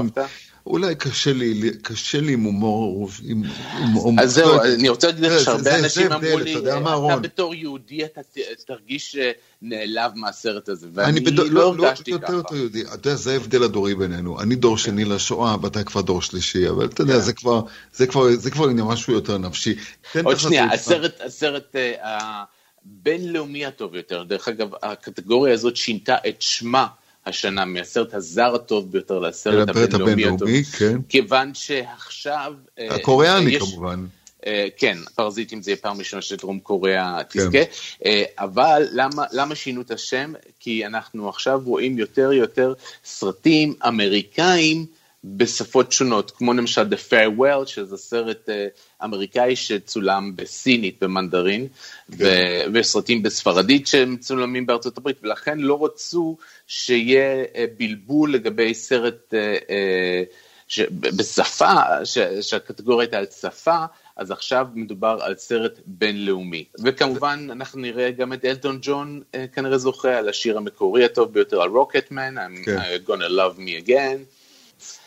אולי 0.67 0.95
קשה 0.95 1.33
לי, 1.33 1.71
קשה 1.83 2.21
לי 2.21 2.33
עם 2.33 2.43
הומור, 2.43 3.09
עם 3.25 3.43
עם 3.79 3.93
הומור. 3.93 4.25
אז 4.25 4.35
זהו. 4.35 4.61
אני 4.63 4.89
רוצה 4.89 5.07
להגיד 5.07 5.25
לך 5.25 5.45
שהרבה 5.45 5.63
זה- 5.63 5.79
אנשים 5.79 6.09
זה 6.09 6.15
אמרו 6.15 6.39
לי, 6.39 6.57
אתה? 6.59 7.17
בתור 7.17 7.55
יהודי 7.55 8.05
אתה 8.05 8.21
תרגיש 8.67 9.17
נעלב 9.63 10.13
מהסרט 10.15 10.69
הזה, 10.69 10.87
אני 10.87 11.21
ואני 11.25 11.37
לא 11.37 11.45
לא, 11.51 11.77
לא, 11.77 11.87
הרגשתי 11.87 12.11
יותר 12.11 12.27
ככה. 12.27 12.57
אתה 12.95 13.09
יודע, 13.09 13.15
זה 13.15 13.33
ההבדל 13.33 13.63
הדורי 13.63 13.95
בינינו. 13.95 14.41
אני 14.41 14.55
דור 14.55 14.79
שני 14.79 15.05
לשואה, 15.05 15.57
ואתה 15.63 15.85
כבר 15.85 16.01
דור 16.01 16.23
שלישי, 16.23 16.69
אבל 16.69 16.87
אתה 16.87 17.03
יודע, 17.03 17.19
זה 17.19 17.33
כבר, 17.33 17.63
זה 17.95 18.07
כבר, 18.07 18.37
זה 18.37 18.51
כבר 18.51 18.69
עניין 18.69 18.87
משהו 18.87 19.13
יותר 19.13 19.39
נפשי. 19.39 19.75
תן 20.13 20.25
עוד 20.25 20.39
שנייה. 20.39 20.73
הסרט, 20.73 21.21
הסרט 21.21 21.77
אה, 21.77 22.43
הבינלאומי 22.85 23.67
הטוב 23.67 23.95
יותר, 23.95 24.23
דרך 24.23 24.49
אגב, 24.49 24.69
הקטגוריה 24.83 25.55
הזאת 25.55 25.77
שינתה 25.77 26.17
את 26.29 26.43
שמה 26.43 26.87
השנה 27.27 27.65
מהסרט 27.65 28.15
הזר 28.15 28.55
הטוב 28.55 28.93
ביותר 28.93 29.19
לסרט 29.19 29.69
לסרט 29.69 29.95
הבינלאומי 29.95 30.25
הטוב. 30.25 30.43
הבינלאומי, 30.43 30.65
כן. 30.65 30.97
כיוון 31.09 31.55
שעכשיו... 31.55 32.55
אה, 32.79 32.95
הקוריאני 32.95 33.51
יש- 33.51 33.63
כמובן. 33.63 34.07
אה, 34.47 34.67
כן, 34.77 34.99
פרזיטים 35.15 35.63
זה 35.63 35.71
יהיה 35.71 35.77
פעם 35.77 35.99
ראשונה 35.99 36.23
שדרום 36.23 36.59
קוריאה 36.61 37.21
כן. 37.31 37.41
תזכה, 37.41 37.59
אה, 38.05 38.23
אבל 38.39 38.87
למה, 38.93 39.25
למה 39.33 39.55
שינו 39.55 39.81
את 39.81 39.91
השם? 39.91 40.33
כי 40.61 40.87
אנחנו 40.87 41.29
עכשיו 41.29 41.61
רואים 41.65 41.99
יותר 41.99 42.33
יותר 42.33 42.75
סרטים 43.05 43.75
אמריקאים 43.89 44.87
בשפות 45.27 45.93
שונות, 45.93 46.31
כמו 46.31 46.53
למשל 46.55 46.83
The 46.83 47.13
Farewell, 47.13 47.67
שזה 47.67 47.97
סרט 47.97 48.49
אה, 48.49 48.67
אמריקאי 49.05 49.57
שצולם 49.57 50.37
בסינית, 50.37 50.97
במנדרין, 51.01 51.67
ו- 52.11 52.61
וסרטים 52.75 53.23
בספרדית 53.23 53.87
שמצולמים 53.87 54.67
בארצות 54.67 54.99
הברית, 54.99 55.17
ולכן 55.23 55.59
לא 55.59 55.85
רצו 55.85 56.37
שיהיה 56.67 57.45
אה, 57.55 57.65
בלבול 57.79 58.35
לגבי 58.35 58.75
סרט 58.75 59.35
אה, 59.35 60.23
ש- 60.69 60.81
בשפה, 60.91 61.73
ש- 62.05 62.19
שהקטגוריה 62.41 63.05
הייתה 63.07 63.19
על 63.19 63.27
שפה, 63.41 63.85
אז 64.17 64.31
עכשיו 64.31 64.67
מדובר 64.75 65.19
על 65.21 65.35
סרט 65.37 65.81
בינלאומי. 65.87 66.65
וכמובן 66.85 67.49
אנחנו 67.53 67.81
נראה 67.81 68.11
גם 68.11 68.33
את 68.33 68.45
אלטון 68.45 68.79
ג'ון 68.83 69.23
אה, 69.35 69.45
כנראה 69.53 69.79
זוכה 69.79 70.19
על 70.19 70.29
השיר 70.29 70.57
המקורי 70.57 71.05
הטוב 71.05 71.33
ביותר, 71.33 71.63
על 71.63 71.69
רוקטמן, 71.69 72.35
I'm 72.39 72.65
כן. 72.65 72.79
Gonna 73.07 73.29
love 73.31 73.59
me 73.59 73.87
again. 73.89 74.36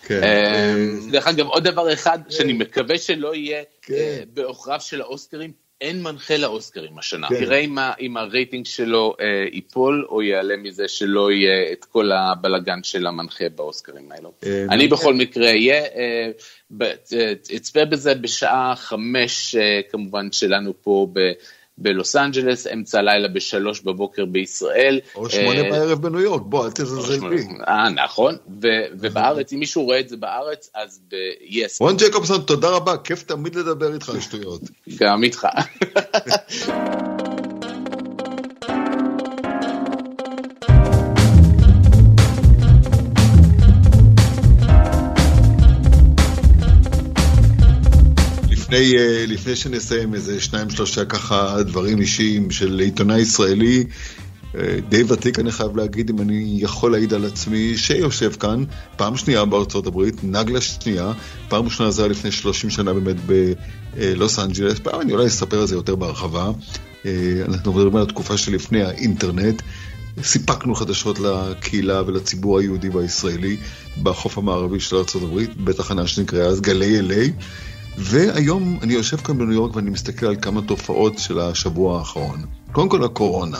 כן. 0.03 0.23
אה, 0.23 0.75
דרך 1.11 1.27
אגב, 1.27 1.47
עוד 1.47 1.63
דבר 1.63 1.93
אחד 1.93 2.19
שאני 2.29 2.53
מקווה 2.53 2.97
שלא 2.97 3.35
יהיה 3.35 3.63
כן. 3.81 3.93
אה, 3.93 4.19
בעוכריו 4.33 4.79
של 4.81 5.01
האוסקרים, 5.01 5.51
אין 5.81 6.03
מנחה 6.03 6.37
לאוסקרים 6.37 6.97
השנה. 6.99 7.27
כן. 7.29 7.39
תראה 7.39 7.57
אם 7.57 7.77
ה- 7.77 7.93
אם 7.99 8.17
הרייטינג 8.17 8.65
שלו 8.65 9.15
אה, 9.21 9.25
ייפול, 9.53 10.05
או 10.09 10.21
יעלה 10.21 10.57
מזה 10.57 10.87
שלא 10.87 11.31
יהיה 11.31 11.71
את 11.71 11.85
כל 11.85 12.11
הבלגן 12.11 12.83
של 12.83 13.07
המנחה 13.07 13.49
באוסקרים 13.55 14.11
האלו. 14.11 14.31
אה, 14.45 14.65
אני. 14.69 14.87
בכל 14.87 15.13
מקרה 15.13 15.47
אהיה, 15.49 15.83
אה, 15.85 16.29
אה, 16.81 17.33
אצפה 17.55 17.85
בזה 17.85 18.15
בשעה 18.15 18.73
חמש, 18.75 19.55
אה, 19.55 19.79
כמובן 19.91 20.31
שלנו 20.31 20.73
פה 20.81 21.07
ב- 21.13 21.31
בלוס 21.81 22.15
אנג'לס, 22.15 22.67
אמצע 22.67 22.99
הלילה 22.99 23.27
בשלוש 23.27 23.81
בבוקר 23.81 24.25
בישראל. 24.25 24.99
או 25.15 25.29
שמונה 25.29 25.61
אה, 25.61 25.69
בערב 25.69 26.01
בניו 26.01 26.19
יורק, 26.19 26.41
בוא, 26.45 26.65
אל 26.65 26.71
תזלזל 26.71 27.29
בי. 27.29 27.47
אה, 27.67 27.89
נכון, 27.89 28.35
ו- 28.61 28.85
ובארץ, 28.99 29.53
אם 29.53 29.59
מישהו 29.59 29.83
רואה 29.83 29.99
את 29.99 30.09
זה 30.09 30.17
בארץ, 30.17 30.69
אז 30.75 30.99
ב-yes, 31.11 31.77
רון 31.79 31.97
ג'קובסון, 31.97 32.41
תודה 32.41 32.69
רבה, 32.69 32.97
כיף 32.97 33.23
תמיד 33.23 33.55
לדבר 33.55 33.93
איתך 33.93 34.09
על 34.09 34.19
שטויות. 34.19 34.61
גם 34.99 35.23
איתך. 35.23 35.47
לפני, 48.71 48.97
אה, 48.97 49.25
לפני 49.27 49.55
שנסיים 49.55 50.13
איזה 50.13 50.41
שניים 50.41 50.69
שלושה 50.69 51.05
ככה 51.05 51.63
דברים 51.63 52.01
אישיים 52.01 52.51
של 52.51 52.79
עיתונאי 52.79 53.19
ישראלי, 53.19 53.83
די 54.89 55.03
ותיק, 55.03 55.39
אני 55.39 55.51
חייב 55.51 55.77
להגיד, 55.77 56.09
אם 56.09 56.21
אני 56.21 56.57
יכול 56.59 56.91
להעיד 56.91 57.13
על 57.13 57.25
עצמי, 57.25 57.77
שיושב 57.77 58.31
כאן, 58.31 58.63
פעם 58.97 59.17
שנייה 59.17 59.45
בארצות 59.45 59.87
הברית, 59.87 60.23
נגלה 60.23 60.61
שנייה, 60.61 61.11
פעם 61.47 61.65
ראשונה 61.65 61.91
זה 61.91 62.01
היה 62.01 62.11
לפני 62.11 62.31
30 62.31 62.69
שנה 62.69 62.93
באמת 62.93 63.15
בלוס 63.95 64.39
אנג'לס, 64.39 64.79
פעם 64.79 65.01
אני 65.01 65.13
אולי 65.13 65.27
אספר 65.27 65.59
על 65.59 65.67
זה 65.67 65.75
יותר 65.75 65.95
בהרחבה. 65.95 66.51
אנחנו 67.45 67.73
מדברים 67.73 67.95
על 67.95 68.01
התקופה 68.01 68.37
שלפני 68.37 68.83
האינטרנט. 68.83 69.61
סיפקנו 70.23 70.75
חדשות 70.75 71.19
לקהילה 71.19 72.01
ולציבור 72.05 72.59
היהודי 72.59 72.89
והישראלי 72.89 73.57
בחוף 74.03 74.37
המערבי 74.37 74.79
של 74.79 74.95
ארה"ב, 74.95 75.39
בתחנה 75.63 76.07
שנקראה 76.07 76.45
אז 76.45 76.61
גלי 76.61 76.99
LA. 76.99 77.43
והיום 78.01 78.79
אני 78.81 78.93
יושב 78.93 79.17
כאן 79.17 79.37
בניו 79.37 79.53
יורק 79.53 79.75
ואני 79.75 79.89
מסתכל 79.89 80.25
על 80.25 80.35
כמה 80.41 80.61
תופעות 80.61 81.19
של 81.19 81.39
השבוע 81.39 81.99
האחרון. 81.99 82.45
קודם 82.71 82.89
כל 82.89 83.03
הקורונה. 83.03 83.59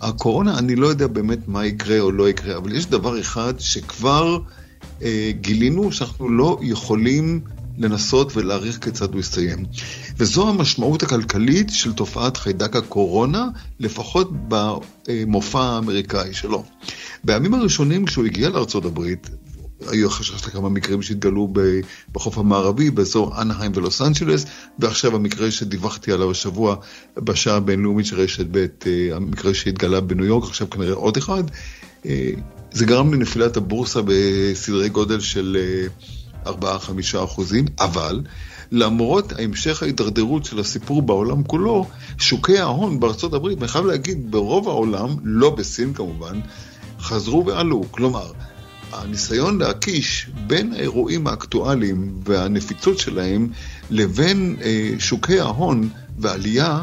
הקורונה, 0.00 0.58
אני 0.58 0.76
לא 0.76 0.86
יודע 0.86 1.06
באמת 1.06 1.48
מה 1.48 1.66
יקרה 1.66 2.00
או 2.00 2.12
לא 2.12 2.28
יקרה, 2.28 2.56
אבל 2.56 2.76
יש 2.76 2.86
דבר 2.86 3.20
אחד 3.20 3.54
שכבר 3.58 4.38
אה, 5.02 5.30
גילינו 5.40 5.92
שאנחנו 5.92 6.28
לא 6.28 6.58
יכולים 6.62 7.40
לנסות 7.78 8.36
ולהעריך 8.36 8.84
כיצד 8.84 9.12
הוא 9.12 9.20
יסתיים. 9.20 9.64
וזו 10.16 10.48
המשמעות 10.48 11.02
הכלכלית 11.02 11.70
של 11.70 11.92
תופעת 11.92 12.36
חיידק 12.36 12.76
הקורונה, 12.76 13.48
לפחות 13.80 14.30
במופע 14.48 15.62
האמריקאי 15.62 16.34
שלו. 16.34 16.64
בימים 17.24 17.54
הראשונים 17.54 18.04
כשהוא 18.06 18.24
הגיע 18.24 18.48
לארה"ב, 18.48 19.00
היו 19.80 20.10
חשש 20.10 20.46
לכמה 20.46 20.68
מקרים 20.68 21.02
שהתגלו 21.02 21.52
בחוף 22.12 22.38
המערבי, 22.38 22.90
באזור 22.90 23.42
אנהיים 23.42 23.72
ולוס 23.74 24.02
אנג'לס, 24.02 24.46
ועכשיו 24.78 25.16
המקרה 25.16 25.50
שדיווחתי 25.50 26.12
עליו 26.12 26.30
השבוע 26.30 26.76
בשעה 27.16 27.56
הבינלאומית 27.56 28.06
של 28.06 28.20
רשת 28.20 28.46
ב', 28.50 28.66
אה, 28.86 29.16
המקרה 29.16 29.54
שהתגלה 29.54 30.00
בניו 30.00 30.24
יורק, 30.24 30.44
עכשיו 30.44 30.70
כנראה 30.70 30.94
עוד 30.94 31.16
אחד. 31.16 31.44
אה, 32.06 32.30
זה 32.72 32.86
גרם 32.86 33.14
לנפילת 33.14 33.56
הבורסה 33.56 34.00
בסדרי 34.04 34.88
גודל 34.88 35.20
של 35.20 35.56
4-5 36.46 36.50
אה, 37.14 37.24
אחוזים, 37.24 37.64
אבל 37.80 38.20
למרות 38.72 39.32
המשך 39.38 39.82
ההידרדרות 39.82 40.44
של 40.44 40.58
הסיפור 40.58 41.02
בעולם 41.02 41.44
כולו, 41.44 41.86
שוקי 42.18 42.58
ההון 42.58 43.00
בארצות 43.00 43.34
הברית, 43.34 43.58
אני 43.58 43.68
חייב 43.68 43.86
להגיד, 43.86 44.30
ברוב 44.30 44.68
העולם, 44.68 45.08
לא 45.24 45.50
בסין 45.50 45.94
כמובן, 45.94 46.40
חזרו 47.00 47.46
ועלו. 47.46 47.84
כלומר, 47.90 48.32
הניסיון 49.02 49.58
להקיש 49.58 50.30
בין 50.46 50.72
האירועים 50.72 51.26
האקטואליים 51.26 52.20
והנפיצות 52.24 52.98
שלהם 52.98 53.48
לבין 53.90 54.56
אה, 54.62 54.90
שוקי 54.98 55.40
ההון 55.40 55.88
ועלייה 56.18 56.82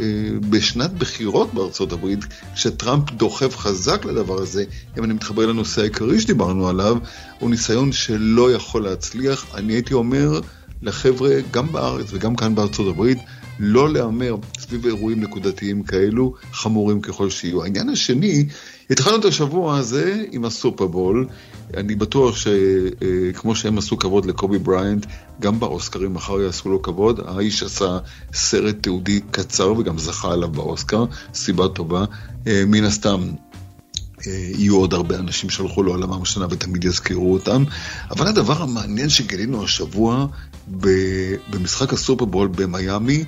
אה, 0.00 0.04
בשנת 0.50 0.92
בחירות 0.92 1.54
בארצות 1.54 1.92
הברית, 1.92 2.20
כשטראמפ 2.54 3.10
דוחף 3.10 3.56
חזק 3.56 4.04
לדבר 4.04 4.42
הזה, 4.42 4.64
אם 4.98 5.04
אני 5.04 5.14
מתחבר 5.14 5.46
לנושא 5.46 5.80
העיקרי 5.80 6.20
שדיברנו 6.20 6.68
עליו, 6.68 6.96
הוא 7.38 7.50
ניסיון 7.50 7.92
שלא 7.92 8.52
יכול 8.52 8.82
להצליח. 8.82 9.46
אני 9.54 9.72
הייתי 9.72 9.94
אומר 9.94 10.40
לחבר'ה, 10.82 11.30
גם 11.50 11.72
בארץ 11.72 12.06
וגם 12.10 12.36
כאן 12.36 12.54
בארצות 12.54 12.88
הברית, 12.94 13.18
לא 13.58 13.92
להמר 13.92 14.36
סביב 14.58 14.86
אירועים 14.86 15.20
נקודתיים 15.20 15.82
כאלו, 15.82 16.34
חמורים 16.52 17.00
ככל 17.00 17.30
שיהיו. 17.30 17.62
העניין 17.62 17.88
השני, 17.88 18.46
התחלנו 18.90 19.16
את 19.16 19.24
השבוע 19.24 19.78
הזה 19.78 20.24
עם 20.32 20.44
הסופרבול. 20.44 21.26
אני 21.76 21.94
בטוח 21.94 22.36
שכמו 22.36 23.50
אה, 23.50 23.56
שהם 23.56 23.78
עשו 23.78 23.98
כבוד 23.98 24.26
לקובי 24.26 24.58
בריינט, 24.58 25.06
גם 25.40 25.60
באוסקרים 25.60 26.14
מחר 26.14 26.40
יעשו 26.40 26.68
לו 26.68 26.82
כבוד. 26.82 27.20
האיש 27.26 27.62
עשה 27.62 27.98
סרט 28.34 28.76
תיעודי 28.80 29.20
קצר 29.30 29.72
וגם 29.72 29.98
זכה 29.98 30.32
עליו 30.32 30.48
באוסקר, 30.48 31.04
סיבה 31.34 31.68
טובה. 31.68 32.04
אה, 32.46 32.62
מן 32.66 32.84
הסתם, 32.84 33.20
אה, 34.26 34.32
יהיו 34.32 34.76
עוד 34.76 34.94
הרבה 34.94 35.16
אנשים 35.16 35.50
שהלכו 35.50 35.82
לעולמם 35.82 36.22
השנה 36.22 36.46
ותמיד 36.50 36.84
יזכרו 36.84 37.32
אותם. 37.32 37.64
אבל 38.10 38.26
הדבר 38.26 38.62
המעניין 38.62 39.08
שגילינו 39.08 39.64
השבוע 39.64 40.26
במשחק 41.50 41.92
הסופרבול 41.92 42.48
במיאמי, 42.48 43.24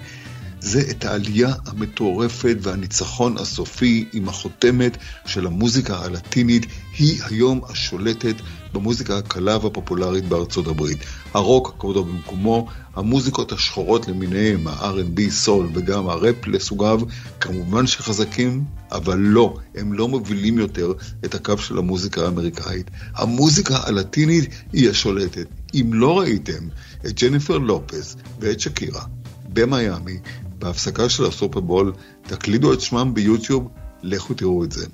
זה 0.60 0.82
את 0.90 1.04
העלייה 1.04 1.52
המטורפת 1.66 2.56
והניצחון 2.60 3.38
הסופי 3.38 4.04
עם 4.12 4.28
החותמת 4.28 4.96
של 5.26 5.46
המוזיקה 5.46 5.98
הלטינית, 5.98 6.66
היא 6.98 7.22
היום 7.24 7.60
השולטת 7.68 8.34
במוזיקה 8.72 9.18
הקלה 9.18 9.58
והפופולרית 9.64 10.24
בארצות 10.24 10.66
הברית. 10.66 10.98
הרוק, 11.34 11.76
כבודו 11.78 12.04
במקומו, 12.04 12.68
המוזיקות 12.94 13.52
השחורות 13.52 14.08
למיניהם, 14.08 14.66
ה-R&B, 14.66 15.30
סול 15.30 15.68
וגם 15.74 16.08
הראפ 16.08 16.46
לסוגיו, 16.46 17.00
כמובן 17.40 17.86
שחזקים, 17.86 18.64
אבל 18.92 19.18
לא, 19.18 19.56
הם 19.74 19.92
לא 19.92 20.08
מובילים 20.08 20.58
יותר 20.58 20.92
את 21.24 21.34
הקו 21.34 21.58
של 21.58 21.78
המוזיקה 21.78 22.24
האמריקאית. 22.24 22.90
המוזיקה 23.14 23.78
הלטינית 23.82 24.50
היא 24.72 24.90
השולטת. 24.90 25.46
אם 25.74 25.90
לא 25.94 26.18
ראיתם 26.18 26.68
את 27.06 27.22
ג'ניפר 27.22 27.58
לופס 27.58 28.16
ואת 28.40 28.60
שקירה 28.60 29.02
במיאמי, 29.48 30.18
בהפסקה 30.58 31.08
של 31.08 31.24
הסופרבול, 31.24 31.92
תקלידו 32.22 32.72
את 32.72 32.80
שמם 32.80 33.14
ביוטיוב, 33.14 33.68
לכו 34.02 34.34
תראו 34.34 34.64
את 34.64 34.72
זה. 34.72 34.86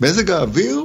מזג 0.00 0.30
האוויר, 0.30 0.84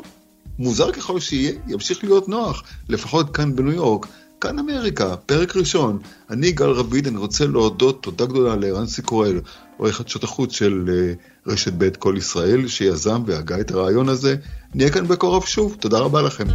מוזר 0.60 0.92
ככל 0.92 1.20
שיהיה, 1.20 1.52
ימשיך 1.68 2.04
להיות 2.04 2.30
נוח, 2.30 2.64
לפחות 2.90 3.36
כאן 3.36 3.56
בניו 3.56 3.74
יורק. 3.74 4.08
כאן 4.42 4.60
אמריקה, 4.60 5.16
פרק 5.16 5.56
ראשון. 5.56 6.00
אני 6.30 6.52
גל 6.52 6.70
רביד, 6.70 7.08
אני 7.08 7.18
רוצה 7.18 7.46
להודות 7.46 8.04
תודה 8.04 8.26
גדולה 8.26 8.56
לערנסי 8.56 9.02
קורל, 9.02 9.40
עורך 9.78 9.96
חדשות 9.96 10.24
החוץ 10.24 10.54
של 10.54 10.86
uh, 10.88 11.52
רשת 11.52 11.74
ב' 11.78 11.90
כל 11.90 12.16
ישראל, 12.18 12.68
שיזם 12.68 13.24
והגה 13.26 13.60
את 13.60 13.72
הרעיון 13.72 14.10
הזה. 14.10 14.36
נהיה 14.76 14.90
כאן 14.90 15.08
בקרוב 15.08 15.46
שוב, 15.46 15.78
תודה 15.80 16.00
רבה 16.00 16.22
לכם. 16.22 16.46